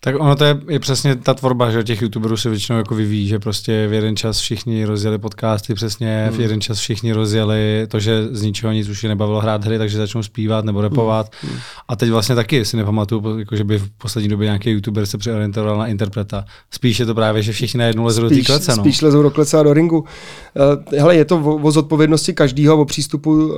Tak 0.00 0.20
ono 0.20 0.36
to 0.36 0.44
je, 0.44 0.60
je 0.68 0.78
přesně 0.78 1.16
ta 1.16 1.34
tvorba, 1.34 1.70
že 1.70 1.84
těch 1.84 2.02
youtuberů 2.02 2.36
se 2.36 2.50
většinou 2.50 2.78
jako 2.78 2.94
vyvíjí, 2.94 3.28
že 3.28 3.38
prostě 3.38 3.86
v 3.86 3.92
jeden 3.92 4.16
čas 4.16 4.38
všichni 4.38 4.84
rozjeli 4.84 5.18
podcasty 5.18 5.74
přesně, 5.74 6.26
hmm. 6.28 6.36
v 6.36 6.40
jeden 6.40 6.60
čas 6.60 6.78
všichni 6.78 7.12
rozjeli 7.12 7.86
to, 7.88 8.00
že 8.00 8.28
z 8.30 8.42
ničeho 8.42 8.72
nic 8.72 8.88
už 8.88 9.02
je 9.02 9.08
nebavilo 9.08 9.40
hrát 9.40 9.64
hry, 9.64 9.78
takže 9.78 9.98
začnou 9.98 10.22
zpívat 10.22 10.64
nebo 10.64 10.80
repovat. 10.80 11.32
Hmm. 11.42 11.56
A 11.88 11.96
teď 11.96 12.10
vlastně 12.10 12.34
taky 12.34 12.64
si 12.64 12.76
nepamatuju, 12.76 13.38
jako 13.38 13.56
že 13.56 13.64
by 13.64 13.78
v 13.78 13.90
poslední 13.90 14.28
době 14.28 14.44
nějaký 14.44 14.70
youtuber 14.70 15.06
se 15.06 15.18
přeorientoval 15.18 15.78
na 15.78 15.86
interpreta. 15.86 16.44
Spíš 16.70 17.00
je 17.00 17.06
to 17.06 17.14
právě, 17.14 17.42
že 17.42 17.52
všichni 17.52 17.78
najednou 17.78 18.04
lezou 18.04 18.22
do 18.22 18.28
té 18.28 18.42
klece. 18.42 18.76
No. 18.76 18.82
Spíš 18.82 19.02
lezou 19.02 19.22
do 19.22 19.30
klece 19.30 19.58
a 19.58 19.62
do 19.62 19.72
ringu. 19.72 19.98
Uh, 19.98 20.98
hele, 20.98 21.16
je 21.16 21.24
to 21.24 21.36
o, 21.38 21.56
o 21.56 21.70
zodpovědnosti 21.70 22.32
každého, 22.32 22.80
o 22.80 22.84
přístupu 22.84 23.30
uh, 23.30 23.54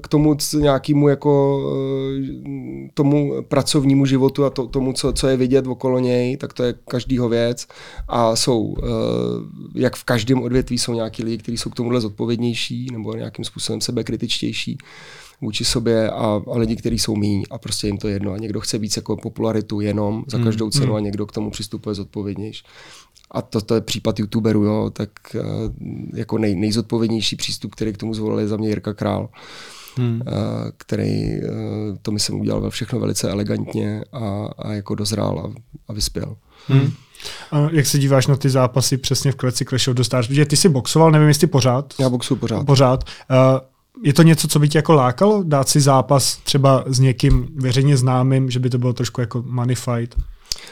k 0.00 0.08
tomu 0.08 0.36
nějakému 0.60 1.08
jako 1.08 1.58
uh, 1.58 2.24
tomu 2.94 3.42
pracovnímu 3.48 4.06
životu 4.06 4.44
a 4.44 4.50
to, 4.50 4.66
tomu, 4.66 4.92
co, 4.92 5.12
co 5.12 5.28
je 5.28 5.36
vidět 5.36 5.66
okolo 5.66 5.83
něj, 5.98 6.36
tak 6.36 6.52
to 6.52 6.62
je 6.62 6.74
každýho 6.88 7.28
věc. 7.28 7.66
A 8.08 8.36
jsou, 8.36 8.60
uh, 8.60 8.78
jak 9.74 9.96
v 9.96 10.04
každém 10.04 10.42
odvětví, 10.42 10.78
jsou 10.78 10.94
nějaký 10.94 11.24
lidi, 11.24 11.38
kteří 11.38 11.58
jsou 11.58 11.70
k 11.70 11.74
tomuhle 11.74 12.00
zodpovědnější 12.00 12.86
nebo 12.92 13.14
nějakým 13.14 13.44
způsobem 13.44 13.80
sebekritičtější 13.80 14.78
vůči 15.40 15.64
sobě 15.64 16.10
a, 16.10 16.42
a 16.52 16.58
lidi, 16.58 16.76
kteří 16.76 16.98
jsou 16.98 17.16
míň 17.16 17.44
a 17.50 17.58
prostě 17.58 17.86
jim 17.86 17.98
to 17.98 18.08
jedno. 18.08 18.32
A 18.32 18.38
někdo 18.38 18.60
chce 18.60 18.78
víc 18.78 18.96
jako 18.96 19.16
popularitu 19.16 19.80
jenom 19.80 20.24
za 20.26 20.38
každou 20.38 20.70
cenu 20.70 20.86
hmm. 20.86 20.94
a 20.94 21.00
někdo 21.00 21.26
k 21.26 21.32
tomu 21.32 21.50
přistupuje 21.50 21.94
zodpovědnější. 21.94 22.64
A 23.30 23.42
to, 23.42 23.60
to 23.60 23.74
je 23.74 23.80
případ 23.80 24.18
youtuberů, 24.18 24.64
jo, 24.64 24.90
tak 24.92 25.10
uh, 25.34 25.42
jako 26.14 26.38
nej, 26.38 26.54
nejzodpovědnější 26.54 27.36
přístup, 27.36 27.74
který 27.74 27.92
k 27.92 27.96
tomu 27.96 28.14
zvolil 28.14 28.38
je 28.38 28.48
za 28.48 28.56
mě 28.56 28.68
Jirka 28.68 28.94
Král, 28.94 29.28
Hmm. 29.96 30.20
uh, 30.26 30.32
který 30.76 31.24
uh, 31.24 31.96
to 32.02 32.12
myslím 32.12 32.40
udělal 32.40 32.70
všechno 32.70 33.00
velice 33.00 33.30
elegantně 33.30 34.04
a, 34.12 34.48
a 34.58 34.72
jako 34.72 34.94
dozrál 34.94 35.38
a, 35.38 35.60
a 35.88 35.92
vyspěl. 35.92 36.36
Hmm. 36.68 36.92
A 37.52 37.68
jak 37.72 37.86
se 37.86 37.98
díváš 37.98 38.26
na 38.26 38.36
ty 38.36 38.50
zápasy 38.50 38.96
přesně 38.96 39.32
v 39.32 39.36
kleci 39.36 39.64
Clash 39.64 39.88
of 39.88 39.94
the 39.94 40.02
Stars? 40.02 40.26
Protože 40.26 40.46
ty 40.46 40.56
jsi 40.56 40.68
boxoval, 40.68 41.10
nevím 41.10 41.28
jestli 41.28 41.46
pořád. 41.46 41.94
Já 42.00 42.08
boxuju 42.08 42.40
pořád. 42.40 42.66
Pořád. 42.66 43.04
Uh, 43.04 43.60
je 44.02 44.12
to 44.12 44.22
něco, 44.22 44.48
co 44.48 44.58
by 44.58 44.68
tě 44.68 44.78
jako 44.78 44.92
lákalo? 44.92 45.42
Dát 45.42 45.68
si 45.68 45.80
zápas 45.80 46.36
třeba 46.36 46.84
s 46.86 47.00
někým 47.00 47.48
veřejně 47.54 47.96
známým, 47.96 48.50
že 48.50 48.58
by 48.58 48.70
to 48.70 48.78
bylo 48.78 48.92
trošku 48.92 49.20
jako 49.20 49.42
money 49.46 49.76
fight? 49.76 50.16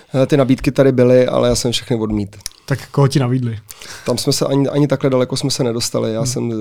Hele, 0.09 0.27
Ty 0.27 0.37
nabídky 0.37 0.73
tady 0.73 0.93
byly, 0.93 1.27
ale 1.27 1.49
já 1.49 1.55
jsem 1.55 1.73
všechny 1.73 1.97
odmít. 1.97 2.37
Tak 2.67 2.89
koho 2.91 3.09
ti 3.09 3.19
navídli? 3.19 3.59
Tam 4.07 4.19
jsme 4.19 4.33
se 4.33 4.47
ani, 4.47 4.69
ani 4.69 4.87
takhle 4.89 5.11
daleko 5.11 5.37
jsme 5.37 5.51
se 5.51 5.65
nedostali. 5.65 6.13
Já 6.13 6.27
jsem 6.27 6.49
uh, 6.49 6.57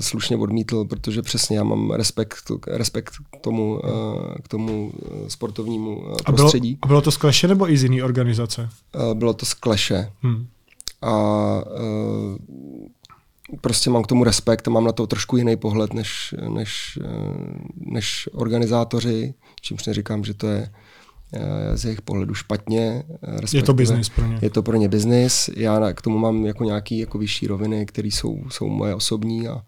slušně 0.00 0.36
odmítl, 0.36 0.84
protože 0.84 1.22
přesně 1.22 1.56
já 1.56 1.64
mám 1.64 1.90
respekt, 1.90 2.50
respekt 2.66 3.14
k 3.38 3.40
tomu, 3.40 3.74
uh, 3.74 4.34
k 4.42 4.48
tomu 4.48 4.92
sportovnímu 5.28 5.96
uh, 5.96 6.12
A 6.24 6.32
bylo, 6.32 6.36
prostředí. 6.36 6.78
a 6.82 6.86
bylo 6.86 7.00
to 7.00 7.10
z 7.10 7.16
Clash 7.16 7.44
nebo 7.44 7.70
i 7.70 7.76
z 7.76 7.82
jiný 7.82 8.02
organizace? 8.02 8.68
Uh, 8.94 9.14
bylo 9.14 9.34
to 9.34 9.46
z 9.46 9.54
kleše. 9.54 10.10
Hmm. 10.22 10.46
a 11.02 11.12
uh, 11.64 12.36
prostě 13.60 13.90
mám 13.90 14.02
k 14.02 14.06
tomu 14.06 14.24
respekt 14.24 14.68
a 14.68 14.70
mám 14.70 14.84
na 14.84 14.92
to 14.92 15.06
trošku 15.06 15.36
jiný 15.36 15.56
pohled 15.56 15.94
než, 15.94 16.34
než, 16.48 16.98
uh, 17.04 17.36
než 17.92 18.28
organizátoři, 18.32 19.34
čímž 19.60 19.86
neříkám, 19.86 20.24
že 20.24 20.34
to 20.34 20.46
je 20.46 20.70
z 21.74 21.84
jejich 21.84 22.02
pohledu 22.02 22.34
špatně. 22.34 23.02
uh, 23.28 23.38
Je 23.52 23.62
to 23.62 23.74
biznis 23.74 24.08
pro 24.08 24.26
ně. 24.26 24.38
Je 24.42 24.50
to 24.50 24.62
pro 24.62 24.76
ně 24.76 24.88
biznis. 24.88 25.50
Já 25.56 25.92
k 25.92 26.02
tomu 26.02 26.18
mám 26.18 26.46
jako 26.46 26.64
nějaký 26.64 26.98
jako 26.98 27.18
vyšší 27.18 27.46
roviny, 27.46 27.86
které 27.86 28.08
jsou, 28.08 28.42
jsou 28.48 28.68
moje 28.68 28.94
osobní 28.94 29.48
a, 29.48 29.62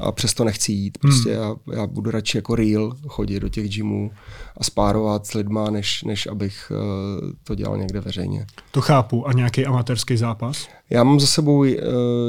a 0.00 0.12
přesto 0.12 0.44
nechci 0.44 0.72
jít. 0.72 0.98
Prostě 0.98 1.30
já, 1.30 1.54
já 1.72 1.86
budu 1.86 2.10
radši 2.10 2.38
jako 2.38 2.54
real 2.54 2.92
chodit 3.08 3.40
do 3.40 3.48
těch 3.48 3.68
gymů 3.68 4.10
a 4.56 4.64
spárovat 4.64 5.26
s 5.26 5.34
lidma, 5.34 5.70
než, 5.70 6.02
než 6.02 6.26
abych 6.26 6.72
uh, 6.74 7.30
to 7.44 7.54
dělal 7.54 7.78
někde 7.78 8.00
veřejně. 8.00 8.46
To 8.70 8.80
chápu. 8.80 9.28
A 9.28 9.32
nějaký 9.32 9.66
amatérský 9.66 10.16
zápas? 10.16 10.68
Já 10.90 11.04
mám 11.04 11.20
za 11.20 11.26
sebou 11.26 11.64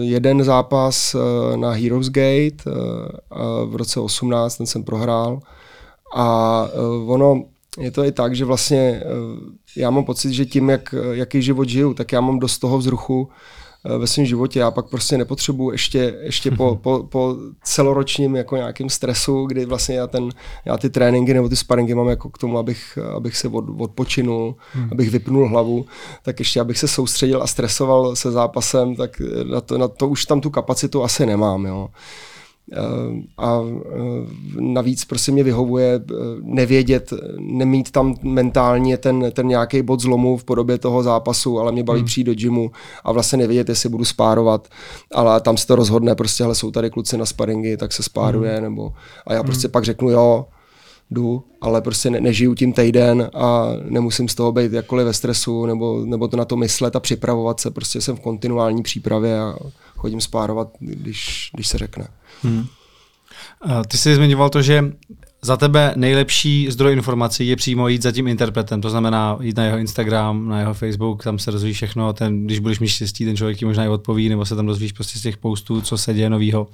jeden 0.01 0.43
zápas 0.43 1.15
na 1.55 1.71
Heroes 1.71 2.09
Gate 2.09 2.71
v 3.65 3.75
roce 3.75 3.99
18, 3.99 4.57
ten 4.57 4.65
jsem 4.65 4.83
prohrál. 4.83 5.39
A 6.15 6.67
ono 7.05 7.43
je 7.79 7.91
to 7.91 8.05
i 8.05 8.11
tak, 8.11 8.35
že 8.35 8.45
vlastně 8.45 9.03
uh, 9.05 9.39
já 9.77 9.89
mám 9.89 10.03
pocit, 10.03 10.33
že 10.33 10.45
tím, 10.45 10.69
jak, 10.69 10.95
jaký 11.11 11.41
život 11.41 11.69
žiju, 11.69 11.93
tak 11.93 12.11
já 12.11 12.21
mám 12.21 12.39
dost 12.39 12.59
toho 12.59 12.77
vzruchu 12.77 13.21
uh, 13.21 13.29
ve 13.97 14.07
svém 14.07 14.25
životě. 14.25 14.59
Já 14.59 14.71
pak 14.71 14.89
prostě 14.89 15.17
nepotřebuji 15.17 15.71
ještě, 15.71 16.15
ještě 16.21 16.51
po, 16.51 16.75
po, 16.75 17.03
po 17.11 17.35
celoročním 17.63 18.35
jako 18.35 18.55
nějakým 18.55 18.89
stresu, 18.89 19.45
kdy 19.45 19.65
vlastně 19.65 19.95
já, 19.95 20.07
ten, 20.07 20.29
já 20.65 20.77
ty 20.77 20.89
tréninky 20.89 21.33
nebo 21.33 21.49
ty 21.49 21.55
sparingy 21.55 21.95
mám 21.95 22.07
jako 22.07 22.29
k 22.29 22.37
tomu, 22.37 22.57
abych, 22.57 22.97
abych 23.15 23.37
se 23.37 23.47
od, 23.47 23.65
odpočinul, 23.77 24.55
hmm. 24.73 24.89
abych 24.91 25.09
vypnul 25.09 25.47
hlavu, 25.47 25.85
tak 26.23 26.39
ještě 26.39 26.61
abych 26.61 26.77
se 26.77 26.87
soustředil 26.87 27.43
a 27.43 27.47
stresoval 27.47 28.15
se 28.15 28.31
zápasem, 28.31 28.95
tak 28.95 29.21
na 29.51 29.61
to, 29.61 29.77
na 29.77 29.87
to 29.87 30.07
už 30.07 30.25
tam 30.25 30.41
tu 30.41 30.49
kapacitu 30.49 31.03
asi 31.03 31.25
nemám. 31.25 31.65
Jo. 31.65 31.89
Eh, 32.73 33.21
A 33.37 33.61
eh, 33.61 34.27
navíc 34.59 35.05
prostě 35.05 35.31
mě 35.31 35.43
vyhovuje 35.43 36.01
eh, 36.11 36.15
nevědět, 36.41 37.13
nemít 37.39 37.91
tam 37.91 38.15
mentálně 38.23 38.97
ten, 38.97 39.31
ten 39.33 39.47
nějaký 39.47 39.81
bod 39.81 39.99
zlomu 39.99 40.37
v 40.37 40.43
podobě 40.43 40.77
toho 40.77 41.03
zápasu, 41.03 41.59
ale 41.59 41.71
mě 41.71 41.83
baví 41.83 41.99
hmm. 41.99 42.05
přijít 42.05 42.23
do 42.23 42.33
gymu 42.33 42.71
a 43.03 43.11
vlastně 43.11 43.37
nevědět, 43.37 43.69
jestli 43.69 43.89
budu 43.89 44.05
spárovat, 44.05 44.67
ale 45.13 45.41
tam 45.41 45.57
se 45.57 45.67
to 45.67 45.75
rozhodne, 45.75 46.15
prostě 46.15 46.43
hele, 46.43 46.55
jsou 46.55 46.71
tady 46.71 46.89
kluci 46.89 47.17
na 47.17 47.25
sparingy, 47.25 47.77
tak 47.77 47.93
se 47.93 48.03
spáruje, 48.03 48.53
hmm. 48.53 48.63
nebo 48.63 48.93
a 49.27 49.33
já 49.33 49.43
prostě 49.43 49.67
hmm. 49.67 49.71
pak 49.71 49.83
řeknu 49.83 50.09
jo, 50.09 50.45
jdu, 51.11 51.43
ale 51.61 51.81
prostě 51.81 52.09
ne, 52.09 52.21
nežiju 52.21 52.55
tím 52.55 52.73
týden 52.73 53.29
a 53.33 53.67
nemusím 53.89 54.27
z 54.27 54.35
toho 54.35 54.51
být 54.51 54.73
jakkoliv 54.73 55.05
ve 55.05 55.13
stresu 55.13 55.65
nebo, 55.65 56.05
nebo 56.05 56.27
to 56.27 56.37
na 56.37 56.45
to 56.45 56.55
myslet 56.55 56.95
a 56.95 56.99
připravovat 56.99 57.59
se. 57.59 57.71
Prostě 57.71 58.01
jsem 58.01 58.15
v 58.15 58.19
kontinuální 58.19 58.83
přípravě 58.83 59.39
a 59.39 59.55
chodím 60.01 60.21
spárovat, 60.21 60.67
když, 60.79 61.49
když 61.53 61.67
se 61.67 61.77
řekne. 61.77 62.07
Hmm. 62.43 62.65
A 63.61 63.83
Ty 63.83 63.97
jsi 63.97 64.15
zmiňoval 64.15 64.49
to, 64.49 64.61
že 64.61 64.91
za 65.41 65.57
tebe 65.57 65.93
nejlepší 65.95 66.67
zdroj 66.71 66.93
informací 66.93 67.47
je 67.47 67.55
přímo 67.55 67.87
jít 67.87 68.01
za 68.01 68.11
tím 68.11 68.27
interpretem, 68.27 68.81
to 68.81 68.89
znamená 68.89 69.37
jít 69.41 69.57
na 69.57 69.63
jeho 69.65 69.77
Instagram, 69.77 70.49
na 70.49 70.59
jeho 70.59 70.73
Facebook, 70.73 71.23
tam 71.23 71.39
se 71.39 71.51
dozvíš 71.51 71.75
všechno, 71.77 72.13
ten, 72.13 72.45
když 72.45 72.59
budeš 72.59 72.79
mít 72.79 72.87
štěstí, 72.87 73.25
ten 73.25 73.37
člověk 73.37 73.57
ti 73.57 73.65
možná 73.65 73.85
i 73.85 73.87
odpoví, 73.87 74.29
nebo 74.29 74.45
se 74.45 74.55
tam 74.55 74.65
dozvíš 74.65 74.91
prostě 74.91 75.19
z 75.19 75.21
těch 75.21 75.37
postů, 75.37 75.81
co 75.81 75.97
se 75.97 76.13
děje 76.13 76.29
novýho. 76.29 76.67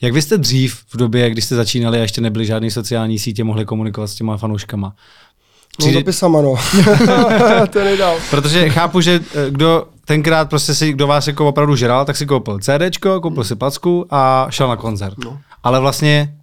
Jak 0.00 0.12
vy 0.12 0.22
jste 0.22 0.38
dřív, 0.38 0.84
v 0.88 0.96
době, 0.96 1.30
kdy 1.30 1.42
jste 1.42 1.54
začínali 1.54 1.98
a 1.98 2.02
ještě 2.02 2.20
nebyly 2.20 2.46
žádné 2.46 2.70
sociální 2.70 3.18
sítě, 3.18 3.44
mohli 3.44 3.64
komunikovat 3.64 4.06
s 4.06 4.14
těma 4.14 4.36
fanouškama? 4.36 4.94
No 5.80 5.92
dopisama, 5.92 6.42
no. 6.42 6.54
to 7.70 7.78
je 7.78 7.84
nejdál. 7.84 8.16
Protože 8.30 8.70
chápu, 8.70 9.00
že 9.00 9.20
eh, 9.34 9.50
kdo 9.50 9.86
tenkrát 10.04 10.48
prostě 10.48 10.74
si, 10.74 10.92
kdo 10.92 11.06
vás 11.06 11.26
jako 11.26 11.48
opravdu 11.48 11.76
žral, 11.76 12.04
tak 12.04 12.16
si 12.16 12.26
koupil 12.26 12.58
CDčko, 12.58 13.20
koupil 13.20 13.44
si 13.44 13.56
packu 13.56 14.06
a 14.10 14.46
šel 14.50 14.68
na 14.68 14.76
koncert. 14.76 15.18
No. 15.24 15.38
Ale 15.62 15.80
vlastně 15.80 16.36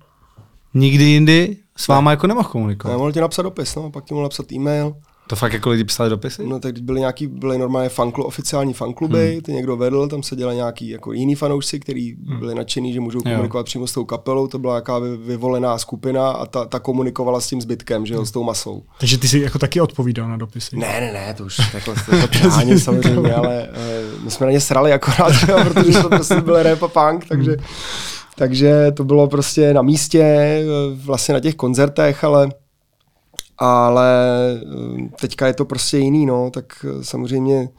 nikdy 0.73 1.03
jindy 1.03 1.57
s 1.77 1.87
váma 1.87 2.11
jako 2.11 2.27
nemohl 2.27 2.47
Já 2.47 2.51
komunikovat. 2.51 2.97
mohl 2.97 3.11
ti 3.11 3.19
napsat 3.21 3.41
dopis, 3.41 3.75
no, 3.75 3.91
pak 3.91 4.05
ti 4.05 4.13
mohl 4.13 4.23
napsat 4.23 4.51
e-mail. 4.51 4.93
To 5.27 5.35
fakt 5.35 5.53
jako 5.53 5.69
lidi 5.69 5.83
psali 5.83 6.09
dopisy? 6.09 6.45
No 6.47 6.59
tak 6.59 6.79
byly 6.79 6.99
nějaký, 6.99 7.27
byly 7.27 7.57
normálně 7.57 7.89
fanklu, 7.89 8.23
oficiální 8.23 8.73
fankluby, 8.73 9.31
Hmm. 9.31 9.41
ty 9.41 9.53
někdo 9.53 9.77
vedl, 9.77 10.07
tam 10.07 10.23
se 10.23 10.35
dělali 10.35 10.55
nějaký 10.55 10.89
jako 10.89 11.13
jiný 11.13 11.35
fanoušci, 11.35 11.79
kteří 11.79 12.15
byli 12.39 12.55
nadšení, 12.55 12.93
že 12.93 12.99
můžou 12.99 13.19
Hmm. 13.19 13.31
Jo. 13.31 13.37
komunikovat 13.37 13.63
přímo 13.63 13.87
s 13.87 13.91
tou 13.93 14.05
kapelou, 14.05 14.47
to 14.47 14.59
byla 14.59 14.75
jaká 14.75 14.99
vy- 14.99 15.17
vyvolená 15.17 15.77
skupina 15.77 16.29
a 16.31 16.45
ta, 16.45 16.65
ta 16.65 16.79
komunikovala 16.79 17.41
s 17.41 17.47
tím 17.47 17.61
zbytkem, 17.61 18.05
že 18.05 18.13
jo, 18.13 18.25
s 18.25 18.31
tou 18.31 18.43
masou. 18.43 18.83
Takže 18.99 19.17
ty 19.17 19.27
jsi 19.27 19.39
jako 19.39 19.59
taky 19.59 19.81
odpovídal 19.81 20.29
na 20.29 20.37
dopisy. 20.37 20.77
Ne, 20.77 20.87
ne, 21.01 21.13
ne, 21.13 21.33
to 21.33 21.43
už 21.43 21.57
takhle 21.71 21.95
to, 21.95 22.79
samozřejmě, 22.79 23.33
ale 23.33 23.67
uh, 24.17 24.23
my 24.23 24.31
jsme 24.31 24.45
na 24.45 24.51
ně 24.51 24.59
srali 24.61 24.93
akorát, 24.93 25.33
jo, 25.49 25.57
protože 25.63 25.99
to 26.01 26.09
prostě 26.09 26.41
byl 26.41 26.63
rap 26.63 26.83
a 26.83 26.87
punk, 26.87 27.25
takže, 27.27 27.57
takže 28.35 28.91
to 28.91 29.03
bylo 29.03 29.27
prostě 29.27 29.73
na 29.73 29.81
místě, 29.81 30.21
eh, 30.23 30.63
vlastně 31.05 31.33
na 31.33 31.39
těch 31.39 31.55
koncertech, 31.55 32.23
ale 32.23 32.49
ale 33.61 34.09
eh, 34.55 35.09
teďka 35.19 35.47
je 35.47 35.53
to 35.53 35.65
prostě 35.65 35.97
jiný, 35.97 36.25
no, 36.25 36.49
tak 36.49 36.85
eh, 36.85 37.03
samozřejmě 37.03 37.69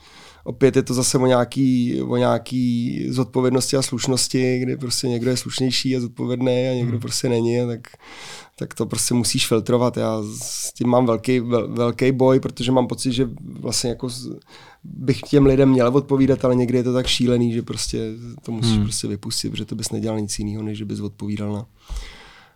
opět 0.44 0.76
je 0.76 0.82
to 0.82 0.94
zase 0.94 1.18
o 1.18 1.26
nějaký, 1.26 2.02
o 2.02 2.16
nějaký 2.16 3.06
zodpovědnosti 3.08 3.76
a 3.76 3.82
slušnosti, 3.82 4.58
kdy 4.58 4.76
prostě 4.76 5.08
někdo 5.08 5.30
je 5.30 5.36
slušnější 5.36 5.96
a 5.96 6.00
zodpovědný 6.00 6.68
a 6.68 6.74
někdo 6.74 6.90
hmm. 6.90 7.00
prostě 7.00 7.28
není, 7.28 7.60
a 7.60 7.66
tak, 7.66 7.88
tak 8.58 8.74
to 8.74 8.86
prostě 8.86 9.14
musíš 9.14 9.48
filtrovat. 9.48 9.96
Já 9.96 10.22
s 10.40 10.72
tím 10.72 10.88
mám 10.88 11.06
velký, 11.06 11.40
vel, 11.40 11.68
velký 11.68 12.12
boj, 12.12 12.40
protože 12.40 12.72
mám 12.72 12.86
pocit, 12.86 13.12
že 13.12 13.28
vlastně 13.60 13.90
jako 13.90 14.08
bych 14.84 15.20
těm 15.20 15.46
lidem 15.46 15.68
měl 15.70 15.96
odpovídat, 15.96 16.44
ale 16.44 16.54
někdy 16.54 16.78
je 16.78 16.84
to 16.84 16.92
tak 16.92 17.06
šílený, 17.06 17.52
že 17.52 17.62
prostě 17.62 18.10
to 18.42 18.52
musíš 18.52 18.74
hmm. 18.74 18.82
prostě 18.82 19.08
vypustit, 19.08 19.50
protože 19.50 19.64
to 19.64 19.74
bys 19.74 19.90
nedělal 19.90 20.20
nic 20.20 20.38
jiného, 20.38 20.62
než 20.62 20.78
že 20.78 20.84
bys 20.84 21.00
odpovídal 21.00 21.52
na, 21.52 21.66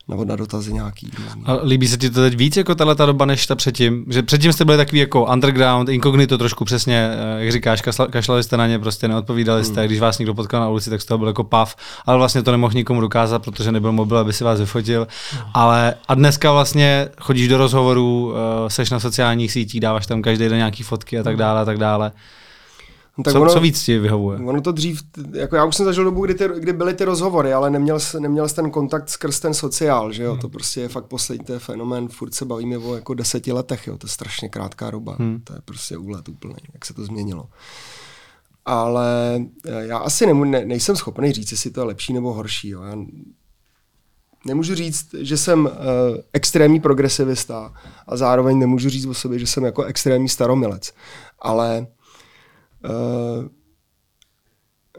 nebo 0.09 0.25
na 0.25 0.37
dotazy 0.37 0.73
nějaký. 0.73 1.11
A 1.45 1.53
líbí 1.65 1.89
se 1.89 1.97
ti 1.97 2.11
to 2.11 2.21
teď 2.21 2.37
víc 2.37 2.57
jako 2.57 2.75
tahle 2.75 2.95
ta 2.95 3.07
doba, 3.07 3.25
než 3.25 3.47
ta 3.47 3.55
předtím? 3.55 4.05
Že 4.09 4.23
předtím 4.23 4.53
jste 4.53 4.65
byli 4.65 4.77
takový 4.77 4.99
jako 4.99 5.25
underground, 5.33 5.89
inkognito 5.89 6.39
trošku 6.39 6.65
přesně, 6.65 7.11
eh, 7.13 7.45
jak 7.45 7.53
říkáš, 7.53 7.83
kašlali 8.11 8.43
jste 8.43 8.57
na 8.57 8.67
ně, 8.67 8.79
prostě 8.79 9.09
neodpovídali 9.09 9.65
jste, 9.65 9.81
hmm. 9.81 9.87
když 9.87 10.01
vás 10.01 10.19
někdo 10.19 10.35
potkal 10.35 10.61
na 10.61 10.69
ulici, 10.69 10.91
tak 10.91 11.03
z 11.03 11.05
toho 11.05 11.19
byl 11.19 11.29
jako 11.29 11.45
pav, 11.45 11.77
ale 12.07 12.19
vlastně 12.19 12.43
to 12.43 12.51
nemohl 12.51 12.75
nikomu 12.75 13.01
dokázat, 13.01 13.45
protože 13.45 13.73
nebyl 13.73 13.93
mobil, 13.93 14.19
aby 14.19 14.33
si 14.33 14.45
vás 14.45 14.61
vyfotil. 14.61 15.07
Hmm. 15.33 15.43
Ale 15.55 15.95
a 16.09 16.15
dneska 16.15 16.53
vlastně 16.53 17.09
chodíš 17.21 17.49
do 17.49 17.59
rozhovorů, 17.59 18.35
eh, 18.35 18.71
seš 18.71 18.91
na 18.91 19.01
sociálních 19.01 19.53
sítích, 19.53 19.81
dáváš 19.81 20.07
tam 20.07 20.23
každý 20.23 20.49
den 20.49 20.57
nějaký 20.57 20.83
fotky 20.83 21.19
a 21.19 21.23
tak 21.23 21.37
dále 21.37 21.61
a 21.61 21.65
tak 21.65 21.79
dále. 21.79 22.13
No 23.19 23.25
tak 23.25 23.33
co, 23.33 23.41
ono, 23.41 23.53
co 23.53 23.61
víc 23.61 23.83
ti 23.83 23.99
vyhovuje? 23.99 24.39
Ono 24.39 24.61
to 24.61 24.73
dřív, 24.73 25.03
jako 25.33 25.57
já 25.57 25.65
už 25.65 25.77
jsem 25.77 25.87
zažil 25.87 26.05
dobu, 26.05 26.25
kdy, 26.25 26.35
ty, 26.35 26.49
kdy 26.59 26.73
byly 26.73 26.95
ty 26.95 27.05
rozhovory, 27.05 27.53
ale 27.53 27.71
neměl, 27.71 27.99
neměl 28.19 28.49
jsi 28.49 28.55
ten 28.55 28.71
kontakt 28.71 29.09
skrz 29.09 29.41
ten 29.41 29.55
sociál, 29.55 30.13
že 30.13 30.23
jo, 30.23 30.33
hmm. 30.33 30.41
to 30.41 30.49
prostě 30.49 30.81
je 30.81 30.89
fakt 30.89 31.05
poslední, 31.05 31.45
to 31.45 31.53
je 31.53 31.59
fenomén, 31.59 32.09
furt 32.09 32.35
se 32.35 32.45
bavíme 32.45 32.79
o 32.79 32.95
jako 32.95 33.15
deseti 33.15 33.53
letech, 33.53 33.87
jo, 33.87 33.99
to 33.99 34.07
je 34.07 34.11
strašně 34.11 34.49
krátká 34.49 34.91
doba, 34.91 35.17
hmm. 35.19 35.41
to 35.45 35.53
je 35.53 35.61
prostě 35.65 35.97
úlet 35.97 36.29
úplně, 36.29 36.57
jak 36.75 36.85
se 36.85 36.95
to 36.95 37.05
změnilo. 37.05 37.49
Ale 38.65 39.41
eh, 39.67 39.87
já 39.87 39.99
asi 39.99 40.27
nemů, 40.27 40.45
ne, 40.45 40.65
nejsem 40.65 40.97
schopný 40.97 41.33
říct, 41.33 41.53
jestli 41.53 41.71
to 41.71 41.81
je 41.81 41.85
lepší 41.85 42.13
nebo 42.13 42.33
horší, 42.33 42.69
jo. 42.69 42.83
Já 42.83 42.97
nemůžu 44.47 44.75
říct, 44.75 45.15
že 45.21 45.37
jsem 45.37 45.65
uh, 45.65 45.73
extrémní 46.33 46.81
progresivista 46.81 47.73
a 48.07 48.17
zároveň 48.17 48.59
nemůžu 48.59 48.89
říct 48.89 49.07
o 49.07 49.15
sobě, 49.15 49.39
že 49.39 49.47
jsem 49.47 49.65
jako 49.65 49.85
extrémní 49.85 50.29
staromilec. 50.29 50.93
Ale 51.39 51.87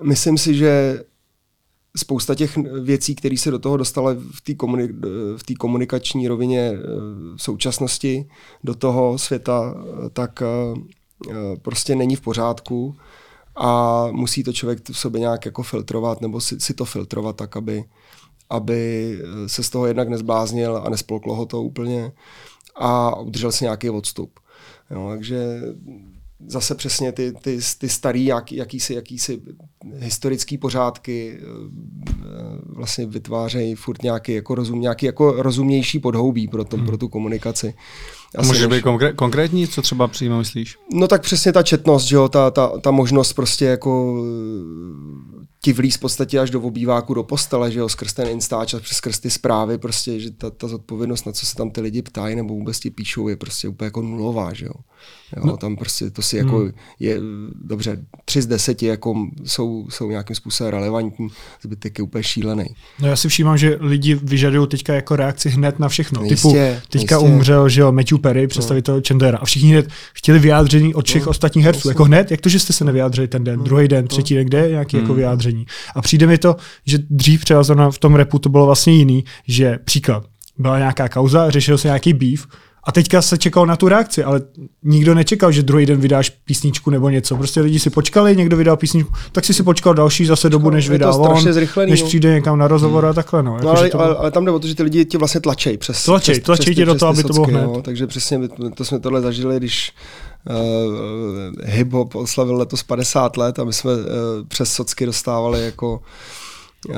myslím 0.02 0.38
si, 0.38 0.56
že 0.56 1.04
spousta 1.98 2.36
těch 2.36 2.58
věcí, 2.82 3.16
které 3.16 3.38
se 3.38 3.52
do 3.52 3.60
toho 3.60 3.78
dostaly 3.78 4.16
v 4.16 4.42
té 4.42 4.54
komuni- 4.54 4.94
v 5.38 5.58
komunikační 5.58 6.28
rovině 6.28 6.72
eh, 6.74 6.78
v 7.36 7.42
současnosti 7.42 8.30
do 8.64 8.76
toho 8.76 9.18
světa, 9.18 9.76
tak 10.14 10.42
uh, 10.42 10.78
prostě 11.62 11.96
není 11.96 12.16
v 12.16 12.22
pořádku 12.22 12.96
a 13.56 14.08
musí 14.12 14.44
to 14.44 14.54
člověk 14.54 14.90
v 14.90 14.98
sobě 15.00 15.22
nějak 15.22 15.46
jako 15.46 15.64
filtrovat 15.64 16.22
nebo 16.22 16.42
si, 16.42 16.60
si 16.60 16.74
to 16.74 16.86
filtrovat 16.86 17.36
tak, 17.36 17.58
aby, 17.58 17.84
aby 18.50 19.14
se 19.48 19.64
z 19.64 19.70
toho 19.70 19.86
jednak 19.86 20.10
nezbláznil 20.10 20.78
a 20.78 20.90
nespolklo 20.90 21.36
ho 21.36 21.46
to 21.46 21.62
úplně 21.62 22.12
a 22.76 23.20
udržel 23.20 23.52
si 23.52 23.64
nějaký 23.64 23.90
odstup. 23.90 24.40
Jo, 24.92 25.10
takže 25.10 25.62
zase 26.48 26.76
přesně 26.76 27.12
ty, 27.12 27.32
ty, 27.32 27.60
ty 27.78 27.90
starý 27.90 28.26
jak, 28.26 28.52
jakýsi, 28.52 28.94
jakýsi 28.94 29.42
historický 29.96 30.58
pořádky 30.58 31.40
eh, 31.40 31.46
vlastně 32.66 33.06
vytvářejí 33.06 33.76
furt 33.76 34.04
nějaký 34.04 34.34
jako, 34.34 34.56
rozum, 34.56 34.82
nějaký 34.82 35.06
jako 35.06 35.32
rozumnější 35.32 36.00
podhoubí 36.00 36.48
pro, 36.48 36.64
tom, 36.64 36.80
hmm. 36.80 36.88
pro 36.88 36.98
tu 36.98 37.08
komunikaci. 37.08 37.74
A 38.38 38.42
může 38.42 38.68
být 38.68 38.86
konkré- 38.86 39.16
konkrétní, 39.16 39.68
co 39.68 39.82
třeba 39.82 40.08
přímo 40.08 40.38
myslíš? 40.38 40.78
No 40.94 41.08
tak 41.08 41.22
přesně 41.22 41.54
ta 41.54 41.64
četnost, 41.64 42.04
že 42.04 42.16
jo, 42.16 42.30
ta, 42.30 42.52
ta, 42.52 42.80
ta 42.80 42.92
možnost 42.92 43.34
prostě 43.34 43.66
jako 43.66 44.24
ti 45.68 45.74
vlíz 45.74 45.96
v 45.96 46.00
podstatě 46.00 46.40
až 46.40 46.50
do 46.50 46.62
obýváku, 46.62 47.14
do 47.14 47.24
postele, 47.24 47.72
že 47.72 47.80
jo, 47.80 47.90
skrz 47.90 48.14
ten 48.14 48.28
Instač 48.28 48.74
a 48.74 48.80
skrz 48.84 49.20
ty 49.20 49.30
zprávy, 49.30 49.78
prostě, 49.78 50.20
že 50.20 50.32
ta, 50.32 50.50
ta 50.50 50.68
zodpovědnost, 50.68 51.26
na 51.26 51.32
co 51.32 51.46
se 51.46 51.56
tam 51.56 51.72
ty 51.72 51.82
lidi 51.82 52.02
ptají 52.02 52.36
nebo 52.36 52.54
vůbec 52.54 52.80
ti 52.80 52.90
píšou, 52.90 53.28
je 53.28 53.36
prostě 53.36 53.68
úplně 53.68 53.86
jako 53.86 54.02
nulová, 54.02 54.54
že 54.54 54.66
jo. 54.66 54.72
jo 55.38 55.44
no. 55.46 55.58
Tam 55.58 55.76
prostě 55.76 56.10
to 56.10 56.22
si 56.22 56.38
jako 56.38 56.58
hmm. 56.58 56.72
je, 57.00 57.20
dobře, 57.62 58.06
tři 58.26 58.42
z 58.42 58.46
deseti 58.46 58.86
jako 58.86 59.28
jsou, 59.46 59.88
jsou 59.90 60.10
nějakým 60.10 60.36
způsobem 60.36 60.74
relevantní, 60.74 61.28
zbytek 61.62 61.98
je 61.98 62.04
úplně 62.04 62.24
šílený. 62.24 62.66
No 63.02 63.08
já 63.08 63.16
si 63.16 63.30
všímám, 63.30 63.58
že 63.58 63.78
lidi 63.80 64.16
vyžadují 64.16 64.68
teďka 64.68 64.94
jako 64.94 65.16
reakci 65.16 65.50
hned 65.50 65.80
na 65.80 65.90
všechno. 65.90 66.24
Jistě, 66.24 66.80
Typu, 66.82 66.88
teďka 66.90 67.16
jistě. 67.16 67.34
umřel, 67.34 67.70
že 67.70 67.82
jo, 67.82 67.92
Matthew 67.92 68.18
Perry, 68.20 68.48
představitel 68.48 68.96
no. 68.96 69.02
Chandlera 69.08 69.38
a 69.38 69.46
všichni 69.46 69.70
hned 69.70 69.90
chtěli 70.14 70.40
vyjádření 70.40 70.94
od 70.94 71.06
všech 71.06 71.26
no. 71.26 71.30
ostatních 71.30 71.66
herců. 71.66 71.90
Jako 71.90 72.04
hned, 72.04 72.32
jak 72.32 72.42
to, 72.42 72.50
že 72.50 72.60
jste 72.60 72.74
se 72.74 72.86
nevyjádřili 72.86 73.28
ten 73.28 73.44
den, 73.44 73.60
no. 73.60 73.64
druhý 73.64 73.88
den, 73.88 74.08
třetí 74.08 74.36
den, 74.36 74.46
kde 74.46 74.70
nějaký 74.70 74.78
jako 74.78 74.92
hmm. 74.98 75.02
jako 75.04 75.14
vyjádření 75.14 75.57
vyjádření. 75.58 75.66
A 75.96 76.02
přijde 76.02 76.28
mi 76.28 76.38
to, 76.38 76.56
že 76.86 76.98
dřív 77.10 77.46
třeba 77.46 77.64
v 77.92 78.00
tom 78.00 78.16
repu 78.16 78.40
to 78.40 78.50
bylo 78.50 78.66
vlastně 78.66 78.94
jiný, 78.94 79.24
že 79.48 79.80
příklad, 79.84 80.24
byla 80.58 80.78
nějaká 80.78 81.10
kauza, 81.10 81.50
řešil 81.50 81.78
se 81.78 81.88
nějaký 81.88 82.14
beef, 82.14 82.48
a 82.84 82.92
teďka 82.92 83.22
se 83.22 83.38
čekal 83.38 83.66
na 83.66 83.76
tu 83.76 83.88
reakci, 83.88 84.24
ale 84.24 84.42
nikdo 84.84 85.16
nečekal, 85.16 85.52
že 85.52 85.64
druhý 85.64 85.86
den 85.86 86.00
vydáš 86.00 86.30
písničku 86.30 86.90
nebo 86.90 87.10
něco. 87.10 87.36
Prostě 87.36 87.62
lidi 87.62 87.80
si 87.80 87.90
počkali, 87.90 88.36
někdo 88.36 88.58
vydal 88.58 88.78
písničku, 88.78 89.12
tak 89.32 89.46
si 89.46 89.54
si 89.54 89.64
počkal 89.64 89.94
další 89.94 90.26
zase 90.26 90.50
dobu, 90.50 90.70
než 90.70 90.90
vydá 90.90 91.12
on, 91.12 91.44
než 91.90 92.04
přijde 92.04 92.34
někam 92.34 92.58
na 92.58 92.68
rozhovor 92.68 93.06
a 93.06 93.14
takhle. 93.14 93.44
No, 93.44 93.52
no 93.52 93.58
jako, 93.58 93.70
ale, 93.70 93.90
to... 93.90 94.00
ale, 94.00 94.16
ale, 94.16 94.32
tam 94.32 94.46
jde 94.46 94.52
o 94.52 94.60
to, 94.60 94.68
že 94.68 94.76
ty 94.76 94.84
lidi 94.84 95.06
tě 95.06 95.18
vlastně 95.18 95.42
tlačej 95.42 95.78
přes 95.78 96.06
Tlačej, 96.06 96.36
přes, 96.36 96.44
tlačej 96.44 96.76
tě 96.76 96.86
do 96.86 96.96
toho, 96.96 97.10
aby 97.10 97.24
to 97.24 97.34
bylo 97.34 97.46
hned. 97.46 97.64
No, 97.64 97.82
takže 97.82 98.08
přesně 98.08 98.40
to 98.76 98.86
jsme 98.86 99.00
tohle 99.00 99.22
zažili, 99.22 99.58
když 99.58 99.94
uh, 100.50 101.66
hip-hop 101.66 102.16
oslavil 102.16 102.56
letos 102.56 102.84
50 102.84 103.38
let 103.38 103.60
a 103.60 103.64
my 103.64 103.74
jsme 103.74 103.92
uh, 103.92 104.00
přes 104.48 104.74
socky 104.74 105.06
dostávali 105.06 105.66
jako 105.66 106.02
uh, 106.90 106.96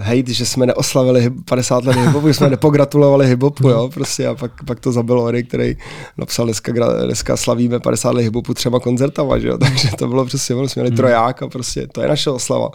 hejt, 0.00 0.28
že 0.28 0.46
jsme 0.46 0.66
neoslavili 0.66 1.30
50 1.44 1.84
let 1.84 1.96
hiphopu, 1.96 2.28
že 2.28 2.34
jsme 2.34 2.50
nepogratulovali 2.56 3.26
hiphopu, 3.26 3.68
jo, 3.68 3.90
prostě 3.94 4.26
a 4.26 4.34
pak, 4.34 4.64
pak 4.64 4.80
to 4.80 4.92
zabilo 4.92 5.24
Ody, 5.24 5.44
který 5.44 5.76
napsal 6.18 6.44
dneska, 6.44 6.72
dneska 7.04 7.36
slavíme 7.36 7.80
50 7.80 8.10
let 8.10 8.22
hiphopu 8.22 8.54
třema 8.54 8.80
koncertama, 8.80 9.38
že 9.38 9.48
jo, 9.48 9.58
takže 9.58 9.88
to 9.98 10.08
bylo 10.08 10.24
přesně, 10.24 10.54
jsme 10.54 10.66
měli 10.74 10.88
hmm. 10.88 10.96
troják 10.96 11.42
a 11.42 11.48
prostě 11.48 11.86
to 11.86 12.02
je 12.02 12.08
naše 12.08 12.30
oslava. 12.30 12.68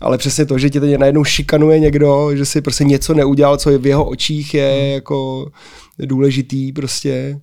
Ale 0.00 0.18
přesně 0.18 0.46
to, 0.46 0.58
že 0.58 0.70
ti 0.70 0.80
teď 0.80 0.98
najednou 0.98 1.24
šikanuje 1.24 1.80
někdo, 1.80 2.36
že 2.36 2.44
si 2.44 2.60
prostě 2.60 2.84
něco 2.84 3.14
neudělal, 3.14 3.56
co 3.56 3.70
je 3.70 3.78
v 3.78 3.86
jeho 3.86 4.04
očích 4.04 4.54
je 4.54 4.82
hmm. 4.82 4.92
jako 4.92 5.46
důležitý 5.98 6.72
prostě, 6.72 7.40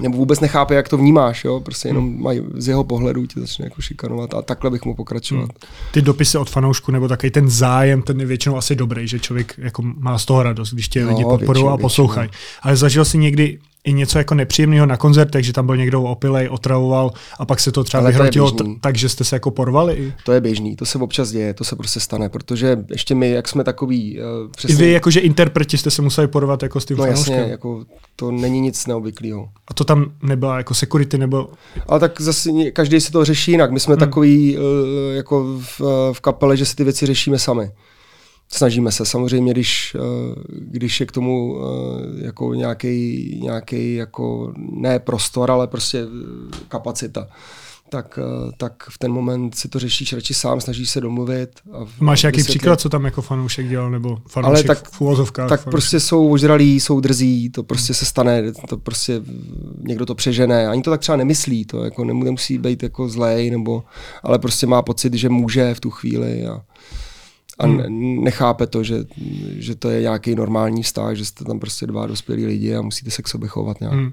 nebo 0.00 0.16
vůbec 0.16 0.40
nechápe, 0.40 0.74
jak 0.74 0.88
to 0.88 0.96
vnímáš, 0.96 1.44
jo? 1.44 1.60
prostě 1.60 1.88
jenom 1.88 2.04
hmm. 2.04 2.22
mají 2.22 2.42
z 2.54 2.68
jeho 2.68 2.84
pohledu 2.84 3.26
tě 3.26 3.40
začne 3.40 3.64
jako 3.64 3.82
šikanovat 3.82 4.34
a 4.34 4.42
takhle 4.42 4.70
bych 4.70 4.84
mu 4.84 4.94
pokračovat. 4.94 5.40
Hmm. 5.42 5.70
Ty 5.92 6.02
dopisy 6.02 6.38
od 6.38 6.50
fanoušku 6.50 6.92
nebo 6.92 7.08
taky 7.08 7.30
ten 7.30 7.50
zájem, 7.50 8.02
ten 8.02 8.20
je 8.20 8.26
většinou 8.26 8.56
asi 8.56 8.76
dobrý, 8.76 9.08
že 9.08 9.18
člověk 9.18 9.54
jako 9.58 9.82
má 9.82 10.18
z 10.18 10.24
toho 10.24 10.42
radost, 10.42 10.72
když 10.72 10.88
tě 10.88 11.04
no, 11.04 11.08
lidi 11.08 11.24
podporují 11.24 11.66
a 11.66 11.76
poslouchají. 11.76 12.30
Ale 12.62 12.76
zažil 12.76 13.04
jsi 13.04 13.18
někdy 13.18 13.58
i 13.84 13.92
něco 13.92 14.18
jako 14.18 14.34
nepříjemného 14.34 14.86
na 14.86 14.96
koncertech, 14.96 15.44
že 15.44 15.52
tam 15.52 15.66
byl 15.66 15.76
někdo 15.76 16.02
opilej, 16.02 16.48
otravoval 16.48 17.10
a 17.38 17.46
pak 17.46 17.60
se 17.60 17.72
to 17.72 17.84
třeba 17.84 18.02
vyhrotilo 18.02 18.50
t- 18.50 18.64
tak, 18.80 18.96
že 18.96 19.08
jste 19.08 19.24
se 19.24 19.36
jako 19.36 19.50
porvali? 19.50 20.14
To 20.24 20.32
je 20.32 20.40
běžný, 20.40 20.76
to 20.76 20.86
se 20.86 20.98
občas 20.98 21.30
děje, 21.30 21.54
to 21.54 21.64
se 21.64 21.76
prostě 21.76 22.00
stane, 22.00 22.28
protože 22.28 22.84
ještě 22.90 23.14
my, 23.14 23.30
jak 23.30 23.48
jsme 23.48 23.64
takový... 23.64 24.20
Uh, 24.20 24.50
přesně... 24.50 24.74
I 24.74 24.78
vy 24.78 24.92
jakože 24.92 25.20
interpreti 25.20 25.78
jste 25.78 25.90
se 25.90 26.02
museli 26.02 26.28
porvat 26.28 26.62
jako 26.62 26.80
s 26.80 26.84
tím 26.84 26.96
No 26.96 27.04
jasně, 27.04 27.34
jako 27.34 27.84
to 28.16 28.30
není 28.30 28.60
nic 28.60 28.86
neobvyklého. 28.86 29.48
A 29.68 29.74
to 29.74 29.84
tam 29.84 30.12
nebyla 30.22 30.56
jako 30.56 30.74
security 30.74 31.18
nebo... 31.18 31.48
Ale 31.86 32.00
tak 32.00 32.20
zase 32.20 32.50
každý 32.72 33.00
si 33.00 33.12
to 33.12 33.24
řeší 33.24 33.50
jinak. 33.50 33.70
My 33.70 33.80
jsme 33.80 33.94
hmm. 33.94 34.00
takový 34.00 34.56
uh, 34.56 34.62
jako 35.14 35.58
v, 35.58 35.80
v 36.12 36.20
kapele, 36.20 36.56
že 36.56 36.66
si 36.66 36.76
ty 36.76 36.84
věci 36.84 37.06
řešíme 37.06 37.38
sami 37.38 37.70
snažíme 38.52 38.92
se. 38.92 39.06
Samozřejmě, 39.06 39.52
když, 39.52 39.96
eh, 39.96 40.34
když 40.48 41.00
je 41.00 41.06
k 41.06 41.12
tomu 41.12 41.56
eh, 41.56 42.24
jako 42.24 42.54
nějaký, 42.54 43.40
nějaký 43.42 43.94
jako 43.94 44.52
ne 44.56 44.98
prostor, 44.98 45.50
ale 45.50 45.66
prostě 45.66 45.98
eh, 45.98 46.56
kapacita, 46.68 47.28
tak, 47.88 48.18
tak 48.56 48.88
v 48.90 48.98
ten 48.98 49.12
moment 49.12 49.54
si 49.54 49.68
to 49.68 49.78
řešíš 49.78 50.12
radši 50.12 50.34
sám, 50.34 50.60
snažíš 50.60 50.90
se 50.90 51.00
domluvit. 51.00 51.50
A 51.72 51.78
Máš 52.00 52.22
nějaký 52.22 52.44
příklad, 52.44 52.80
co 52.80 52.88
tam 52.88 53.04
jako 53.04 53.22
fanoušek 53.22 53.68
dělal, 53.68 53.90
nebo 53.90 54.18
fanoušek 54.28 54.68
Ale 54.68 54.76
tak, 54.76 54.90
v 54.90 55.00
úvozovkách? 55.00 55.48
Tak 55.48 55.60
fanoušek. 55.60 55.70
prostě 55.70 56.00
jsou 56.00 56.30
ožralí, 56.30 56.80
jsou 56.80 57.00
drzí, 57.00 57.50
to 57.50 57.62
prostě 57.62 57.94
se 57.94 58.04
stane, 58.04 58.52
to 58.68 58.76
prostě 58.76 59.22
někdo 59.78 60.06
to 60.06 60.14
přežene, 60.14 60.68
ani 60.68 60.82
to 60.82 60.90
tak 60.90 61.00
třeba 61.00 61.16
nemyslí, 61.16 61.64
to 61.64 61.84
jako 61.84 62.04
nemusí 62.04 62.58
být 62.58 62.82
jako 62.82 63.08
zlej, 63.08 63.50
nebo, 63.50 63.84
ale 64.22 64.38
prostě 64.38 64.66
má 64.66 64.82
pocit, 64.82 65.14
že 65.14 65.28
může 65.28 65.74
v 65.74 65.80
tu 65.80 65.90
chvíli 65.90 66.46
a, 66.46 66.62
a 67.62 67.66
hmm. 67.66 68.24
nechápe 68.24 68.66
to, 68.66 68.82
že, 68.82 69.04
že 69.58 69.74
to 69.74 69.90
je 69.90 70.00
nějaký 70.00 70.34
normální 70.34 70.82
vztah, 70.82 71.16
že 71.16 71.24
jste 71.24 71.44
tam 71.44 71.58
prostě 71.58 71.86
dva 71.86 72.06
dospělí 72.06 72.46
lidi 72.46 72.74
a 72.74 72.82
musíte 72.82 73.10
se 73.10 73.22
k 73.22 73.28
sobě 73.28 73.48
chovat 73.48 73.80
nějak. 73.80 73.94
Hmm. 73.94 74.12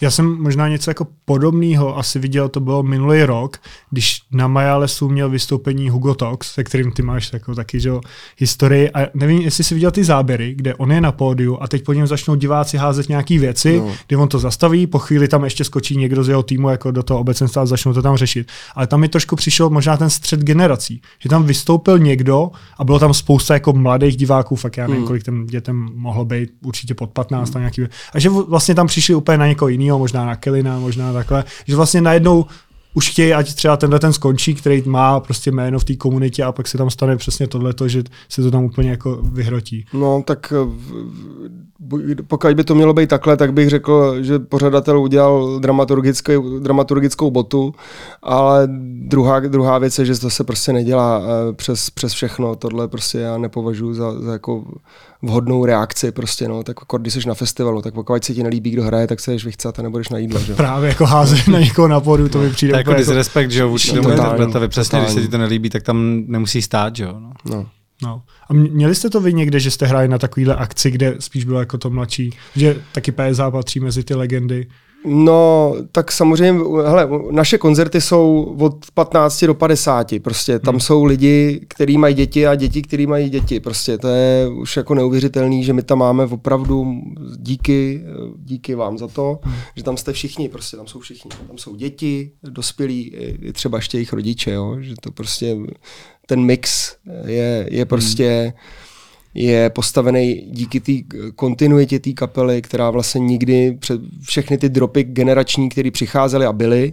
Já 0.00 0.10
jsem 0.10 0.42
možná 0.42 0.68
něco 0.68 0.90
jako 0.90 1.06
podobného 1.24 1.98
asi 1.98 2.18
viděl, 2.18 2.48
to 2.48 2.60
bylo 2.60 2.82
minulý 2.82 3.22
rok, 3.22 3.56
když 3.90 4.20
na 4.32 4.48
Majalesu 4.48 5.08
měl 5.08 5.30
vystoupení 5.30 5.90
Hugo 5.90 6.14
Tox, 6.14 6.54
se 6.54 6.64
kterým 6.64 6.92
ty 6.92 7.02
máš 7.02 7.32
jako 7.32 7.54
taky 7.54 7.80
že, 7.80 7.90
historii. 8.36 8.90
A 8.90 9.06
nevím, 9.14 9.40
jestli 9.40 9.64
jsi 9.64 9.74
viděl 9.74 9.90
ty 9.90 10.04
záběry, 10.04 10.54
kde 10.54 10.74
on 10.74 10.92
je 10.92 11.00
na 11.00 11.12
pódiu 11.12 11.58
a 11.60 11.68
teď 11.68 11.84
po 11.84 11.92
něm 11.92 12.06
začnou 12.06 12.34
diváci 12.34 12.76
házet 12.76 13.08
nějaké 13.08 13.38
věci, 13.38 13.78
no. 13.78 13.92
kdy 14.06 14.16
on 14.16 14.28
to 14.28 14.38
zastaví, 14.38 14.86
po 14.86 14.98
chvíli 14.98 15.28
tam 15.28 15.44
ještě 15.44 15.64
skočí 15.64 15.96
někdo 15.96 16.24
z 16.24 16.28
jeho 16.28 16.42
týmu 16.42 16.68
jako 16.68 16.90
do 16.90 17.02
toho 17.02 17.20
obecenstva 17.20 17.62
a 17.62 17.66
začnou 17.66 17.92
to 17.92 18.02
tam 18.02 18.16
řešit. 18.16 18.48
Ale 18.74 18.86
tam 18.86 19.00
mi 19.00 19.08
trošku 19.08 19.36
přišel 19.36 19.70
možná 19.70 19.96
ten 19.96 20.10
střed 20.10 20.40
generací, 20.40 21.02
že 21.18 21.28
tam 21.28 21.44
vystoupil 21.44 21.98
někdo 21.98 22.50
a 22.78 22.84
bylo 22.90 22.98
tam 22.98 23.14
spousta 23.14 23.54
jako 23.54 23.72
mladých 23.72 24.16
diváků, 24.16 24.56
fakt 24.56 24.76
já 24.76 24.86
nevím, 24.86 24.96
hmm. 24.96 25.06
kolik 25.06 25.22
těm 25.22 25.46
dětem 25.46 25.90
mohlo 25.94 26.24
být, 26.24 26.50
určitě 26.64 26.94
pod 26.94 27.10
15 27.10 27.48
hmm. 27.48 27.56
a 27.56 27.58
nějaký. 27.58 27.82
A 28.12 28.18
že 28.18 28.28
vlastně 28.28 28.74
tam 28.74 28.86
přišli 28.86 29.14
úplně 29.14 29.38
na 29.38 29.46
někoho 29.46 29.68
jiného, 29.68 29.98
možná 29.98 30.26
na 30.26 30.36
Kelina, 30.36 30.78
možná 30.78 31.12
takhle, 31.12 31.44
že 31.66 31.76
vlastně 31.76 32.00
najednou 32.00 32.46
už 32.94 33.10
chtějí, 33.10 33.34
ať 33.34 33.54
třeba 33.54 33.76
tenhle 33.76 33.98
ten 33.98 34.12
skončí, 34.12 34.54
který 34.54 34.82
má 34.86 35.20
prostě 35.20 35.50
jméno 35.50 35.78
v 35.78 35.84
té 35.84 35.96
komunitě 35.96 36.44
a 36.44 36.52
pak 36.52 36.68
se 36.68 36.78
tam 36.78 36.90
stane 36.90 37.16
přesně 37.16 37.46
tohleto, 37.46 37.88
že 37.88 38.02
se 38.28 38.42
to 38.42 38.50
tam 38.50 38.64
úplně 38.64 38.90
jako 38.90 39.16
vyhrotí. 39.22 39.84
No, 39.92 40.22
tak 40.26 40.52
pokud 42.26 42.54
by 42.54 42.64
to 42.64 42.74
mělo 42.74 42.94
být 42.94 43.08
takhle, 43.08 43.36
tak 43.36 43.52
bych 43.52 43.68
řekl, 43.68 44.22
že 44.22 44.38
pořadatel 44.38 45.00
udělal 45.00 45.60
dramaturgickou 46.60 47.30
botu, 47.30 47.74
ale 48.22 48.68
druhá, 49.06 49.40
druhá 49.40 49.78
věc 49.78 49.98
je, 49.98 50.04
že 50.04 50.20
to 50.20 50.30
se 50.30 50.44
prostě 50.44 50.72
nedělá 50.72 51.22
eh, 51.22 51.52
přes, 51.52 51.90
přes 51.90 52.12
všechno. 52.12 52.56
Tohle 52.56 52.88
prostě 52.88 53.18
já 53.18 53.38
nepovažuji 53.38 53.94
za, 53.94 54.20
za 54.20 54.32
jako 54.32 54.64
vhodnou 55.22 55.64
reakci 55.64 56.12
prostě, 56.12 56.48
no, 56.48 56.62
tak 56.62 56.76
jako 56.80 56.98
když 56.98 57.14
jsi 57.14 57.28
na 57.28 57.34
festivalu, 57.34 57.82
tak 57.82 57.94
pokud 57.94 58.24
se 58.24 58.34
ti 58.34 58.42
nelíbí, 58.42 58.70
kdo 58.70 58.84
hraje, 58.84 59.06
tak 59.06 59.20
se 59.20 59.32
jdeš 59.32 59.44
vychcat 59.44 59.78
a 59.78 59.82
nebudeš 59.82 60.08
na 60.08 60.18
jídlo, 60.18 60.40
že? 60.40 60.54
Právě 60.54 60.88
jako 60.88 61.06
házet 61.06 61.48
na 61.48 61.60
někoho 61.60 61.88
na 61.88 62.00
podu, 62.00 62.28
to 62.28 62.38
mi 62.38 62.50
přijde. 62.50 62.72
Tak 62.72 62.78
jako 62.78 62.94
disrespekt, 62.94 63.50
že 63.50 63.60
jo, 63.60 63.68
vůči 63.68 63.92
tomu 63.92 64.10
interpretovi, 64.10 64.68
přesně, 64.68 65.00
když 65.00 65.12
se 65.12 65.20
ti 65.20 65.28
to 65.28 65.38
nelíbí, 65.38 65.70
tak 65.70 65.82
tam 65.82 66.24
nemusí 66.26 66.62
stát, 66.62 66.96
že 66.96 67.04
jo. 67.04 67.20
No. 67.20 67.32
no. 67.44 67.66
No. 68.02 68.22
A 68.48 68.52
měli 68.52 68.94
jste 68.94 69.10
to 69.10 69.20
vy 69.20 69.32
někde, 69.32 69.60
že 69.60 69.70
jste 69.70 69.86
hráli 69.86 70.08
na 70.08 70.18
takovýhle 70.18 70.56
akci, 70.56 70.90
kde 70.90 71.14
spíš 71.18 71.44
bylo 71.44 71.60
jako 71.60 71.78
to 71.78 71.90
mladší, 71.90 72.30
že 72.56 72.82
taky 72.92 73.12
PSA 73.12 73.50
patří 73.50 73.80
mezi 73.80 74.04
ty 74.04 74.14
legendy? 74.14 74.66
No, 75.04 75.74
tak 75.92 76.12
samozřejmě, 76.12 76.64
hele, 76.86 77.08
naše 77.30 77.58
koncerty 77.58 78.00
jsou 78.00 78.56
od 78.60 78.76
15 78.94 79.44
do 79.44 79.54
50, 79.54 80.14
prostě 80.22 80.58
tam 80.58 80.74
hmm. 80.74 80.80
jsou 80.80 81.04
lidi, 81.04 81.60
kteří 81.68 81.98
mají 81.98 82.14
děti 82.14 82.46
a 82.46 82.54
děti, 82.54 82.82
kteří 82.82 83.06
mají 83.06 83.30
děti, 83.30 83.60
prostě 83.60 83.98
to 83.98 84.08
je 84.08 84.48
už 84.48 84.76
jako 84.76 84.94
neuvěřitelný, 84.94 85.64
že 85.64 85.72
my 85.72 85.82
tam 85.82 85.98
máme 85.98 86.24
opravdu 86.24 87.00
díky, 87.36 88.02
díky 88.36 88.74
vám 88.74 88.98
za 88.98 89.08
to, 89.08 89.38
hmm. 89.42 89.54
že 89.76 89.82
tam 89.82 89.96
jste 89.96 90.12
všichni, 90.12 90.48
prostě 90.48 90.76
tam 90.76 90.86
jsou 90.86 91.00
všichni, 91.00 91.30
tam 91.46 91.58
jsou 91.58 91.76
děti, 91.76 92.32
dospělí, 92.42 93.16
třeba 93.52 93.78
ještě 93.78 93.98
jejich 93.98 94.12
rodiče, 94.12 94.50
jo, 94.50 94.76
že 94.80 94.94
to 95.00 95.10
prostě 95.10 95.56
ten 96.26 96.40
mix 96.40 96.96
je, 97.26 97.66
je 97.70 97.84
prostě 97.84 98.42
hmm. 98.42 98.89
Je 99.34 99.70
postavený 99.70 100.34
díky 100.34 100.80
té 100.80 100.92
kontinuitě 101.34 101.98
té 101.98 102.12
kapely, 102.12 102.62
která 102.62 102.90
vlastně 102.90 103.18
nikdy 103.18 103.76
před 103.80 104.00
všechny 104.22 104.58
ty 104.58 104.68
dropy 104.68 105.04
generační, 105.04 105.68
které 105.68 105.90
přicházely 105.90 106.46
a 106.46 106.52
byly, 106.52 106.92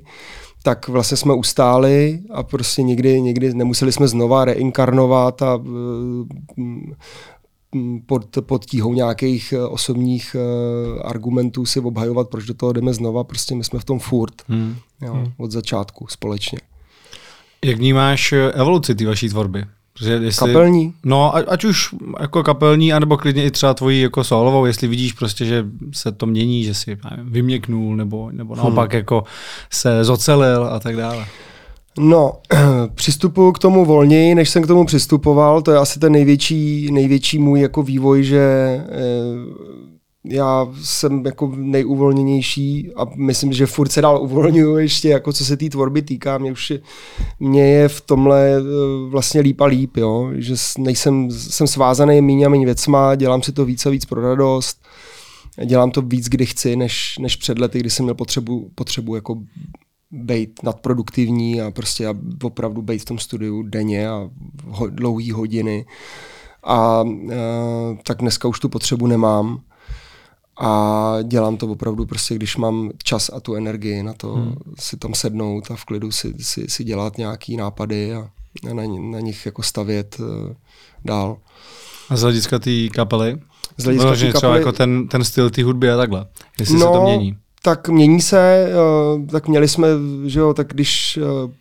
tak 0.63 0.87
vlastně 0.87 1.17
jsme 1.17 1.33
ustáli 1.33 2.19
a 2.31 2.43
prostě 2.43 2.83
nikdy, 2.83 3.21
nikdy 3.21 3.53
nemuseli 3.53 3.91
jsme 3.91 4.07
znova 4.07 4.45
reinkarnovat 4.45 5.41
a 5.41 5.57
mm, 6.55 6.93
pod, 8.05 8.25
pod 8.41 8.65
tíhou 8.65 8.93
nějakých 8.93 9.53
osobních 9.69 10.35
uh, 10.35 11.01
argumentů 11.05 11.65
si 11.65 11.79
obhajovat, 11.79 12.29
proč 12.29 12.45
do 12.45 12.53
toho 12.53 12.73
jdeme 12.73 12.93
znova. 12.93 13.23
Prostě 13.23 13.55
my 13.55 13.63
jsme 13.63 13.79
v 13.79 13.85
tom 13.85 13.99
furt 13.99 14.33
hmm. 14.47 14.75
Jo, 15.01 15.13
hmm. 15.13 15.31
od 15.37 15.51
začátku 15.51 16.07
společně. 16.09 16.59
Jak 17.65 17.77
vnímáš 17.77 18.33
eh, 18.33 18.51
evoluci 18.51 18.95
té 18.95 19.05
vaší 19.05 19.29
tvorby? 19.29 19.65
Že 20.01 20.11
jestli, 20.11 20.47
kapelní? 20.47 20.93
No, 21.05 21.35
ať 21.35 21.65
už 21.65 21.95
jako 22.19 22.43
kapelní, 22.43 22.93
anebo 22.93 23.17
klidně 23.17 23.45
i 23.45 23.51
třeba 23.51 23.73
tvojí 23.73 24.01
jako 24.01 24.23
solovou, 24.23 24.65
jestli 24.65 24.87
vidíš 24.87 25.13
prostě, 25.13 25.45
že 25.45 25.65
se 25.91 26.11
to 26.11 26.25
mění, 26.25 26.63
že 26.63 26.73
si 26.73 26.97
nevím, 27.11 27.31
vyměknul, 27.31 27.95
nebo, 27.95 28.31
nebo 28.31 28.53
hmm. 28.53 28.63
naopak 28.63 28.91
hmm. 28.91 28.97
jako 28.97 29.23
se 29.71 30.03
zocelil 30.03 30.65
a 30.65 30.79
tak 30.79 30.95
dále. 30.95 31.25
No, 31.99 32.33
přistupuju 32.95 33.51
k 33.51 33.59
tomu 33.59 33.85
volněji, 33.85 34.35
než 34.35 34.49
jsem 34.49 34.63
k 34.63 34.67
tomu 34.67 34.85
přistupoval. 34.85 35.61
To 35.61 35.71
je 35.71 35.77
asi 35.77 35.99
ten 35.99 36.11
největší, 36.11 36.91
největší 36.91 37.39
můj 37.39 37.61
jako 37.61 37.83
vývoj, 37.83 38.23
že 38.23 38.39
eh, 38.39 39.67
já 40.29 40.67
jsem 40.83 41.25
jako 41.25 41.53
nejuvolněnější 41.55 42.91
a 42.95 43.05
myslím, 43.15 43.53
že 43.53 43.65
furt 43.65 43.91
se 43.91 44.01
dál 44.01 44.23
uvolňuju 44.23 44.77
ještě, 44.77 45.09
jako 45.09 45.33
co 45.33 45.45
se 45.45 45.57
té 45.57 45.69
tvorby 45.69 46.01
týká. 46.01 46.37
Mě 46.37 46.51
už 46.51 46.69
je, 46.69 46.79
mě 47.39 47.67
je 47.67 47.89
v 47.89 48.01
tomhle 48.01 48.57
eh, 48.57 48.61
vlastně 49.09 49.41
líp 49.41 49.61
a 49.61 49.65
líp, 49.65 49.97
jo? 49.97 50.29
že 50.35 50.55
nejsem, 50.77 51.31
jsem 51.31 51.67
svázaný 51.67 52.21
méně 52.21 52.45
a 52.45 52.49
méně 52.49 52.65
věcma, 52.65 53.15
dělám 53.15 53.43
si 53.43 53.51
to 53.51 53.65
víc 53.65 53.85
a 53.85 53.89
víc 53.89 54.05
pro 54.05 54.21
radost, 54.21 54.81
dělám 55.65 55.91
to 55.91 56.01
víc, 56.01 56.29
kdy 56.29 56.45
chci, 56.45 56.75
než, 56.75 57.17
než 57.19 57.35
před 57.35 57.59
lety, 57.59 57.79
kdy 57.79 57.89
jsem 57.89 58.05
měl 58.05 58.15
potřebu, 58.15 58.71
potřebu 58.75 59.15
jako 59.15 59.37
být 60.11 60.63
nadproduktivní 60.63 61.61
a 61.61 61.71
prostě 61.71 62.07
a 62.07 62.13
opravdu 62.43 62.81
být 62.81 63.01
v 63.01 63.05
tom 63.05 63.19
studiu 63.19 63.63
denně 63.63 64.09
a 64.09 64.29
ho, 64.65 64.87
dlouhý 64.87 65.31
hodiny. 65.31 65.85
A, 66.63 66.75
a 66.77 67.03
eh, 67.31 67.97
tak 68.03 68.17
dneska 68.17 68.47
už 68.47 68.59
tu 68.59 68.69
potřebu 68.69 69.07
nemám 69.07 69.61
a 70.59 71.17
dělám 71.23 71.57
to 71.57 71.67
opravdu 71.67 72.05
prostě, 72.05 72.35
když 72.35 72.57
mám 72.57 72.91
čas 73.03 73.29
a 73.33 73.39
tu 73.39 73.55
energii 73.55 74.03
na 74.03 74.13
to 74.13 74.33
hmm. 74.33 74.55
si 74.79 74.97
tam 74.97 75.13
sednout 75.13 75.71
a 75.71 75.75
v 75.75 75.85
klidu 75.85 76.11
si, 76.11 76.33
si, 76.39 76.65
si 76.69 76.83
dělat 76.83 77.17
nějaký 77.17 77.57
nápady 77.57 78.13
a 78.13 78.29
na, 78.73 78.83
na 79.11 79.19
nich 79.19 79.45
jako 79.45 79.63
stavět 79.63 80.17
uh, 80.19 80.27
dál. 81.05 81.37
A 82.09 82.17
z 82.17 82.21
hlediska 82.21 82.59
té 82.59 82.87
kapely? 82.87 83.37
Z 83.77 83.83
hlediska 83.83 84.11
kapely... 84.11 84.33
třeba 84.33 84.57
jako 84.57 84.71
ten, 84.71 85.07
ten 85.07 85.23
styl 85.23 85.49
té 85.49 85.63
hudby 85.63 85.91
a 85.91 85.97
takhle, 85.97 86.25
jestli 86.59 86.79
no, 86.79 86.85
se 86.85 86.91
to 86.91 87.01
mění. 87.01 87.37
Tak 87.61 87.89
mění 87.89 88.21
se, 88.21 88.69
uh, 89.15 89.25
tak 89.25 89.47
měli 89.47 89.67
jsme, 89.67 89.87
že 90.25 90.39
jo, 90.39 90.53
tak 90.53 90.67
když, 90.67 91.19
uh, 91.21 91.51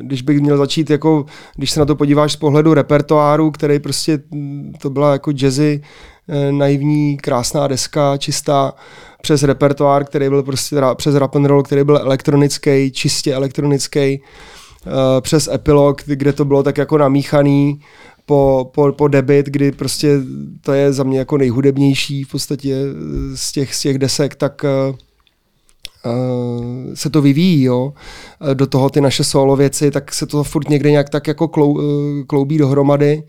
když 0.00 0.22
bych 0.22 0.40
měl 0.40 0.58
začít 0.58 0.90
jako, 0.90 1.26
když 1.56 1.70
se 1.70 1.80
na 1.80 1.86
to 1.86 1.96
podíváš 1.96 2.32
z 2.32 2.36
pohledu 2.36 2.74
repertoáru, 2.74 3.50
který 3.50 3.78
prostě, 3.78 4.22
mm, 4.30 4.72
to 4.82 4.90
byla 4.90 5.12
jako 5.12 5.32
jazzy, 5.32 5.82
Eh, 5.82 6.17
naivní, 6.50 7.16
krásná 7.16 7.68
deska, 7.68 8.16
čistá, 8.16 8.74
přes 9.22 9.42
repertoár, 9.42 10.04
který 10.04 10.28
byl 10.28 10.42
prostě 10.42 10.76
přes 10.96 11.14
rap 11.14 11.36
and 11.36 11.46
roll, 11.46 11.62
který 11.62 11.84
byl 11.84 11.96
elektronický, 11.96 12.90
čistě 12.90 13.34
elektronický, 13.34 13.98
eh, 13.98 14.20
přes 15.20 15.48
epilog, 15.48 16.02
kde 16.06 16.32
to 16.32 16.44
bylo 16.44 16.62
tak 16.62 16.78
jako 16.78 16.98
namíchaný, 16.98 17.80
po, 18.26 18.70
po, 18.74 18.92
po 18.92 19.08
debit, 19.08 19.46
kdy 19.46 19.72
prostě 19.72 20.18
to 20.60 20.72
je 20.72 20.92
za 20.92 21.04
mě 21.04 21.18
jako 21.18 21.38
nejhudebnější 21.38 22.24
v 22.24 22.30
podstatě 22.30 22.76
z 23.34 23.52
těch, 23.52 23.74
z 23.74 23.80
těch 23.80 23.98
desek, 23.98 24.34
tak 24.34 24.64
uh, 24.64 24.96
se 26.94 27.10
to 27.10 27.22
vyvíjí, 27.22 27.62
jo. 27.62 27.92
Do 28.54 28.66
toho 28.66 28.90
ty 28.90 29.00
naše 29.00 29.24
solo 29.24 29.56
věci, 29.56 29.90
tak 29.90 30.14
se 30.14 30.26
to 30.26 30.44
furt 30.44 30.68
někde 30.68 30.90
nějak 30.90 31.10
tak 31.10 31.26
jako 31.26 31.48
klou, 31.48 31.72
uh, 31.72 31.82
kloubí 32.26 32.58
dohromady. 32.58 33.16
Uh, 33.16 33.22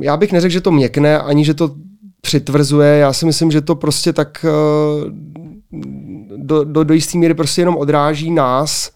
já 0.00 0.16
bych 0.16 0.32
neřekl, 0.32 0.52
že 0.52 0.60
to 0.60 0.70
měkne, 0.70 1.18
ani 1.18 1.44
že 1.44 1.54
to 1.54 1.74
přitvrzuje. 2.20 2.98
Já 2.98 3.12
si 3.12 3.26
myslím, 3.26 3.50
že 3.50 3.60
to 3.60 3.74
prostě 3.74 4.12
tak 4.12 4.44
eh, 4.44 4.48
do, 6.36 6.64
do, 6.64 6.84
do 6.84 6.94
jisté 6.94 7.18
míry 7.18 7.34
prostě 7.34 7.60
jenom 7.60 7.76
odráží 7.76 8.30
nás 8.30 8.90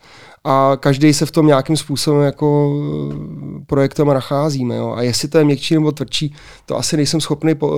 a 0.45 0.77
každý 0.81 1.15
se 1.15 1.27
v 1.27 1.31
tom 1.31 1.47
nějakým 1.47 1.77
způsobem 1.77 2.23
jako 2.23 2.73
eh, 3.13 3.65
projektem 3.67 4.07
nacházíme. 4.07 4.77
Jo. 4.77 4.93
A 4.97 5.03
jestli 5.03 5.29
to 5.29 5.39
je 5.39 5.45
měkčí 5.45 5.75
nebo 5.75 5.93
tvrdší, 5.93 6.35
to 6.67 6.77
asi 6.77 6.97
nejsem 6.97 7.21
schopný 7.21 7.55
po, 7.55 7.69
uh, 7.69 7.75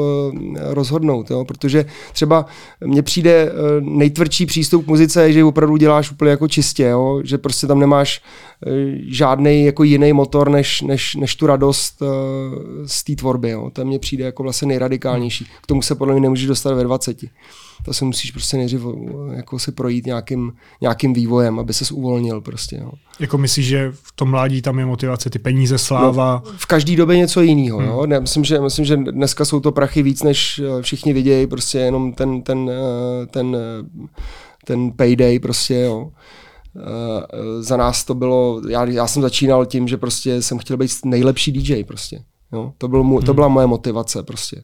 rozhodnout, 0.54 1.30
jo. 1.30 1.44
protože 1.44 1.84
třeba 2.12 2.46
mně 2.84 3.02
přijde 3.02 3.52
uh, 3.52 3.58
nejtvrdší 3.80 4.46
přístup 4.46 4.84
k 4.84 4.88
muzice, 4.88 5.32
že 5.32 5.44
opravdu 5.44 5.76
děláš 5.76 6.10
úplně 6.10 6.30
jako 6.30 6.48
čistě, 6.48 6.82
jo. 6.82 7.20
že 7.24 7.38
prostě 7.38 7.66
tam 7.66 7.78
nemáš 7.78 8.22
žádný 9.06 9.64
jako 9.64 9.82
jiný 9.84 10.12
motor, 10.12 10.50
než, 10.50 10.80
než, 10.80 11.14
než 11.14 11.36
tu 11.36 11.46
radost 11.46 12.02
z 12.86 13.04
té 13.04 13.14
tvorby. 13.16 13.50
Jo. 13.50 13.70
To 13.72 13.84
mně 13.84 13.98
přijde 13.98 14.24
jako 14.24 14.42
vlastně 14.42 14.68
nejradikálnější. 14.68 15.46
K 15.62 15.66
tomu 15.66 15.82
se 15.82 15.94
podle 15.94 16.14
mě 16.14 16.20
nemůžeš 16.20 16.46
dostat 16.46 16.74
ve 16.74 16.84
20 16.84 17.16
to 17.84 17.94
se 17.94 18.04
musíš 18.04 18.30
prostě 18.30 18.56
nejdřív 18.56 18.80
jako 19.32 19.58
si 19.58 19.72
projít 19.72 20.06
nějakým, 20.06 20.52
nějakým 20.80 21.12
vývojem, 21.12 21.58
aby 21.58 21.74
ses 21.74 21.92
uvolnil 21.92 22.40
prostě. 22.40 22.76
Jo. 22.76 22.90
Jako 23.20 23.38
myslíš, 23.38 23.66
že 23.66 23.92
v 23.92 24.12
tom 24.14 24.30
mládí 24.30 24.62
tam 24.62 24.78
je 24.78 24.86
motivace, 24.86 25.30
ty 25.30 25.38
peníze, 25.38 25.78
sláva? 25.78 26.42
No, 26.44 26.52
v 26.56 26.66
každé 26.66 26.96
době 26.96 27.16
něco 27.16 27.40
jiného. 27.40 27.78
Hmm. 27.78 27.88
Jo? 27.88 28.06
Ne, 28.06 28.20
myslím, 28.20 28.44
že, 28.44 28.60
myslím, 28.60 28.84
že 28.84 28.96
dneska 28.96 29.44
jsou 29.44 29.60
to 29.60 29.72
prachy 29.72 30.02
víc, 30.02 30.22
než 30.22 30.58
eh, 30.64 30.82
všichni 30.82 31.12
vidějí, 31.12 31.46
prostě 31.46 31.78
jenom 31.78 32.12
ten, 32.12 32.42
ten, 32.42 32.70
eh, 32.70 33.26
ten, 33.26 33.56
eh, 33.56 34.06
ten 34.64 34.92
payday 34.92 35.38
prostě, 35.38 35.80
jo. 35.80 36.10
za 37.60 37.76
nás 37.76 38.04
to 38.04 38.14
bylo, 38.14 38.62
já, 38.68 38.84
já 38.84 39.06
jsem 39.06 39.22
začínal 39.22 39.66
tím, 39.66 39.88
že 39.88 39.96
prostě 39.96 40.42
jsem 40.42 40.58
chtěl 40.58 40.76
být 40.76 40.90
nejlepší 41.04 41.52
DJ 41.52 41.84
prostě. 41.84 42.22
Jo? 42.52 42.72
To, 42.78 42.88
byl 42.88 43.02
mu, 43.02 43.20
to 43.20 43.26
hmm. 43.26 43.34
byla 43.34 43.48
moje 43.48 43.66
motivace 43.66 44.22
prostě. 44.22 44.62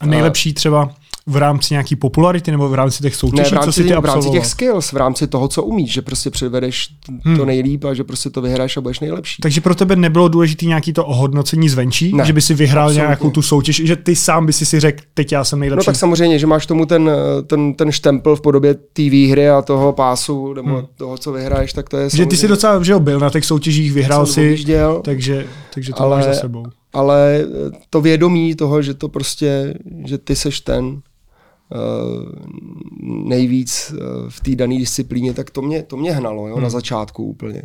A 0.00 0.06
nejlepší 0.06 0.54
třeba 0.54 0.94
v 1.30 1.36
rámci 1.36 1.74
nějaký 1.74 1.96
popularity 1.96 2.50
nebo 2.50 2.68
v 2.68 2.74
rámci 2.74 3.02
těch 3.02 3.14
soutěží, 3.14 3.42
ne, 3.42 3.48
v 3.48 3.52
rámci, 3.52 3.66
co 3.66 3.72
si 3.72 3.84
ty 3.84 3.94
v 3.94 4.04
rámci 4.04 4.30
těch 4.30 4.46
skills, 4.46 4.92
v 4.92 4.96
rámci 4.96 5.26
toho, 5.26 5.48
co 5.48 5.62
umíš, 5.62 5.92
že 5.92 6.02
prostě 6.02 6.30
přivedeš 6.30 6.88
hmm. 7.24 7.36
to 7.36 7.44
nejlíp 7.44 7.84
a 7.84 7.94
že 7.94 8.04
prostě 8.04 8.30
to 8.30 8.40
vyhráš 8.40 8.76
a 8.76 8.80
budeš 8.80 9.00
nejlepší. 9.00 9.42
Takže 9.42 9.60
pro 9.60 9.74
tebe 9.74 9.96
nebylo 9.96 10.28
důležité 10.28 10.66
nějaký 10.66 10.92
to 10.92 11.06
ohodnocení 11.06 11.68
zvenčí, 11.68 12.12
ne, 12.12 12.24
že 12.24 12.32
by 12.32 12.40
si 12.40 12.54
vyhrál 12.54 12.84
absolutně. 12.84 13.00
nějakou 13.00 13.30
tu 13.30 13.42
soutěž, 13.42 13.82
že 13.84 13.96
ty 13.96 14.16
sám 14.16 14.46
by 14.46 14.52
si 14.52 14.66
si 14.66 14.80
řekl, 14.80 15.02
teď 15.14 15.32
já 15.32 15.44
jsem 15.44 15.60
nejlepší. 15.60 15.86
No 15.86 15.92
tak 15.92 15.96
samozřejmě, 15.96 16.38
že 16.38 16.46
máš 16.46 16.66
tomu 16.66 16.86
ten, 16.86 17.10
ten, 17.46 17.74
ten 17.74 17.92
štempel 17.92 18.36
v 18.36 18.40
podobě 18.40 18.74
té 18.74 19.02
výhry 19.02 19.48
a 19.48 19.62
toho 19.62 19.92
pásu 19.92 20.54
nebo 20.54 20.76
hmm. 20.76 20.86
toho, 20.96 21.18
co 21.18 21.32
vyhraješ, 21.32 21.72
tak 21.72 21.88
to 21.88 21.96
je 21.96 22.10
Že 22.10 22.26
ty 22.26 22.36
si 22.36 22.48
docela 22.48 22.82
že 22.82 22.98
byl 22.98 23.20
na 23.20 23.30
těch 23.30 23.44
soutěžích, 23.44 23.92
vyhrál 23.92 24.26
si, 24.26 24.64
takže, 25.02 25.46
takže 25.74 25.92
to 25.92 26.02
ale, 26.02 26.16
máš 26.16 26.24
za 26.24 26.34
sebou 26.34 26.64
ale 26.92 27.46
to 27.90 28.00
vědomí 28.00 28.54
toho, 28.54 28.82
že 28.82 28.94
to 28.94 29.08
prostě, 29.08 29.74
že 30.06 30.18
ty 30.18 30.36
seš 30.36 30.60
ten, 30.60 31.00
Eh, 31.00 31.09
nejvíc 33.02 33.94
eh, 33.94 33.96
v 34.28 34.40
té 34.40 34.56
dané 34.56 34.78
disciplíně, 34.78 35.34
tak 35.34 35.50
to 35.50 35.62
mě, 35.62 35.82
to 35.82 35.96
mě 35.96 36.12
hnalo 36.12 36.48
jo, 36.48 36.54
hmm. 36.54 36.62
na 36.62 36.70
začátku 36.70 37.24
úplně. 37.24 37.62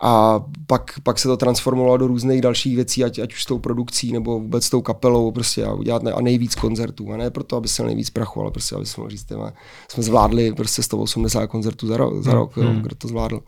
A 0.00 0.44
pak, 0.66 1.00
pak 1.02 1.18
se 1.18 1.28
to 1.28 1.36
transformovalo 1.36 1.96
do 1.96 2.06
různých 2.06 2.40
dalších 2.40 2.76
věcí, 2.76 3.04
ať, 3.04 3.18
ať 3.18 3.32
už 3.32 3.42
s 3.42 3.46
tou 3.46 3.58
produkcí 3.58 4.12
nebo 4.12 4.40
vůbec 4.40 4.64
s 4.64 4.70
tou 4.70 4.82
kapelou 4.82 5.30
prostě 5.30 5.64
a 5.64 5.72
udělat 5.72 6.02
ne, 6.02 6.12
a 6.12 6.20
nejvíc 6.20 6.54
koncertů. 6.54 7.12
A 7.12 7.16
ne 7.16 7.30
proto, 7.30 7.56
aby 7.56 7.68
se 7.68 7.82
nejvíc 7.82 8.10
prachu, 8.10 8.40
ale 8.40 8.50
prostě, 8.50 8.76
aby 8.76 8.86
jsme 8.86 9.10
říct, 9.10 9.24
téma, 9.24 9.52
jsme 9.88 10.02
zvládli 10.02 10.52
prostě 10.52 10.82
180 10.82 11.46
koncertů 11.46 11.86
za, 11.86 11.96
ro, 11.96 12.22
za 12.22 12.30
hmm. 12.30 12.40
rok, 12.40 12.56
hmm. 12.56 12.66
jo, 12.66 12.80
kdo 12.80 12.94
to 12.94 13.08
zvládl. 13.08 13.40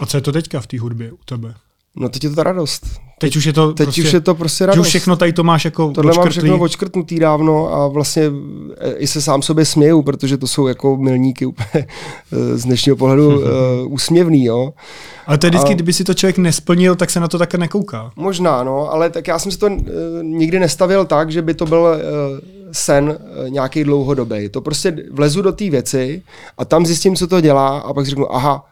A 0.00 0.06
co 0.06 0.16
je 0.16 0.20
to 0.20 0.32
teďka 0.32 0.60
v 0.60 0.66
té 0.66 0.80
hudbě 0.80 1.12
u 1.12 1.18
tebe? 1.24 1.54
No 1.96 2.08
teď 2.08 2.24
je 2.24 2.30
to 2.30 2.36
ta 2.36 2.42
radost. 2.42 2.86
Teď 3.18 3.36
už 3.36 3.44
je 3.44 3.52
to 3.52 3.72
teď 3.72 3.86
prostě, 3.86 4.02
už 4.02 4.12
je 4.12 4.20
to 4.20 4.34
prostě 4.34 4.66
radost. 4.66 4.76
Že 4.76 4.80
už 4.80 4.88
všechno 4.88 5.16
tady 5.16 5.32
to 5.32 5.44
máš 5.44 5.64
jako 5.64 5.90
Tohle 5.90 6.12
mám 6.16 6.28
všechno 6.28 6.58
očkrtnutý 6.58 7.18
dávno 7.18 7.74
a 7.74 7.88
vlastně 7.88 8.22
e, 8.78 8.92
i 8.92 9.06
se 9.06 9.22
sám 9.22 9.42
sobě 9.42 9.64
směju, 9.64 10.02
protože 10.02 10.36
to 10.36 10.46
jsou 10.46 10.66
jako 10.66 10.96
milníky 10.96 11.46
úplně 11.46 11.70
e, 12.32 12.58
z 12.58 12.64
dnešního 12.64 12.96
pohledu 12.96 13.38
uh, 13.38 13.44
úsměvný, 13.88 14.44
jo. 14.44 14.72
Ale 15.26 15.38
to 15.38 15.46
je 15.46 15.50
vždycky, 15.50 15.70
a... 15.70 15.74
kdyby 15.74 15.92
si 15.92 16.04
to 16.04 16.14
člověk 16.14 16.38
nesplnil, 16.38 16.94
tak 16.94 17.10
se 17.10 17.20
na 17.20 17.28
to 17.28 17.38
také 17.38 17.58
nekouká. 17.58 18.10
Možná, 18.16 18.64
no, 18.64 18.92
ale 18.92 19.10
tak 19.10 19.28
já 19.28 19.38
jsem 19.38 19.52
si 19.52 19.58
to 19.58 19.66
uh, 19.66 19.78
nikdy 20.22 20.60
nestavil 20.60 21.04
tak, 21.04 21.30
že 21.30 21.42
by 21.42 21.54
to 21.54 21.66
byl 21.66 21.80
uh, 21.80 21.98
sen 22.72 23.04
uh, 23.08 23.50
nějaký 23.50 23.84
dlouhodobý. 23.84 24.48
To 24.48 24.60
prostě 24.60 24.96
vlezu 25.12 25.42
do 25.42 25.52
té 25.52 25.70
věci 25.70 26.22
a 26.58 26.64
tam 26.64 26.86
zjistím, 26.86 27.16
co 27.16 27.26
to 27.26 27.40
dělá 27.40 27.78
a 27.78 27.92
pak 27.94 28.06
řeknu, 28.06 28.34
aha, 28.34 28.64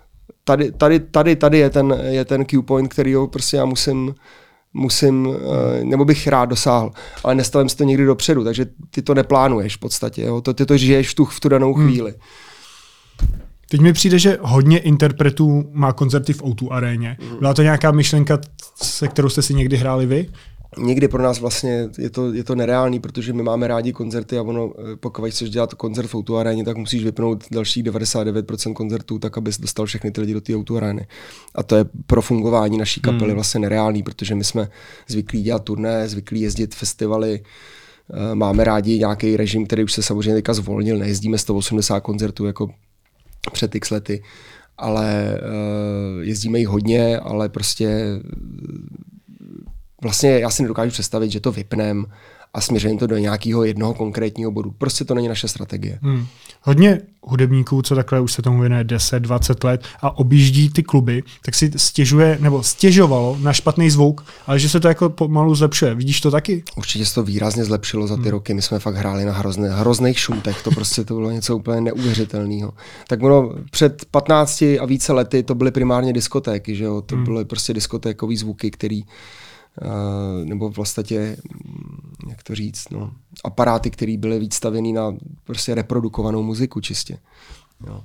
tady, 0.45 0.73
tady, 0.73 1.01
tady, 1.01 1.37
tady 1.37 1.59
je 1.59 1.71
ten, 1.71 2.01
je 2.05 2.25
ten 2.25 2.45
Q 2.45 2.63
point, 2.63 2.93
který 2.93 3.15
prostě 3.33 3.57
já 3.57 3.65
musím, 3.65 4.15
musím, 4.75 5.29
eh, 5.81 5.85
nebo 5.85 6.05
bych 6.05 6.27
rád 6.27 6.45
dosáhl, 6.45 6.91
ale 7.25 7.35
nestavím 7.35 7.69
si 7.69 7.77
to 7.77 7.85
někdy 7.85 8.05
dopředu, 8.05 8.45
takže 8.45 8.67
ty 8.91 9.03
to 9.03 9.15
neplánuješ 9.15 9.77
v 9.77 9.81
podstatě, 9.81 10.23
jo? 10.23 10.41
To, 10.41 10.55
ty 10.55 10.67
to 10.67 10.77
žiješ 10.77 11.11
v 11.11 11.15
tu, 11.15 11.25
v 11.25 11.41
tu 11.41 11.49
danou 11.49 11.75
hmm. 11.75 11.89
chvíli. 11.89 12.15
Teď 13.71 13.81
mi 13.81 13.93
přijde, 13.93 14.19
že 14.19 14.39
hodně 14.41 14.79
interpretů 14.79 15.65
má 15.73 15.93
koncerty 15.93 16.33
v 16.33 16.43
O2 16.43 16.69
aréně. 16.71 17.17
Hmm. 17.21 17.39
Byla 17.39 17.55
to 17.55 17.63
nějaká 17.63 17.91
myšlenka, 17.91 18.39
se 18.83 19.09
kterou 19.09 19.29
jste 19.29 19.43
si 19.43 19.55
někdy 19.55 19.77
hráli 19.77 20.07
vy? 20.07 20.29
Někdy 20.79 21.09
pro 21.09 21.23
nás 21.23 21.41
vlastně 21.41 21.89
je 21.99 22.11
to, 22.11 22.33
je 22.33 22.45
to 22.45 22.55
nereálný, 22.55 23.01
protože 23.01 23.33
my 23.33 23.43
máme 23.43 23.69
rádi 23.69 23.93
koncerty 23.93 24.39
a 24.39 24.43
ono, 24.43 24.73
eh, 24.79 24.97
pokud 24.97 25.31
chceš 25.31 25.51
dělat 25.51 25.75
koncert 25.75 26.07
v 26.07 26.15
Outu 26.15 26.37
aréně, 26.37 26.65
tak 26.65 26.77
musíš 26.77 27.05
vypnout 27.05 27.45
dalších 27.51 27.83
99% 27.85 28.75
koncertů, 28.75 29.19
tak 29.19 29.39
abys 29.39 29.59
dostal 29.59 29.87
všechny 29.87 30.11
ty 30.11 30.21
lidi 30.21 30.33
do 30.35 30.41
té 30.41 30.57
Outu 30.57 30.77
arény. 30.77 31.07
A 31.55 31.63
to 31.63 31.77
je 31.77 31.85
pro 32.07 32.23
fungování 32.23 32.79
naší 32.79 33.01
kapely 33.01 33.27
hmm. 33.27 33.35
vlastně 33.35 33.61
nereálný, 33.61 34.03
protože 34.03 34.35
my 34.35 34.45
jsme 34.45 34.69
zvyklí 35.09 35.43
dělat 35.43 35.65
turné, 35.65 36.09
zvyklí 36.09 36.41
jezdit 36.41 36.75
festivaly, 36.75 37.41
eh, 37.43 38.35
máme 38.35 38.65
rádi 38.65 38.99
nějaký 38.99 39.37
režim, 39.37 39.67
který 39.67 39.85
už 39.85 39.93
se 39.93 40.03
samozřejmě 40.03 40.35
teďka 40.35 40.55
zvolnil, 40.55 40.99
nejezdíme 40.99 41.39
180 41.39 42.01
koncertů 42.01 42.47
jako 42.47 42.71
před 43.53 43.75
x 43.75 43.91
lety, 43.91 44.23
ale 44.79 45.39
uh, 45.41 46.23
jezdíme 46.23 46.59
jich 46.59 46.69
hodně, 46.69 47.19
ale 47.19 47.49
prostě 47.49 48.07
vlastně 50.03 50.39
já 50.39 50.51
si 50.51 50.63
nedokážu 50.63 50.91
představit, 50.91 51.31
že 51.31 51.41
to 51.41 51.53
vypnem 51.53 52.07
a 52.55 52.61
směřujeme 52.61 52.99
to 52.99 53.07
do 53.07 53.19
nějakého 53.19 53.65
jednoho 53.65 53.95
konkrétního 53.95 54.51
bodu. 54.51 54.71
Prostě 54.79 55.05
to 55.05 55.15
není 55.15 55.29
naše 55.29 55.49
strategie. 55.49 55.99
Hmm. 56.03 56.27
Hodně 56.63 57.01
hudebníků, 57.23 57.83
co 57.83 57.95
takhle 57.95 58.21
už 58.21 58.33
se 58.33 58.43
tomu 58.43 58.61
věnuje 58.61 58.85
10, 58.85 59.21
20 59.21 59.65
let 59.65 59.85
a 60.01 60.19
objíždí 60.19 60.71
ty 60.71 60.83
kluby, 60.83 61.23
tak 61.45 61.55
si 61.55 61.71
stěžuje, 61.77 62.39
nebo 62.41 62.63
stěžovalo 62.63 63.39
na 63.41 63.53
špatný 63.53 63.91
zvuk, 63.91 64.25
ale 64.47 64.59
že 64.59 64.69
se 64.69 64.81
to 64.81 64.89
jako 64.89 65.11
pomalu 65.11 65.55
zlepšuje. 65.55 65.95
Vidíš 65.95 66.21
to 66.21 66.31
taky? 66.31 66.63
Určitě 66.77 67.07
se 67.07 67.15
to 67.15 67.23
výrazně 67.23 67.65
zlepšilo 67.65 68.07
za 68.07 68.17
ty 68.17 68.23
hmm. 68.23 68.31
roky. 68.31 68.55
My 68.55 68.63
jsme 68.63 68.79
fakt 68.79 68.97
hráli 68.97 69.25
na 69.25 69.33
hrozné, 69.33 69.71
hrozných 69.71 70.19
šuntech, 70.19 70.63
to 70.63 70.71
prostě 70.71 71.05
to 71.05 71.15
bylo 71.15 71.31
něco 71.31 71.57
úplně 71.57 71.81
neuvěřitelného. 71.81 72.73
Tak 73.09 73.23
ono 73.23 73.53
před 73.71 74.05
15 74.11 74.63
a 74.63 74.87
více 74.87 75.13
lety 75.13 75.43
to 75.43 75.55
byly 75.55 75.71
primárně 75.71 76.13
diskotéky, 76.13 76.77
že 76.77 76.85
jo? 76.85 77.03
To 77.03 77.15
hmm. 77.15 77.25
byly 77.25 77.45
prostě 77.45 77.75
diskotékové 77.75 78.37
zvuky, 78.37 78.71
který 78.71 79.03
Uh, 79.03 79.09
nebo 80.45 80.71
v 80.71 80.75
podstatě, 80.75 81.37
mm, 81.65 82.31
jak 82.31 82.43
to 82.43 82.55
říct, 82.55 82.91
no, 82.91 83.13
aparáty, 83.45 83.91
které 83.91 84.17
byly 84.17 84.39
víc 84.39 84.55
stavěny 84.55 84.93
na 84.93 85.17
prostě 85.45 85.75
reprodukovanou 85.75 86.43
muziku 86.43 86.81
čistě. 86.81 87.19
Jo. 87.87 88.05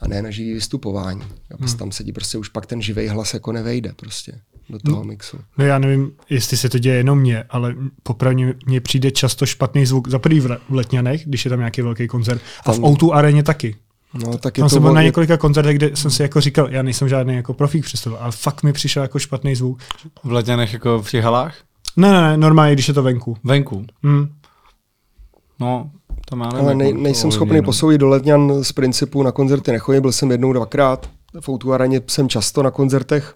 A 0.00 0.08
ne 0.08 0.22
na 0.22 0.30
živý 0.30 0.52
vystupování. 0.52 1.22
Hmm. 1.60 1.76
Tam 1.78 1.92
sedí 1.92 2.12
prostě 2.12 2.38
už 2.38 2.48
pak 2.48 2.66
ten 2.66 2.82
živý 2.82 3.08
hlas 3.08 3.34
jako 3.34 3.52
nevejde 3.52 3.92
prostě 3.96 4.40
do 4.70 4.78
toho 4.78 4.96
no, 4.96 5.04
mixu. 5.04 5.38
No 5.58 5.64
já 5.64 5.78
nevím, 5.78 6.12
jestli 6.30 6.56
se 6.56 6.68
to 6.68 6.78
děje 6.78 6.96
jenom 6.96 7.18
mně, 7.18 7.44
ale 7.50 7.74
popravdě 8.02 8.54
mně 8.66 8.80
přijde 8.80 9.10
často 9.10 9.46
špatný 9.46 9.86
zvuk. 9.86 10.08
Za 10.08 10.18
prvý 10.18 10.40
v 10.40 10.58
Letňanech, 10.70 11.26
když 11.26 11.44
je 11.44 11.48
tam 11.48 11.58
nějaký 11.58 11.82
velký 11.82 12.08
koncert, 12.08 12.42
a 12.64 12.72
v 12.72 12.78
O2 12.78 13.12
areně 13.12 13.42
taky. 13.42 13.76
No, 14.14 14.38
tak 14.38 14.58
je 14.58 14.62
Tam 14.62 14.68
to 14.68 14.74
jsem 14.74 14.82
byl 14.82 14.92
na 14.92 15.02
několika 15.02 15.36
koncertech, 15.36 15.76
kde 15.76 15.96
jsem 15.96 16.10
si 16.10 16.22
jako 16.22 16.40
říkal, 16.40 16.68
já 16.70 16.82
nejsem 16.82 17.08
žádný 17.08 17.34
jako 17.34 17.54
profík 17.54 17.84
přesto, 17.84 18.22
ale 18.22 18.32
fakt 18.32 18.62
mi 18.62 18.72
přišel 18.72 19.02
jako 19.02 19.18
špatný 19.18 19.54
zvuk. 19.54 19.78
V 20.24 20.32
Letňanech 20.32 20.72
jako 20.72 21.02
v 21.02 21.10
těch 21.10 21.24
halách? 21.24 21.54
Ne, 21.96 22.12
ne, 22.12 22.20
ne, 22.20 22.36
normálně, 22.36 22.74
když 22.74 22.88
je 22.88 22.94
to 22.94 23.02
venku. 23.02 23.36
Venku? 23.44 23.84
Hmm. 24.02 24.28
No, 25.60 25.90
to 26.28 26.36
má 26.36 26.46
Ale 26.46 26.74
nej, 26.74 26.92
nejsem 26.92 27.32
schopný 27.32 27.56
no. 27.56 27.62
posoudit 27.62 27.98
do 27.98 28.08
Letňan 28.08 28.64
z 28.64 28.72
principu 28.72 29.22
na 29.22 29.32
koncerty 29.32 29.72
nechodím, 29.72 30.02
byl 30.02 30.12
jsem 30.12 30.30
jednou, 30.30 30.52
dvakrát. 30.52 31.10
V 31.40 31.48
Outu 31.48 31.72
jsem 32.08 32.28
často 32.28 32.62
na 32.62 32.70
koncertech. 32.70 33.34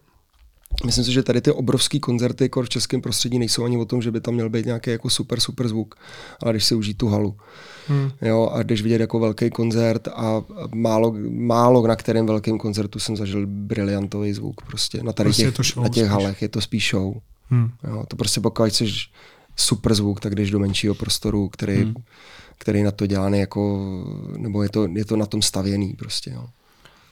Myslím 0.84 1.04
si, 1.04 1.12
že 1.12 1.22
tady 1.22 1.40
ty 1.40 1.52
obrovské 1.52 1.98
koncerty 1.98 2.44
jako 2.44 2.62
v 2.62 2.68
českém 2.68 3.00
prostředí 3.00 3.38
nejsou 3.38 3.64
ani 3.64 3.78
o 3.78 3.84
tom, 3.84 4.02
že 4.02 4.10
by 4.10 4.20
tam 4.20 4.34
měl 4.34 4.48
být 4.48 4.66
nějaký 4.66 4.90
jako 4.90 5.10
super, 5.10 5.40
super 5.40 5.68
zvuk, 5.68 5.94
ale 6.42 6.52
když 6.52 6.64
si 6.64 6.74
užít 6.74 6.98
tu 6.98 7.08
halu. 7.08 7.36
Hmm. 7.88 8.10
Jo, 8.22 8.50
a 8.52 8.62
když 8.62 8.82
vidět 8.82 9.00
jako 9.00 9.18
velký 9.18 9.50
koncert 9.50 10.08
a 10.08 10.42
málo, 10.74 11.14
málo 11.30 11.86
na 11.86 11.96
kterém 11.96 12.26
velkém 12.26 12.58
koncertu 12.58 12.98
jsem 12.98 13.16
zažil 13.16 13.46
briliantový 13.46 14.32
zvuk. 14.32 14.62
Prostě 14.66 15.02
na, 15.02 15.12
tady 15.12 15.26
prostě 15.26 15.52
těch, 15.52 15.66
show, 15.66 15.82
na 15.82 15.88
těch 15.88 16.04
spíš. 16.04 16.10
halech 16.12 16.42
je 16.42 16.48
to 16.48 16.60
spíš 16.60 16.90
show. 16.90 17.14
Hmm. 17.50 17.70
Jo, 17.88 18.04
to 18.08 18.16
prostě 18.16 18.40
pokud 18.40 18.68
chceš 18.68 19.10
super 19.56 19.94
zvuk, 19.94 20.20
tak 20.20 20.34
jdeš 20.34 20.50
do 20.50 20.58
menšího 20.58 20.94
prostoru, 20.94 21.48
který, 21.48 21.82
hmm. 21.82 21.94
který 22.58 22.82
na 22.82 22.90
to 22.90 23.06
dělaný 23.06 23.38
jako, 23.38 23.90
nebo 24.36 24.62
je 24.62 24.68
to, 24.68 24.88
je 24.92 25.04
to 25.04 25.16
na 25.16 25.26
tom 25.26 25.42
stavěný 25.42 25.94
prostě. 25.98 26.30
Jo. 26.30 26.46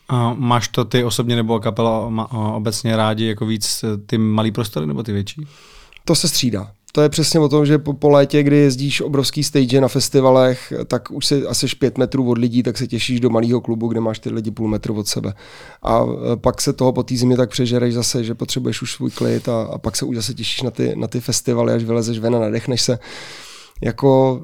A 0.08 0.34
máš 0.34 0.68
to 0.68 0.84
ty 0.84 1.04
osobně 1.04 1.36
nebo 1.36 1.60
kapela 1.60 2.28
obecně 2.56 2.96
rádi 2.96 3.26
jako 3.26 3.46
víc 3.46 3.84
ty 4.06 4.18
malý 4.18 4.52
prostory 4.52 4.86
nebo 4.86 5.02
ty 5.02 5.12
větší? 5.12 5.46
To 6.04 6.14
se 6.14 6.28
střídá. 6.28 6.72
To 6.96 7.00
je 7.02 7.08
přesně 7.08 7.40
o 7.40 7.48
tom, 7.48 7.66
že 7.66 7.78
po, 7.78 7.92
po 7.92 8.08
létě, 8.08 8.42
kdy 8.42 8.56
jezdíš 8.56 9.00
obrovský 9.00 9.44
stage 9.44 9.80
na 9.80 9.88
festivalech, 9.88 10.72
tak 10.86 11.10
už 11.10 11.26
se 11.26 11.46
asi 11.46 11.66
pět 11.78 11.98
metrů 11.98 12.30
od 12.30 12.38
lidí, 12.38 12.62
tak 12.62 12.78
se 12.78 12.86
těšíš 12.86 13.20
do 13.20 13.30
malého 13.30 13.60
klubu, 13.60 13.88
kde 13.88 14.00
máš 14.00 14.18
ty 14.18 14.30
lidi 14.30 14.50
půl 14.50 14.68
metru 14.68 14.98
od 14.98 15.08
sebe. 15.08 15.34
A 15.82 16.04
e, 16.32 16.36
pak 16.36 16.60
se 16.62 16.72
toho 16.72 16.92
po 16.92 17.02
té 17.02 17.16
zimě 17.16 17.36
tak 17.36 17.50
přežereš 17.50 17.94
zase, 17.94 18.24
že 18.24 18.34
potřebuješ 18.34 18.82
už 18.82 18.92
svůj 18.92 19.10
klid 19.10 19.48
a, 19.48 19.62
a 19.62 19.78
pak 19.78 19.96
se 19.96 20.04
už 20.04 20.16
zase 20.16 20.34
těšíš 20.34 20.62
na 20.62 20.70
ty, 20.70 20.96
na 20.96 21.06
ty 21.06 21.20
festivaly, 21.20 21.72
až 21.72 21.84
vylezeš 21.84 22.18
ven 22.18 22.36
a 22.36 22.38
nadechneš 22.38 22.82
se. 22.82 22.98
Jako 23.82 24.40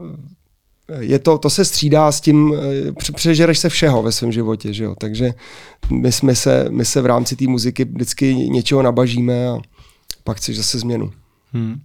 je 0.99 1.19
to, 1.19 1.39
to 1.39 1.51
se 1.51 1.65
střídá 1.65 2.13
s 2.13 2.21
tím, 2.21 2.55
e, 2.55 3.13
přežereš 3.13 3.59
se 3.59 3.69
všeho 3.69 4.03
ve 4.03 4.13
svém 4.13 4.33
životě, 4.33 4.73
že 4.73 4.85
jo? 4.85 4.95
takže 4.99 5.31
my, 5.91 6.11
my, 6.23 6.37
se, 6.37 6.67
my 6.71 6.85
se 6.85 7.03
v 7.03 7.07
rámci 7.07 7.37
té 7.37 7.47
muziky 7.47 7.85
vždycky 7.85 8.35
něčeho 8.35 8.83
nabažíme 8.83 9.49
a 9.49 9.59
pak 10.25 10.37
chceš 10.37 10.57
zase 10.57 10.79
změnu. 10.79 11.11
Hmm. 11.53 11.81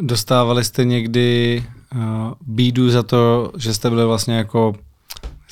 Dostávali 0.00 0.64
jste 0.64 0.84
někdy 0.84 1.62
uh, 1.94 2.00
bídu 2.46 2.90
za 2.90 3.02
to, 3.02 3.52
že 3.56 3.74
jste 3.74 3.90
byli 3.90 4.04
vlastně 4.04 4.34
jako 4.36 4.74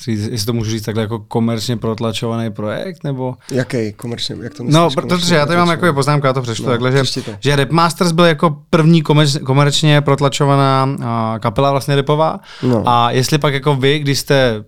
jestli 0.07 0.45
to 0.45 0.53
můžu 0.53 0.71
říct 0.71 0.83
takhle 0.83 1.03
jako 1.03 1.19
komerčně 1.19 1.77
protlačovaný 1.77 2.51
projekt, 2.51 3.03
nebo... 3.03 3.35
Jaký 3.51 3.93
komerčně, 3.93 4.35
jak 4.41 4.53
to 4.53 4.63
myslíš? 4.63 4.75
No, 4.75 4.89
protože 4.89 5.35
já 5.35 5.45
tady 5.45 5.57
mám 5.57 5.69
jako 5.69 5.93
poznámku, 5.93 6.27
já 6.27 6.33
to 6.33 6.41
přečtu 6.41 6.63
no, 6.63 6.69
takhle, 6.69 6.91
že, 6.91 7.21
to. 7.21 7.31
že 7.39 7.55
Rap 7.55 7.69
Masters 7.69 8.11
byl 8.11 8.25
jako 8.25 8.57
první 8.69 9.01
komerč, 9.01 9.37
komerčně 9.45 10.01
protlačovaná 10.01 10.85
uh, 10.85 11.05
kapela 11.39 11.71
vlastně 11.71 11.95
repová 11.95 12.39
no. 12.63 12.83
a 12.85 13.11
jestli 13.11 13.37
pak 13.37 13.53
jako 13.53 13.75
vy, 13.75 13.99
když 13.99 14.19
jste 14.19 14.63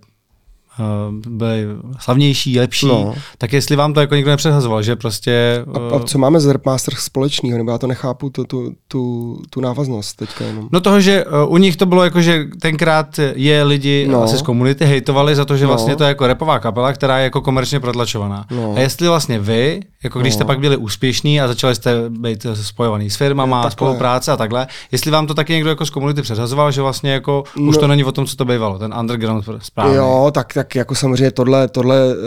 byli 1.28 1.66
slavnější, 2.00 2.60
lepší, 2.60 2.88
no. 2.88 3.14
tak 3.38 3.54
jestli 3.54 3.76
vám 3.76 3.94
to 3.94 4.00
jako 4.00 4.16
nikdo 4.16 4.32
nepřehazoval, 4.32 4.84
že 4.84 4.96
prostě... 4.96 5.66
A, 5.74 5.96
a 5.96 6.00
co 6.00 6.18
máme 6.18 6.40
z 6.40 6.46
Rapmaster 6.46 6.96
společného, 6.96 7.58
nebo 7.58 7.72
já 7.72 7.78
to 7.78 7.88
nechápu, 7.88 8.30
tu, 8.30 8.44
tu, 8.44 8.72
tu, 8.88 9.38
tu 9.50 9.62
návaznost 9.62 10.14
teďka 10.14 10.46
jenom. 10.46 10.70
No 10.72 10.82
toho, 10.82 11.02
že 11.02 11.26
u 11.48 11.58
nich 11.58 11.78
to 11.78 11.86
bylo 11.86 12.04
jako, 12.04 12.22
že 12.22 12.46
tenkrát 12.62 13.20
je 13.36 13.64
lidi 13.64 14.08
no. 14.10 14.24
asi 14.24 14.38
z 14.38 14.42
komunity 14.42 14.86
hejtovali 14.86 15.36
za 15.36 15.46
to, 15.46 15.58
že 15.58 15.64
no. 15.64 15.68
vlastně 15.68 15.96
to 15.96 16.04
je 16.04 16.08
jako 16.08 16.28
repová 16.28 16.60
kapela, 16.60 16.94
která 16.94 17.18
je 17.18 17.24
jako 17.24 17.42
komerčně 17.42 17.80
protlačovaná. 17.80 18.46
No. 18.52 18.74
A 18.76 18.80
jestli 18.80 19.08
vlastně 19.08 19.40
vy, 19.40 19.80
jako 20.04 20.20
když 20.20 20.34
no. 20.34 20.36
jste 20.36 20.46
pak 20.46 20.60
byli 20.60 20.78
úspěšní 20.78 21.42
a 21.42 21.48
začali 21.48 21.76
jste 21.76 22.10
být 22.10 22.46
spojovaný 22.54 23.10
s 23.10 23.16
firmama, 23.16 23.70
spolupráce 23.70 24.32
a 24.32 24.38
takhle, 24.38 24.68
jestli 24.92 25.12
vám 25.12 25.28
to 25.28 25.34
taky 25.34 25.54
někdo 25.54 25.70
jako 25.70 25.86
z 25.86 25.90
komunity 25.90 26.22
předhazoval, 26.22 26.72
že 26.72 26.82
vlastně 26.82 27.12
jako 27.12 27.44
no. 27.58 27.70
už 27.70 27.78
to 27.78 27.88
není 27.88 28.04
o 28.04 28.12
tom, 28.12 28.26
co 28.26 28.36
to 28.36 28.46
bývalo, 28.46 28.80
ten 28.80 28.94
underground 29.00 29.46
správně. 29.60 29.96
Jo, 29.96 30.32
tak, 30.34 30.54
tak 30.54 30.65
jako 30.76 30.96
samozřejmě 30.96 31.32
tohle, 31.32 31.68
tohle, 31.68 32.16
uh, 32.18 32.24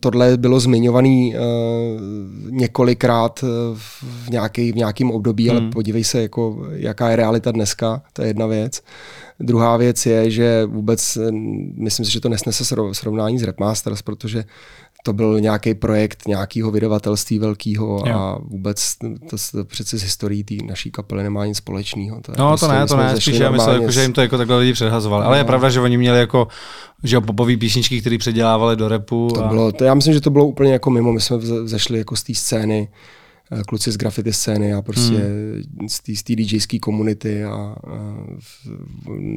tohle 0.00 0.36
bylo 0.36 0.60
zmiňovaný 0.60 1.34
uh, 1.34 1.40
několikrát 2.50 3.42
uh, 3.42 3.48
v, 3.74 4.30
nějaký, 4.30 4.72
v 4.72 4.76
nějakém 4.76 5.10
období, 5.10 5.48
hmm. 5.48 5.58
ale 5.58 5.70
podívej 5.70 6.04
se, 6.04 6.22
jako, 6.22 6.66
jaká 6.70 7.10
je 7.10 7.16
realita 7.16 7.52
dneska, 7.52 8.02
to 8.12 8.22
je 8.22 8.28
jedna 8.28 8.46
věc. 8.46 8.82
Druhá 9.40 9.76
věc 9.76 10.06
je, 10.06 10.30
že 10.30 10.64
vůbec 10.66 11.18
myslím 11.76 12.06
si, 12.06 12.12
že 12.12 12.20
to 12.20 12.28
nesnese 12.28 12.64
srovnání 12.92 13.38
s 13.38 13.42
Rapmasters, 13.42 14.02
protože 14.02 14.44
to 15.04 15.12
byl 15.12 15.40
nějaký 15.40 15.74
projekt 15.74 16.28
nějakého 16.28 16.70
vydavatelství 16.70 17.38
velkého 17.38 18.08
a 18.08 18.38
vůbec 18.44 18.96
to, 19.30 19.36
to 19.52 19.64
přece 19.64 19.98
z 19.98 20.02
historií 20.02 20.44
té 20.44 20.54
naší 20.66 20.90
kapely 20.90 21.22
nemá 21.22 21.46
nic 21.46 21.56
společného. 21.56 22.20
To 22.20 22.32
no 22.38 22.48
prostě, 22.48 22.66
to 22.66 22.72
ne, 22.72 22.86
to 22.86 22.96
ne, 22.96 23.20
spíš 23.20 23.38
já 23.38 23.50
myslel, 23.50 23.80
jako, 23.80 23.90
že 23.90 24.02
jim 24.02 24.12
to 24.12 24.20
jako 24.20 24.38
takhle 24.38 24.58
lidi 24.58 24.72
předhazovali. 24.72 25.22
No. 25.22 25.28
Ale 25.28 25.38
je 25.38 25.42
no. 25.42 25.46
pravda, 25.46 25.70
že 25.70 25.80
oni 25.80 25.98
měli 25.98 26.18
jako 26.18 26.48
že 27.04 27.20
popový 27.20 27.56
písničky, 27.56 28.00
které 28.00 28.18
předělávali 28.18 28.76
do 28.76 28.88
repu. 28.88 29.28
To 29.34 29.44
a... 29.44 29.48
bylo, 29.48 29.72
to, 29.72 29.84
já 29.84 29.94
myslím, 29.94 30.14
že 30.14 30.20
to 30.20 30.30
bylo 30.30 30.46
úplně 30.46 30.72
jako 30.72 30.90
mimo. 30.90 31.12
My 31.12 31.20
jsme 31.20 31.38
zešli 31.64 31.98
jako 31.98 32.16
z 32.16 32.22
té 32.22 32.34
scény, 32.34 32.88
eh, 33.52 33.62
kluci 33.62 33.92
z 33.92 33.96
graffiti 33.96 34.32
scény 34.32 34.74
a 34.74 34.82
prostě 34.82 35.14
hmm. 35.14 35.88
z 35.88 36.22
té 36.22 36.32
DJské 36.36 36.78
komunity 36.78 37.44
a, 37.44 37.54
a 37.54 37.76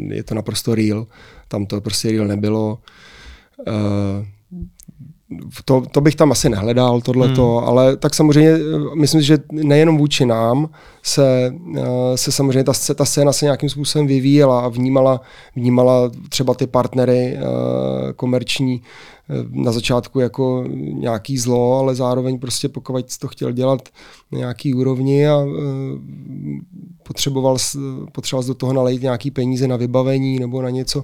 je 0.08 0.24
to 0.24 0.36
naprosto 0.36 0.76
real. 0.76 1.08
Tam 1.48 1.66
to 1.66 1.82
prostě 1.82 2.12
real 2.12 2.28
nebylo. 2.28 2.80
Uh, 3.68 4.26
to, 5.66 5.84
to 5.92 6.02
bych 6.02 6.16
tam 6.16 6.32
asi 6.32 6.50
nehledal, 6.50 7.02
tohleto, 7.02 7.58
hmm. 7.58 7.68
ale 7.68 7.98
tak 7.98 8.16
samozřejmě 8.16 8.52
eh, 8.52 8.96
myslím, 8.96 9.22
že 9.22 9.38
nejenom 9.52 9.98
vůči 9.98 10.26
nám 10.26 10.70
se, 11.04 11.54
eh, 11.78 12.18
se 12.18 12.32
samozřejmě 12.32 12.64
ta, 12.64 12.74
ta 12.96 13.06
scéna 13.06 13.34
se 13.34 13.46
nějakým 13.46 13.70
způsobem 13.70 14.08
vyvíjela 14.08 14.62
a 14.62 14.68
vnímala, 14.68 15.22
vnímala 15.56 16.12
třeba 16.30 16.54
ty 16.54 16.68
partnery 16.68 17.38
eh, 17.38 17.42
komerční 18.16 18.82
na 19.50 19.72
začátku 19.72 20.20
jako 20.20 20.64
nějaký 20.78 21.38
zlo, 21.38 21.80
ale 21.80 21.96
zároveň 21.96 22.40
prostě 22.40 22.70
pokud 22.70 23.18
to 23.20 23.28
chtěl 23.28 23.52
dělat 23.52 23.90
na 24.32 24.38
nějaký 24.38 24.74
úrovni 24.74 25.28
a 25.28 25.46
potřeboval, 27.04 27.58
potřeboval 28.12 28.48
do 28.48 28.54
toho 28.54 28.74
nalejt 28.74 29.02
nějaký 29.02 29.32
peníze 29.32 29.68
na 29.68 29.76
vybavení 29.76 30.40
nebo 30.40 30.62
na 30.62 30.70
něco, 30.70 31.04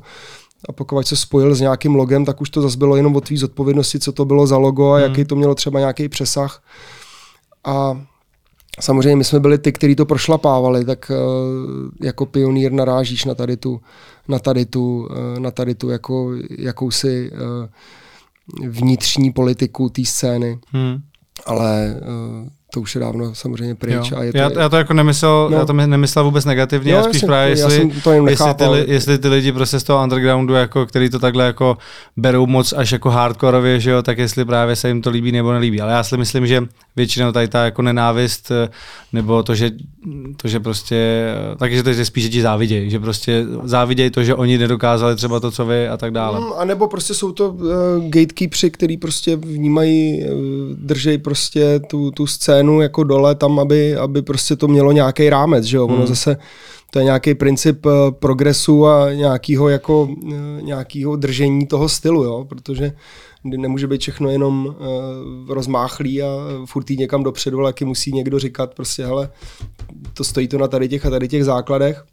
a 0.70 0.72
pokud 0.72 1.08
se 1.08 1.16
spojil 1.16 1.56
s 1.56 1.60
nějakým 1.62 1.96
logem, 1.96 2.26
tak 2.26 2.42
už 2.42 2.50
to 2.50 2.62
zase 2.62 2.78
bylo 2.78 2.96
jenom 2.96 3.16
o 3.16 3.22
tvý 3.22 3.38
zodpovědnosti, 3.38 4.00
co 4.00 4.12
to 4.12 4.26
bylo 4.26 4.48
za 4.48 4.58
logo 4.58 4.92
a 4.92 4.98
hmm. 4.98 5.04
jaký 5.04 5.26
to 5.26 5.36
mělo 5.36 5.56
třeba 5.56 5.80
nějaký 5.80 6.10
přesah. 6.10 6.64
A 7.66 8.02
samozřejmě 8.80 9.16
my 9.16 9.24
jsme 9.24 9.40
byli 9.40 9.58
ty, 9.58 9.72
kteří 9.72 9.96
to 9.96 10.06
prošlapávali, 10.06 10.86
tak 10.86 11.12
uh, 11.12 11.90
jako 12.02 12.26
pionýr 12.26 12.72
narážíš 12.72 13.26
na 13.26 13.36
tady 13.36 13.58
tu, 13.58 13.82
na 14.28 14.40
tady 14.40 14.66
tu, 14.66 15.08
uh, 15.12 15.40
na 15.40 15.52
tady 15.52 15.76
tu 15.76 15.90
jako, 15.90 16.32
jakousi 16.58 17.32
uh, 17.32 18.70
vnitřní 18.70 19.32
politiku 19.32 19.90
té 19.90 20.06
scény. 20.06 20.60
Hmm. 20.72 20.98
Ale 21.46 22.02
to 22.74 22.82
už 22.82 22.96
je 22.96 23.02
dávno 23.02 23.36
samozřejmě 23.36 23.76
pryč. 23.76 24.12
A 24.12 24.24
je 24.24 24.32
to, 24.32 24.38
já, 24.38 24.52
já, 24.60 24.70
to 24.70 24.78
jako 24.78 24.94
nemyslel, 24.94 25.50
no. 25.52 25.58
já 25.58 25.66
to 25.66 25.74
nemyslel 25.74 26.26
vůbec 26.26 26.46
negativně, 26.46 26.92
jo, 26.92 26.98
já 26.98 27.04
spíš 27.04 27.24
právě, 27.24 27.50
jestli, 27.50 27.92
to 28.04 28.12
jestli, 28.12 28.54
ty, 28.54 28.64
jestli 28.92 29.18
ty 29.18 29.28
lidi 29.28 29.52
prostě 29.52 29.80
z 29.80 29.84
toho 29.84 30.04
undergroundu, 30.04 30.54
jako, 30.54 30.86
který 30.86 31.10
to 31.10 31.20
takhle 31.20 31.46
jako 31.46 31.78
berou 32.18 32.46
moc 32.46 32.74
až 32.74 32.92
jako 32.92 33.10
hardkorově, 33.10 33.80
že 33.80 33.92
jo, 33.92 34.02
tak 34.02 34.18
jestli 34.18 34.46
právě 34.46 34.76
se 34.76 34.88
jim 34.88 35.02
to 35.02 35.10
líbí 35.10 35.32
nebo 35.32 35.54
nelíbí. 35.54 35.82
Ale 35.82 35.94
já 35.94 36.04
si 36.04 36.18
myslím, 36.18 36.48
že 36.48 36.64
většinou 36.96 37.32
tady 37.32 37.48
ta 37.48 37.66
jako 37.66 37.82
nenávist, 37.82 38.52
eh, 38.52 38.70
nebo 39.14 39.44
to, 39.44 39.56
že, 39.56 39.72
to, 40.42 40.48
že 40.48 40.60
prostě, 40.60 40.96
eh, 40.96 41.56
takže 41.58 41.84
to 41.84 41.90
je 41.90 42.06
spíš, 42.06 42.24
že 42.24 42.30
ti 42.30 42.42
závidějí, 42.42 42.90
že 42.90 43.00
prostě 43.00 43.46
závidějí 43.64 44.10
to, 44.10 44.24
že 44.24 44.36
oni 44.36 44.58
nedokázali 44.58 45.16
třeba 45.16 45.40
to, 45.40 45.52
co 45.52 45.66
vy 45.66 45.88
a 45.88 45.98
tak 45.98 46.12
dále. 46.12 46.40
Hmm, 46.40 46.54
a 46.58 46.66
nebo 46.66 46.88
prostě 46.88 47.14
jsou 47.14 47.32
to 47.32 47.50
uh, 47.50 47.70
gatekeepři, 48.10 48.72
který 48.72 48.98
prostě 48.98 49.36
vnímají, 49.36 50.24
uh, 50.24 50.40
držej 50.76 51.18
prostě 51.18 51.80
tu, 51.80 52.12
tu 52.12 52.28
scénu 52.28 52.57
jako 52.82 53.04
dole 53.04 53.36
tam, 53.36 53.60
aby, 53.60 53.96
aby 53.96 54.22
prostě 54.22 54.56
to 54.56 54.68
mělo 54.68 54.92
nějaký 54.92 55.30
rámec, 55.30 55.66
že 55.66 55.78
jo, 55.78 55.88
hmm. 55.88 55.96
ono 55.96 56.08
zase 56.08 56.38
to 56.92 57.00
je 57.00 57.06
nějaký 57.06 57.36
princip 57.36 57.86
uh, 57.86 57.92
progresu 58.12 58.88
a 58.88 59.14
nějakého 59.14 59.70
jako 59.70 60.04
uh, 60.04 60.34
nějakého 60.62 61.16
držení 61.16 61.68
toho 61.68 61.90
stylu, 61.90 62.24
jo, 62.24 62.46
protože 62.50 62.92
nemůže 63.44 63.88
být 63.88 64.02
všechno 64.02 64.30
jenom 64.30 64.66
uh, 64.66 64.76
rozmáchlý 65.54 66.22
a 66.22 66.28
furt 66.66 66.90
jít 66.90 67.00
někam 67.00 67.24
dopředu, 67.24 67.60
ale 67.60 67.74
musí 67.84 68.12
někdo 68.12 68.40
říkat 68.40 68.74
prostě, 68.74 69.06
hele, 69.06 69.30
to 70.14 70.24
stojí 70.24 70.48
to 70.48 70.58
na 70.58 70.68
tady 70.68 70.90
těch 70.90 71.06
a 71.06 71.10
tady 71.10 71.28
těch 71.28 71.46
základech 71.46 72.04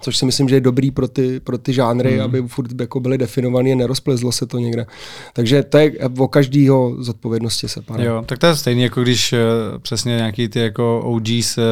což 0.00 0.16
si 0.16 0.26
myslím, 0.26 0.48
že 0.48 0.56
je 0.56 0.60
dobrý 0.60 0.90
pro 0.90 1.08
ty, 1.08 1.40
pro 1.40 1.58
ty 1.58 1.72
žánry, 1.72 2.16
mm. 2.16 2.22
aby 2.22 2.42
furt 2.42 2.80
jako 2.80 3.00
byly 3.00 3.18
definovaný 3.18 3.72
a 3.72 3.76
nerozplezlo 3.76 4.32
se 4.32 4.46
to 4.46 4.58
někde. 4.58 4.86
Takže 5.32 5.62
to 5.62 5.78
je 5.78 5.92
o 6.18 6.28
každýho 6.28 6.96
zodpovědnosti 6.98 7.68
se 7.68 7.82
pane. 7.82 8.04
Jo, 8.04 8.22
tak 8.26 8.38
to 8.38 8.46
je 8.46 8.56
stejně 8.56 8.84
jako 8.84 9.02
když 9.02 9.32
uh, 9.32 9.38
přesně 9.78 10.16
nějaký 10.16 10.48
ty 10.48 10.60
jako 10.60 11.00
OGs 11.00 11.58
uh, 11.58 11.64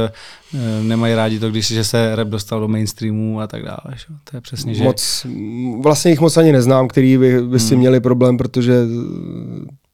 nemají 0.82 1.14
rádi 1.14 1.38
to, 1.38 1.50
když 1.50 1.66
že 1.66 1.84
se 1.84 2.16
rap 2.16 2.28
dostal 2.28 2.60
do 2.60 2.68
mainstreamu 2.68 3.40
a 3.40 3.46
tak 3.46 3.62
dále. 3.62 3.94
Že? 3.94 4.04
To 4.30 4.36
je 4.36 4.40
přesně, 4.40 4.74
že... 4.74 4.84
Moc, 4.84 5.26
vlastně 5.82 6.10
jich 6.10 6.20
moc 6.20 6.36
ani 6.36 6.52
neznám, 6.52 6.88
který 6.88 7.18
by, 7.18 7.42
by 7.42 7.60
si 7.60 7.74
mm. 7.74 7.80
měli 7.80 8.00
problém, 8.00 8.36
protože 8.36 8.74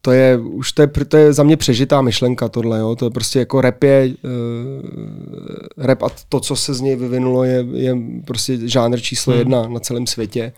to 0.03 0.13
je, 0.13 0.37
už 0.39 0.73
to 0.73 0.83
je, 0.83 0.89
to 1.09 1.17
je 1.17 1.33
za 1.33 1.43
mě 1.43 1.57
přežitá 1.57 2.01
myšlenka 2.01 2.49
tohle, 2.49 2.79
jo? 2.79 2.97
to 2.97 3.05
je 3.05 3.11
prostě 3.11 3.39
jako 3.39 3.61
rap 3.61 3.85
je, 3.85 4.15
uh, 4.25 5.85
rap 5.85 6.03
a 6.03 6.09
to, 6.29 6.41
co 6.41 6.57
se 6.57 6.75
z 6.75 6.81
něj 6.81 6.97
vyvinulo, 6.97 7.45
je, 7.45 7.67
je 7.73 7.97
prostě 8.25 8.59
žánr 8.69 9.01
číslo 9.01 9.33
hmm. 9.33 9.39
jedna 9.39 9.69
na 9.69 9.81
celém 9.81 10.07
světě. 10.07 10.53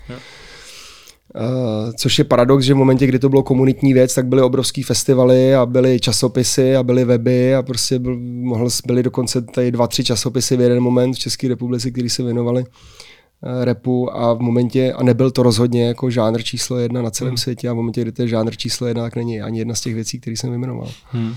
Uh, 1.34 1.92
což 1.96 2.18
je 2.18 2.24
paradox, 2.24 2.64
že 2.64 2.74
v 2.74 2.76
momentě, 2.76 3.06
kdy 3.06 3.18
to 3.18 3.28
bylo 3.28 3.42
komunitní 3.42 3.94
věc, 3.94 4.14
tak 4.14 4.26
byly 4.26 4.42
obrovský 4.42 4.82
festivaly 4.82 5.54
a 5.54 5.66
byly 5.66 6.00
časopisy 6.00 6.76
a 6.76 6.82
byly 6.82 7.04
weby 7.04 7.54
a 7.54 7.62
prostě 7.62 7.98
byl, 7.98 8.18
mohl, 8.20 8.68
byly 8.86 9.02
dokonce 9.02 9.42
tady 9.42 9.70
dva, 9.70 9.86
tři 9.86 10.04
časopisy 10.04 10.56
v 10.56 10.60
jeden 10.60 10.80
moment 10.80 11.14
v 11.14 11.18
České 11.18 11.48
republice, 11.48 11.90
který 11.90 12.10
se 12.10 12.22
věnovali 12.22 12.64
Eh, 12.64 13.09
repu 13.64 14.16
a 14.16 14.34
v 14.34 14.40
momentě, 14.40 14.92
a 14.92 15.02
nebyl 15.02 15.30
to 15.30 15.42
rozhodně 15.42 15.86
jako 15.86 16.10
žánr 16.10 16.42
číslo 16.42 16.78
jedna 16.78 17.02
na 17.02 17.10
celém 17.10 17.30
hmm. 17.30 17.38
světě 17.38 17.68
a 17.68 17.72
v 17.72 17.76
momentě, 17.76 18.02
kdy 18.02 18.12
to 18.12 18.22
je 18.22 18.28
žánr 18.28 18.56
číslo 18.56 18.86
jedna, 18.86 19.02
tak 19.02 19.16
není 19.16 19.40
ani 19.40 19.58
jedna 19.58 19.74
z 19.74 19.80
těch 19.80 19.94
věcí, 19.94 20.20
které 20.20 20.36
jsem 20.36 20.50
vyjmenoval. 20.50 20.88
Hmm. 21.10 21.34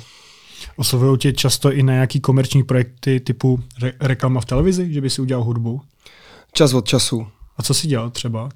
Oslovují 0.75 1.17
tě 1.17 1.33
často 1.33 1.71
i 1.71 1.83
na 1.83 1.93
nějaký 1.93 2.19
komerční 2.19 2.63
projekty 2.63 3.19
typu 3.19 3.59
re- 3.81 3.93
reklama 3.99 4.41
v 4.41 4.45
televizi, 4.45 4.93
že 4.93 5.01
by 5.01 5.09
si 5.09 5.21
udělal 5.21 5.43
hudbu? 5.43 5.81
Čas 6.53 6.73
od 6.73 6.87
času. 6.87 7.27
A 7.57 7.63
co 7.63 7.73
si 7.73 7.87
dělal 7.87 8.09
třeba? 8.09 8.49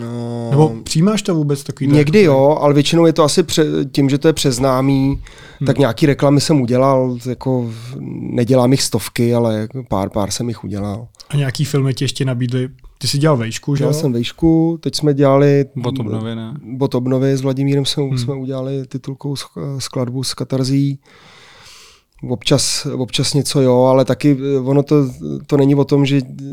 No, 0.00 0.50
Nebo 0.50 0.74
přijímáš 0.84 1.22
to 1.22 1.34
vůbec 1.34 1.64
takový? 1.64 1.90
Někdy 1.90 2.22
jo, 2.22 2.58
ale 2.60 2.74
většinou 2.74 3.06
je 3.06 3.12
to 3.12 3.24
asi 3.24 3.42
pře, 3.42 3.64
tím, 3.92 4.10
že 4.10 4.18
to 4.18 4.28
je 4.28 4.32
přeznámý, 4.32 5.06
hmm. 5.08 5.66
tak 5.66 5.78
nějaký 5.78 6.06
reklamy 6.06 6.40
jsem 6.40 6.60
udělal, 6.60 7.18
jako 7.28 7.70
nedělám 8.20 8.72
jich 8.72 8.82
stovky, 8.82 9.34
ale 9.34 9.68
pár, 9.88 10.10
pár 10.10 10.30
jsem 10.30 10.48
jich 10.48 10.64
udělal. 10.64 11.08
A 11.28 11.36
nějaký 11.36 11.64
filmy 11.64 11.94
ti 11.94 12.04
ještě 12.04 12.24
nabídli? 12.24 12.68
Ty 12.98 13.08
jsi 13.08 13.18
dělal 13.18 13.36
vejšku, 13.36 13.76
že? 13.76 13.78
Dělal 13.78 13.94
jsem 13.94 14.12
vejšku, 14.12 14.78
teď 14.80 14.94
jsme 14.94 15.14
dělali... 15.14 15.64
Bot 15.76 15.98
obnovy, 15.98 16.34
ne? 16.34 16.54
Bot 16.62 16.94
obnovy 16.94 17.36
s 17.36 17.40
Vladimírem 17.40 17.84
jsme, 17.84 18.02
hmm. 18.02 18.18
jsme 18.18 18.34
udělali 18.34 18.86
titulkou 18.86 19.36
skladbu 19.78 20.24
s 20.24 20.34
Katarzí 20.34 20.98
občas, 22.28 22.86
občas 22.86 23.34
něco 23.34 23.60
jo, 23.60 23.82
ale 23.82 24.04
taky 24.04 24.38
eh, 24.56 24.58
ono 24.58 24.82
to, 24.82 25.10
to 25.46 25.56
není 25.56 25.74
o 25.74 25.84
tom, 25.84 26.06
že 26.06 26.16
eh, 26.16 26.44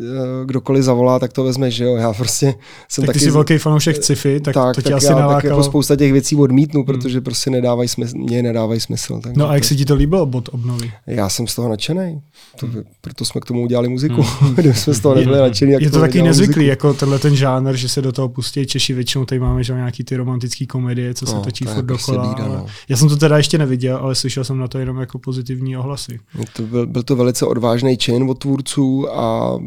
kdokoliv 0.45 0.84
zavolá, 0.84 1.19
tak 1.19 1.34
to 1.34 1.43
vezme, 1.43 1.72
že 1.72 1.84
jo. 1.84 1.95
Já 1.95 2.13
prostě 2.13 2.53
jsem 2.89 3.01
tak 3.01 3.07
taky... 3.07 3.19
ty 3.19 3.26
jsi 3.26 3.32
velký 3.32 3.57
fanoušek 3.57 4.03
sci-fi, 4.03 4.39
tak, 4.39 4.53
tak 4.53 4.76
to 4.76 4.82
tě 4.82 4.89
tak 4.89 4.97
asi 4.97 5.05
já 5.05 5.11
nalákalo. 5.11 5.36
Tak 5.36 5.43
jako 5.43 5.63
spousta 5.63 5.95
těch 5.95 6.11
věcí 6.11 6.36
odmítnu, 6.36 6.80
hmm. 6.80 6.86
protože 6.86 7.22
prostě 7.22 7.49
nedávají 7.49 7.89
smysl, 7.89 8.17
mě 8.17 8.43
nedávají 8.43 8.80
smysl. 8.80 9.19
Tak 9.24 9.36
no 9.36 9.49
a 9.49 9.53
jak 9.53 9.63
se 9.63 9.76
ti 9.76 9.86
to 9.86 9.95
líbilo, 9.95 10.26
bod 10.26 10.49
obnovy? 10.51 10.91
Já 11.07 11.30
jsem 11.30 11.47
z 11.47 11.55
toho 11.55 11.69
nadšený. 11.69 12.22
To, 12.59 12.67
hmm. 12.67 12.84
Proto 13.01 13.26
jsme 13.26 13.41
k 13.41 13.45
tomu 13.45 13.61
udělali 13.63 13.89
muziku. 13.89 14.22
Hmm. 14.22 14.53
Kdyby 14.53 14.74
jsme 14.74 14.93
z 14.93 14.99
toho 14.99 15.15
nebyli 15.15 15.38
nadšený. 15.39 15.72
Je 15.72 15.91
to 15.91 15.99
taky 15.99 16.22
nezvyklý, 16.22 16.55
muziku. 16.55 16.69
jako 16.69 16.93
tenhle 16.93 17.19
ten 17.19 17.36
žánr, 17.36 17.76
že 17.76 17.89
se 17.89 18.01
do 18.01 18.11
toho 18.11 18.30
pustí 18.30 18.65
Češi 18.65 18.93
většinou 18.93 19.26
tady 19.26 19.39
máme 19.39 19.63
že 19.63 19.74
nějaký 19.74 20.03
ty 20.03 20.15
romantické 20.15 20.65
komedie, 20.65 21.13
co 21.13 21.26
se 21.26 21.36
no, 21.36 21.41
točí 21.41 21.65
furt 21.65 21.86
prostě 21.86 22.11
dokola. 22.11 22.34
Bída, 22.34 22.47
no. 22.47 22.65
Já 22.89 22.97
jsem 22.97 23.09
to 23.09 23.17
teda 23.17 23.38
ještě 23.38 23.57
neviděl, 23.57 23.97
ale 23.97 24.15
slyšel 24.15 24.43
jsem 24.43 24.57
na 24.57 24.67
to 24.67 24.80
jenom 24.80 24.97
jako 24.97 25.19
pozitivní 25.19 25.61
ohlasy. 25.78 26.20
To 26.55 26.64
byl, 26.64 26.88
byl 26.88 27.03
to 27.03 27.16
velice 27.16 27.45
odvážný 27.45 27.97
čin 27.97 28.30
od 28.30 28.39
tvůrců 28.39 29.16
a 29.16 29.57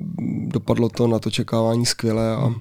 dopadlo 0.46 0.88
to 0.88 1.06
na 1.06 1.18
to 1.18 1.30
čekávání 1.30 1.86
skvěle 1.86 2.36
a 2.36 2.46
uh, 2.46 2.54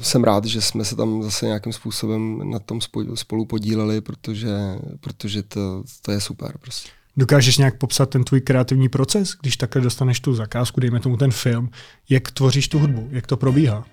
jsem 0.00 0.24
rád, 0.24 0.44
že 0.44 0.60
jsme 0.60 0.84
se 0.84 0.96
tam 0.96 1.22
zase 1.22 1.46
nějakým 1.46 1.72
způsobem 1.72 2.50
na 2.50 2.58
tom 2.58 2.80
spolu 3.14 3.44
podíleli, 3.46 4.00
protože, 4.00 4.56
protože 5.00 5.42
to, 5.42 5.82
to 6.02 6.12
je 6.12 6.20
super 6.20 6.58
prostě. 6.60 6.88
Dokážeš 7.16 7.58
nějak 7.58 7.78
popsat 7.78 8.10
ten 8.10 8.24
tvůj 8.24 8.40
kreativní 8.40 8.88
proces, 8.88 9.36
když 9.40 9.56
takhle 9.56 9.82
dostaneš 9.82 10.20
tu 10.20 10.34
zakázku, 10.34 10.80
dejme 10.80 11.00
tomu 11.00 11.16
ten 11.16 11.30
film, 11.30 11.70
jak 12.08 12.30
tvoříš 12.30 12.68
tu 12.68 12.78
hudbu, 12.78 13.08
jak 13.10 13.26
to 13.26 13.36
probíhá? 13.36 13.84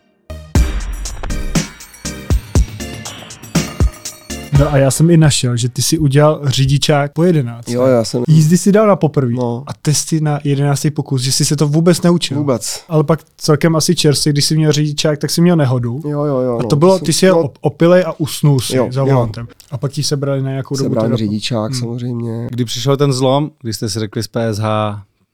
No 4.60 4.74
a 4.74 4.78
já 4.78 4.92
jsem 4.92 5.10
i 5.10 5.18
našel, 5.18 5.58
že 5.58 5.70
ty 5.70 5.82
si 5.82 5.98
udělal 5.98 6.42
řidičák 6.44 7.14
po 7.14 7.24
11. 7.24 7.70
Jo, 7.70 7.86
já 7.86 8.04
jsem. 8.04 8.24
Jízdy 8.28 8.58
si 8.58 8.72
dal 8.72 8.88
na 8.88 8.96
poprvé. 8.96 9.34
No. 9.34 9.64
A 9.68 9.74
testy 9.82 10.22
na 10.22 10.40
11. 10.44 10.88
pokus, 10.94 11.22
že 11.22 11.32
jsi 11.32 11.46
se 11.46 11.56
to 11.56 11.68
vůbec 11.68 12.02
neučil. 12.02 12.38
Vůbec. 12.38 12.84
Ale 12.90 13.04
pak 13.04 13.20
celkem 13.38 13.76
asi 13.76 13.96
čerstvě, 13.96 14.34
když 14.34 14.46
jsi 14.46 14.56
měl 14.56 14.72
řidičák, 14.72 15.20
tak 15.20 15.30
jsi 15.30 15.42
měl 15.42 15.56
nehodu. 15.56 16.02
Jo, 16.06 16.26
jo, 16.26 16.40
jo. 16.40 16.60
A 16.60 16.64
to 16.64 16.76
no, 16.76 16.80
bylo, 16.80 17.00
ty 17.00 17.14
jsi 17.14 17.26
jel 17.26 17.36
no, 17.36 17.50
opilej 17.62 18.04
a 18.08 18.20
usnul 18.20 18.60
si 18.60 18.78
jo, 18.78 18.88
za 18.92 19.04
volantem. 19.04 19.48
A 19.72 19.78
pak 19.78 19.92
ti 19.92 20.04
sebrali 20.04 20.42
na 20.42 20.50
nějakou 20.50 20.78
dobu. 20.78 20.90
Sebrali 20.90 21.18
řidičák 21.18 21.72
hmm. 21.72 21.80
samozřejmě. 21.80 22.48
Kdy 22.52 22.66
přišel 22.66 22.98
ten 22.98 23.14
zlom, 23.14 23.52
kdy 23.62 23.74
jste 23.74 23.90
si 23.90 24.00
řekli 24.00 24.24
z 24.24 24.28
PSH, 24.28 24.64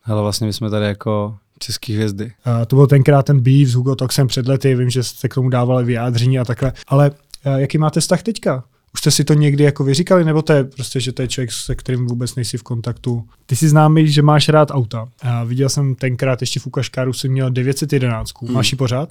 hele 0.01 0.22
vlastně 0.22 0.47
my 0.47 0.53
jsme 0.53 0.70
tady 0.70 0.86
jako 0.86 1.36
český 1.59 1.95
hvězdy. 1.95 2.32
A 2.45 2.66
to 2.66 2.76
byl 2.76 2.88
tenkrát 2.88 3.26
ten 3.26 3.39
beef 3.39 3.70
s 3.70 3.74
Hugo 3.74 3.95
Toxem 3.95 4.28
před 4.28 4.47
lety, 4.47 4.76
vím, 4.76 4.89
že 4.89 5.03
jste 5.03 5.30
k 5.30 5.34
tomu 5.34 5.49
dávali 5.49 5.86
vyjádření 5.86 6.39
a 6.39 6.45
takhle. 6.45 6.74
Ale 6.88 7.11
jaký 7.57 7.78
máte 7.78 7.99
vztah 7.99 8.24
teďka? 8.24 8.63
Už 8.96 9.00
jste 9.00 9.12
si 9.12 9.24
to 9.24 9.34
někdy 9.34 9.64
jako 9.64 9.84
vyříkali, 9.84 10.26
nebo 10.26 10.41
to 10.41 10.54
je 10.54 10.64
prostě, 10.64 11.00
že 11.00 11.12
to 11.12 11.22
je 11.22 11.28
člověk, 11.28 11.52
se 11.52 11.76
kterým 11.76 12.08
vůbec 12.08 12.36
nejsi 12.36 12.58
v 12.58 12.64
kontaktu? 12.64 13.28
Ty 13.46 13.56
si 13.56 13.70
známý, 13.70 14.08
že 14.08 14.22
máš 14.22 14.50
rád 14.50 14.72
auta. 14.72 15.08
A 15.22 15.43
viděl 15.43 15.70
jsem 15.70 15.96
tenkrát 15.96 16.41
ještě 16.41 16.60
v 16.60 16.68
Ukaškáru 16.68 17.14
si 17.14 17.30
měl 17.30 17.50
911. 17.50 18.32
Hmm. 18.41 18.54
Máš 18.54 18.72
ji 18.72 18.78
pořád? 18.78 19.04